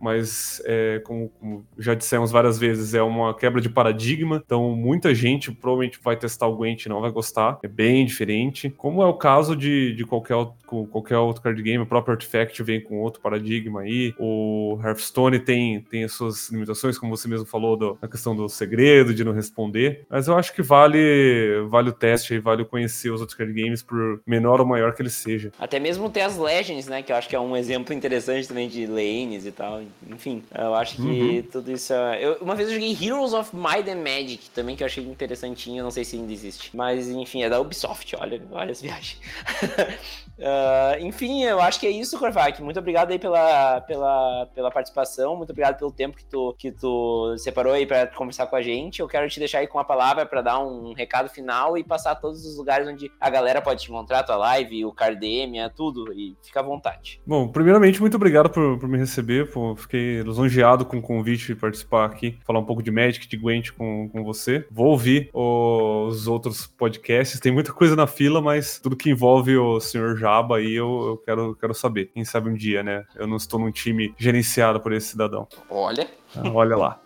Mas 0.00 0.62
é, 0.64 1.00
como, 1.04 1.28
como, 1.40 1.64
já 1.78 1.94
dissemos 1.94 2.30
várias 2.30 2.58
vezes, 2.58 2.94
é 2.94 3.02
uma 3.02 3.34
quebra 3.34 3.60
de 3.60 3.68
paradigma, 3.68 4.42
então 4.44 4.70
muita 4.74 5.14
gente 5.14 5.50
provavelmente 5.52 5.98
vai 6.02 6.16
testar 6.16 6.46
o 6.46 6.56
Gwent 6.56 6.84
e 6.84 6.88
não 6.88 7.00
vai 7.00 7.10
gostar, 7.10 7.58
é 7.62 7.68
bem 7.68 8.04
diferente, 8.04 8.70
como 8.76 9.02
é 9.02 9.06
o 9.06 9.14
caso 9.14 9.56
de, 9.56 9.94
de 9.94 10.04
qualquer, 10.04 10.36
qualquer 10.66 11.18
outro 11.18 11.42
card 11.42 11.62
game, 11.62 11.82
o 11.82 11.86
próprio 11.86 12.12
Artifact 12.12 12.62
vem 12.62 12.80
com 12.80 13.00
outro 13.00 13.20
paradigma 13.20 13.82
aí, 13.82 14.14
o 14.18 14.78
Hearthstone 14.82 15.38
tem, 15.38 15.80
tem 15.80 16.04
as 16.04 16.12
suas 16.12 16.50
limitações, 16.50 16.98
como 16.98 17.16
você 17.16 17.28
mesmo 17.28 17.46
falou, 17.46 17.76
do, 17.76 17.98
questão 18.10 18.34
do 18.34 18.48
segredo, 18.48 19.14
de 19.14 19.24
não 19.24 19.32
responder, 19.32 20.06
mas 20.08 20.28
eu 20.28 20.36
acho 20.36 20.54
que 20.54 20.62
vale, 20.62 21.62
vale 21.68 21.90
o 21.90 21.92
teste 21.92 22.34
e 22.34 22.38
vale 22.38 22.64
conhecer 22.64 23.10
os 23.10 23.20
outros 23.20 23.36
card 23.36 23.52
games, 23.52 23.82
por 23.82 24.20
menor 24.26 24.60
ou 24.60 24.66
maior 24.66 24.94
que 24.94 25.02
ele 25.02 25.10
seja. 25.10 25.52
Até 25.58 25.78
mesmo 25.78 26.10
ter 26.10 26.22
as 26.22 26.36
Legends, 26.36 26.88
né, 26.88 27.02
que 27.02 27.12
eu 27.12 27.16
acho 27.16 27.28
que 27.28 27.36
é 27.36 27.40
um 27.40 27.56
exemplo 27.56 27.94
interessante 27.94 28.48
também 28.48 28.68
de 28.68 28.86
lanes 28.86 29.37
e 29.44 29.52
tal. 29.52 29.82
Enfim, 30.08 30.42
eu 30.54 30.74
acho 30.74 30.96
que 30.96 31.02
uhum. 31.02 31.42
tudo 31.50 31.72
isso 31.72 31.92
é... 31.92 32.24
eu, 32.24 32.34
Uma 32.40 32.54
vez 32.54 32.68
eu 32.68 32.74
joguei 32.74 32.96
Heroes 33.00 33.32
of 33.32 33.54
Might 33.54 33.88
and 33.90 34.02
Magic 34.02 34.50
também, 34.50 34.76
que 34.76 34.82
eu 34.82 34.86
achei 34.86 35.04
interessantinho, 35.04 35.82
não 35.82 35.90
sei 35.90 36.04
se 36.04 36.16
ainda 36.16 36.32
existe. 36.32 36.76
Mas, 36.76 37.08
enfim, 37.08 37.42
é 37.42 37.48
da 37.48 37.60
Ubisoft, 37.60 38.16
olha, 38.18 38.42
olha 38.52 38.70
as 38.70 38.80
viagens. 38.80 39.20
uh, 40.38 41.00
enfim, 41.00 41.44
eu 41.44 41.60
acho 41.60 41.80
que 41.80 41.86
é 41.86 41.90
isso, 41.90 42.18
Corvac. 42.18 42.62
Muito 42.62 42.78
obrigado 42.78 43.10
aí 43.10 43.18
pela, 43.18 43.80
pela, 43.82 44.46
pela 44.54 44.70
participação, 44.70 45.36
muito 45.36 45.50
obrigado 45.50 45.78
pelo 45.78 45.92
tempo 45.92 46.16
que 46.16 46.24
tu, 46.24 46.54
que 46.58 46.72
tu 46.72 47.36
separou 47.38 47.72
aí 47.72 47.86
para 47.86 48.06
conversar 48.08 48.46
com 48.46 48.56
a 48.56 48.62
gente. 48.62 49.00
Eu 49.00 49.08
quero 49.08 49.28
te 49.28 49.38
deixar 49.38 49.58
aí 49.58 49.66
com 49.66 49.78
a 49.78 49.84
palavra 49.84 50.26
para 50.26 50.42
dar 50.42 50.58
um 50.58 50.92
recado 50.92 51.28
final 51.28 51.76
e 51.76 51.84
passar 51.84 52.14
todos 52.16 52.44
os 52.44 52.56
lugares 52.56 52.86
onde 52.88 53.10
a 53.20 53.30
galera 53.30 53.60
pode 53.60 53.82
te 53.82 53.90
encontrar, 53.90 54.22
tua 54.22 54.36
live, 54.36 54.84
o 54.84 54.92
Cardemia, 54.92 55.70
tudo. 55.70 56.12
E 56.12 56.36
fica 56.42 56.60
à 56.60 56.62
vontade. 56.62 57.20
Bom, 57.26 57.48
primeiramente, 57.48 58.00
muito 58.00 58.16
obrigado 58.16 58.50
por, 58.50 58.78
por 58.78 58.88
me 58.88 58.98
receber. 58.98 59.27
Pô, 59.52 59.76
fiquei 59.76 60.22
lisonjeado 60.22 60.84
com 60.84 60.98
o 60.98 61.02
convite 61.02 61.46
de 61.46 61.54
participar 61.54 62.06
aqui, 62.06 62.38
falar 62.44 62.58
um 62.58 62.64
pouco 62.64 62.82
de 62.82 62.90
Magic, 62.90 63.28
de 63.28 63.36
Gwent 63.36 63.70
com, 63.72 64.08
com 64.08 64.24
você. 64.24 64.66
Vou 64.70 64.86
ouvir 64.86 65.30
os 65.32 66.26
outros 66.26 66.66
podcasts, 66.66 67.40
tem 67.40 67.52
muita 67.52 67.72
coisa 67.72 67.94
na 67.94 68.06
fila, 68.06 68.40
mas 68.40 68.78
tudo 68.78 68.96
que 68.96 69.10
envolve 69.10 69.56
o 69.56 69.80
senhor 69.80 70.16
Jaba 70.16 70.58
aí 70.58 70.74
eu, 70.74 71.08
eu 71.08 71.16
quero, 71.18 71.56
quero 71.56 71.74
saber. 71.74 72.06
Quem 72.06 72.24
sabe 72.24 72.48
um 72.48 72.54
dia, 72.54 72.82
né? 72.82 73.04
Eu 73.16 73.26
não 73.26 73.36
estou 73.36 73.58
num 73.60 73.70
time 73.70 74.14
gerenciado 74.18 74.80
por 74.80 74.92
esse 74.92 75.08
cidadão. 75.08 75.46
Olha. 75.68 76.08
Ah, 76.34 76.50
olha 76.52 76.76
lá. 76.76 77.00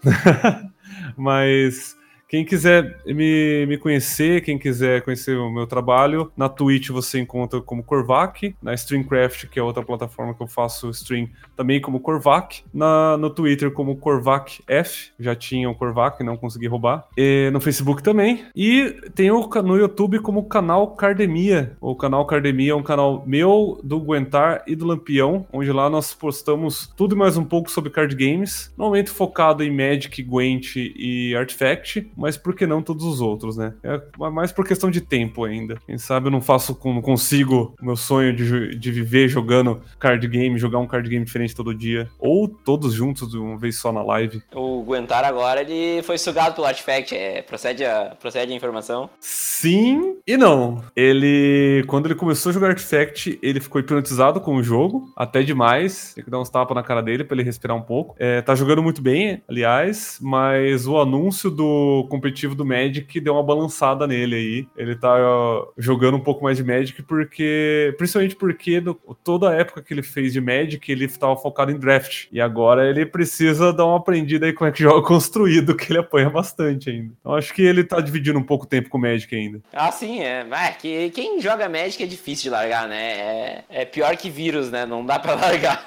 mas 1.16 1.96
quem 2.32 2.46
quiser 2.46 2.96
me, 3.04 3.66
me 3.66 3.76
conhecer, 3.76 4.40
quem 4.40 4.58
quiser 4.58 5.02
conhecer 5.02 5.36
o 5.36 5.50
meu 5.50 5.66
trabalho, 5.66 6.32
na 6.34 6.48
Twitch 6.48 6.88
você 6.88 7.20
encontra 7.20 7.60
como 7.60 7.82
Corvac, 7.82 8.54
na 8.62 8.72
Streamcraft, 8.72 9.48
que 9.48 9.58
é 9.58 9.62
outra 9.62 9.82
plataforma 9.82 10.32
que 10.32 10.42
eu 10.42 10.46
faço 10.46 10.88
stream, 10.88 11.28
também 11.54 11.78
como 11.78 12.00
Corvac, 12.00 12.62
na, 12.72 13.18
no 13.18 13.28
Twitter 13.28 13.70
como 13.70 13.96
CorvacF, 13.96 15.12
já 15.20 15.34
tinha 15.34 15.68
o 15.68 15.74
Corvac, 15.74 16.24
não 16.24 16.38
consegui 16.38 16.66
roubar, 16.66 17.06
e 17.18 17.50
no 17.52 17.60
Facebook 17.60 18.02
também, 18.02 18.46
e 18.56 18.96
tem 19.14 19.30
o, 19.30 19.46
no 19.62 19.76
YouTube 19.76 20.18
como 20.20 20.44
canal 20.44 20.92
Cardemia, 20.92 21.76
o 21.82 21.94
canal 21.94 22.24
Cardemia 22.24 22.72
é 22.72 22.74
um 22.74 22.82
canal 22.82 23.24
meu, 23.26 23.78
do 23.84 24.00
Guentar 24.00 24.64
e 24.66 24.74
do 24.74 24.86
Lampião, 24.86 25.46
onde 25.52 25.70
lá 25.70 25.90
nós 25.90 26.14
postamos 26.14 26.90
tudo 26.96 27.14
e 27.14 27.18
mais 27.18 27.36
um 27.36 27.44
pouco 27.44 27.70
sobre 27.70 27.90
card 27.90 28.16
games, 28.16 28.72
normalmente 28.74 29.10
focado 29.10 29.62
em 29.62 29.70
Magic, 29.70 30.22
Gwent 30.22 30.76
e 30.76 31.36
Artifact, 31.36 32.10
mas 32.22 32.36
por 32.36 32.54
que 32.54 32.68
não 32.68 32.80
todos 32.80 33.04
os 33.04 33.20
outros, 33.20 33.56
né? 33.56 33.74
É 33.82 34.00
mais 34.30 34.52
por 34.52 34.64
questão 34.64 34.88
de 34.88 35.00
tempo 35.00 35.44
ainda. 35.44 35.76
Quem 35.84 35.98
sabe 35.98 36.28
eu 36.28 36.30
não 36.30 36.40
faço, 36.40 36.78
não 36.84 37.02
consigo 37.02 37.74
o 37.82 37.84
meu 37.84 37.96
sonho 37.96 38.32
de, 38.32 38.78
de 38.78 38.92
viver 38.92 39.28
jogando 39.28 39.82
card 39.98 40.24
game, 40.28 40.56
jogar 40.56 40.78
um 40.78 40.86
card 40.86 41.08
game 41.08 41.24
diferente 41.24 41.52
todo 41.52 41.74
dia, 41.74 42.08
ou 42.20 42.46
todos 42.46 42.94
juntos 42.94 43.32
de 43.32 43.38
uma 43.38 43.58
vez 43.58 43.76
só 43.76 43.90
na 43.90 44.04
live. 44.04 44.40
O 44.54 44.84
Guentar 44.84 45.24
agora, 45.24 45.62
ele 45.62 46.00
foi 46.04 46.16
sugado 46.16 46.54
pelo 46.54 46.68
Artifact, 46.68 47.12
é, 47.12 47.42
procede, 47.42 47.84
a, 47.84 48.14
procede 48.20 48.52
a 48.52 48.56
informação? 48.56 49.10
Sim 49.18 50.16
e 50.24 50.36
não. 50.36 50.84
Ele, 50.94 51.82
quando 51.88 52.06
ele 52.06 52.14
começou 52.14 52.50
a 52.50 52.52
jogar 52.52 52.68
Artifact, 52.68 53.36
ele 53.42 53.60
ficou 53.60 53.80
hipnotizado 53.80 54.40
com 54.40 54.54
o 54.54 54.62
jogo, 54.62 55.12
até 55.16 55.42
demais, 55.42 56.14
tem 56.14 56.22
que 56.22 56.30
dar 56.30 56.40
uns 56.40 56.50
tapas 56.50 56.74
na 56.74 56.84
cara 56.84 57.02
dele 57.02 57.24
pra 57.24 57.34
ele 57.34 57.42
respirar 57.42 57.76
um 57.76 57.82
pouco. 57.82 58.14
É, 58.16 58.40
tá 58.40 58.54
jogando 58.54 58.82
muito 58.82 59.02
bem, 59.02 59.42
aliás, 59.48 60.18
mas 60.20 60.86
o 60.86 60.98
anúncio 60.98 61.50
do 61.50 62.06
competitivo 62.12 62.54
do 62.54 62.66
Magic 62.66 63.18
deu 63.20 63.32
uma 63.32 63.42
balançada 63.42 64.06
nele 64.06 64.36
aí. 64.36 64.68
Ele 64.76 64.94
tá 64.94 65.14
uh, 65.16 65.72
jogando 65.78 66.18
um 66.18 66.20
pouco 66.20 66.44
mais 66.44 66.58
de 66.58 66.64
Magic 66.64 67.02
porque. 67.04 67.94
Principalmente 67.96 68.36
porque 68.36 68.80
do, 68.80 68.94
toda 69.24 69.48
a 69.48 69.54
época 69.54 69.80
que 69.80 69.94
ele 69.94 70.02
fez 70.02 70.34
de 70.34 70.40
Magic, 70.40 70.92
ele 70.92 71.06
estava 71.06 71.34
focado 71.36 71.70
em 71.70 71.78
draft. 71.78 72.26
E 72.30 72.38
agora 72.38 72.86
ele 72.86 73.06
precisa 73.06 73.72
dar 73.72 73.86
uma 73.86 73.96
aprendida 73.96 74.44
aí 74.44 74.52
como 74.52 74.68
é 74.68 74.72
que 74.72 74.82
joga 74.82 75.00
construído, 75.08 75.74
que 75.74 75.90
ele 75.90 76.00
apanha 76.00 76.28
bastante 76.28 76.90
ainda. 76.90 77.14
Então 77.18 77.34
acho 77.34 77.54
que 77.54 77.62
ele 77.62 77.82
tá 77.82 77.98
dividindo 77.98 78.38
um 78.38 78.44
pouco 78.44 78.66
tempo 78.66 78.90
com 78.90 78.98
o 78.98 79.00
Magic 79.00 79.34
ainda. 79.34 79.62
Ah, 79.72 79.90
sim, 79.90 80.20
é. 80.20 80.46
é 80.50 80.72
que 80.72 81.10
quem 81.10 81.40
joga 81.40 81.66
Magic 81.66 82.02
é 82.02 82.06
difícil 82.06 82.44
de 82.44 82.50
largar, 82.50 82.86
né? 82.86 83.02
É, 83.02 83.64
é 83.70 83.84
pior 83.86 84.14
que 84.18 84.28
vírus, 84.28 84.70
né? 84.70 84.84
Não 84.84 85.04
dá 85.04 85.18
para 85.18 85.32
largar. 85.40 85.82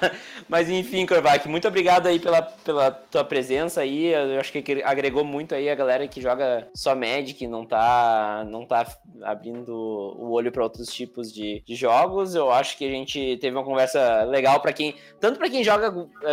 Mas 0.48 0.68
enfim, 0.68 1.06
Korvac, 1.06 1.48
muito 1.48 1.68
obrigado 1.68 2.08
aí 2.08 2.18
pela, 2.18 2.42
pela 2.42 2.90
tua 2.90 3.22
presença 3.22 3.82
aí. 3.82 4.12
Eu 4.12 4.40
acho 4.40 4.50
que 4.50 4.82
agregou 4.84 5.24
muito 5.24 5.54
aí 5.54 5.70
a 5.70 5.74
galera 5.74 6.08
que 6.08 6.15
que 6.16 6.22
joga 6.22 6.66
só 6.74 6.94
Magic, 6.94 7.46
não 7.46 7.66
tá, 7.66 8.42
não 8.48 8.64
tá 8.64 8.86
abrindo 9.22 9.68
o 9.68 10.30
olho 10.30 10.50
para 10.50 10.62
outros 10.62 10.88
tipos 10.88 11.30
de, 11.30 11.62
de, 11.66 11.74
jogos. 11.74 12.34
Eu 12.34 12.50
acho 12.50 12.78
que 12.78 12.86
a 12.86 12.90
gente 12.90 13.36
teve 13.36 13.54
uma 13.54 13.64
conversa 13.64 14.22
legal 14.24 14.58
para 14.60 14.72
quem, 14.72 14.94
tanto 15.20 15.38
para 15.38 15.50
quem 15.50 15.62
joga 15.62 15.90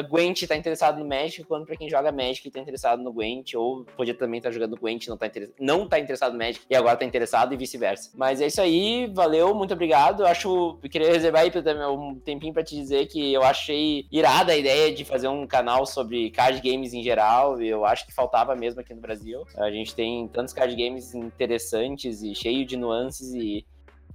Gwent 0.09 0.41
e 0.41 0.47
tá 0.47 0.55
interessado 0.55 0.97
no 0.97 1.05
Magic, 1.05 1.43
quanto 1.43 1.65
para 1.65 1.75
quem 1.75 1.89
joga 1.89 2.13
Magic 2.13 2.47
e 2.47 2.51
tá 2.51 2.61
interessado 2.61 3.03
no 3.03 3.11
Gwent, 3.11 3.55
ou 3.55 3.83
podia 3.97 4.13
também 4.13 4.37
estar 4.37 4.51
tá 4.51 4.53
jogando 4.53 4.79
Gwent 4.79 5.05
e 5.05 5.09
não 5.09 5.17
tá, 5.17 5.29
não 5.59 5.85
tá 5.85 5.99
interessado 5.99 6.31
no 6.31 6.39
Magic 6.39 6.65
e 6.69 6.75
agora 6.75 6.95
tá 6.95 7.03
interessado 7.03 7.53
e 7.53 7.57
vice-versa. 7.57 8.11
Mas 8.15 8.39
é 8.39 8.47
isso 8.47 8.61
aí, 8.61 9.11
valeu, 9.13 9.53
muito 9.53 9.73
obrigado. 9.73 10.23
Eu 10.23 10.27
acho, 10.27 10.79
eu 10.81 10.89
queria 10.89 11.11
reservar 11.11 11.41
aí 11.41 11.51
um 11.91 12.15
tempinho 12.15 12.53
para 12.53 12.63
te 12.63 12.73
dizer 12.73 13.07
que 13.07 13.33
eu 13.33 13.43
achei 13.43 14.07
irada 14.09 14.53
a 14.53 14.57
ideia 14.57 14.93
de 14.93 15.03
fazer 15.03 15.27
um 15.27 15.45
canal 15.45 15.85
sobre 15.85 16.31
card 16.31 16.61
games 16.61 16.93
em 16.93 17.03
geral, 17.03 17.61
eu 17.61 17.83
acho 17.83 18.05
que 18.05 18.13
faltava 18.13 18.55
mesmo 18.55 18.79
aqui 18.79 18.93
no 18.93 19.01
Brasil. 19.01 19.43
A 19.57 19.72
gente 19.73 19.95
tem 19.95 20.27
tantos 20.27 20.53
card 20.53 20.75
games 20.75 21.13
interessantes 21.13 22.21
e 22.21 22.33
cheio 22.35 22.65
de 22.65 22.77
nuances 22.77 23.33
e, 23.33 23.65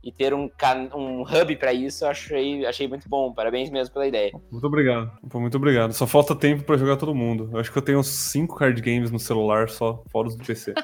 e 0.02 0.12
ter 0.12 0.32
um, 0.34 0.50
um 0.94 1.22
hub 1.22 1.56
para 1.56 1.72
isso 1.72 2.04
eu 2.04 2.08
achei, 2.08 2.66
achei 2.66 2.88
muito 2.88 3.08
bom. 3.08 3.32
Parabéns 3.32 3.70
mesmo 3.70 3.92
pela 3.92 4.06
ideia. 4.06 4.32
Muito 4.50 4.66
obrigado. 4.66 5.12
Muito 5.34 5.56
obrigado. 5.56 5.92
Só 5.92 6.06
falta 6.06 6.34
tempo 6.34 6.64
para 6.64 6.76
jogar 6.76 6.96
todo 6.96 7.14
mundo. 7.14 7.50
Eu 7.52 7.58
acho 7.58 7.72
que 7.72 7.78
eu 7.78 7.82
tenho 7.82 7.98
uns 7.98 8.08
5 8.08 8.56
card 8.56 8.80
games 8.80 9.10
no 9.10 9.18
celular 9.18 9.68
só, 9.68 10.02
fora 10.10 10.28
os 10.28 10.36
do 10.36 10.44
PC. 10.44 10.74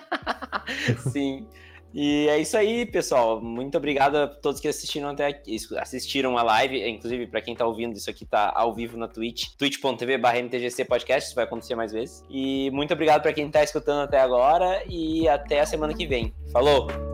Sim. 1.12 1.46
E 1.94 2.26
é 2.28 2.38
isso 2.40 2.56
aí, 2.56 2.84
pessoal. 2.84 3.40
Muito 3.40 3.78
obrigado 3.78 4.16
a 4.16 4.26
todos 4.26 4.60
que 4.60 4.66
assistiram 4.66 5.10
até 5.10 5.26
aqui, 5.26 5.56
assistiram 5.78 6.36
a 6.36 6.42
live. 6.42 6.88
Inclusive, 6.88 7.28
para 7.28 7.40
quem 7.40 7.54
tá 7.54 7.64
ouvindo, 7.64 7.96
isso 7.96 8.10
aqui 8.10 8.26
tá 8.26 8.52
ao 8.54 8.74
vivo 8.74 8.96
na 8.96 9.06
Twitch, 9.06 9.50
twitch.tv 9.56 10.18
MTGC 10.18 10.84
Podcast, 10.86 11.28
isso 11.28 11.36
vai 11.36 11.44
acontecer 11.44 11.76
mais 11.76 11.92
vezes. 11.92 12.24
E 12.28 12.68
muito 12.72 12.92
obrigado 12.92 13.22
para 13.22 13.32
quem 13.32 13.48
tá 13.48 13.62
escutando 13.62 14.02
até 14.02 14.18
agora 14.18 14.82
e 14.88 15.28
até 15.28 15.60
a 15.60 15.66
semana 15.66 15.94
que 15.94 16.06
vem. 16.06 16.34
Falou! 16.52 17.13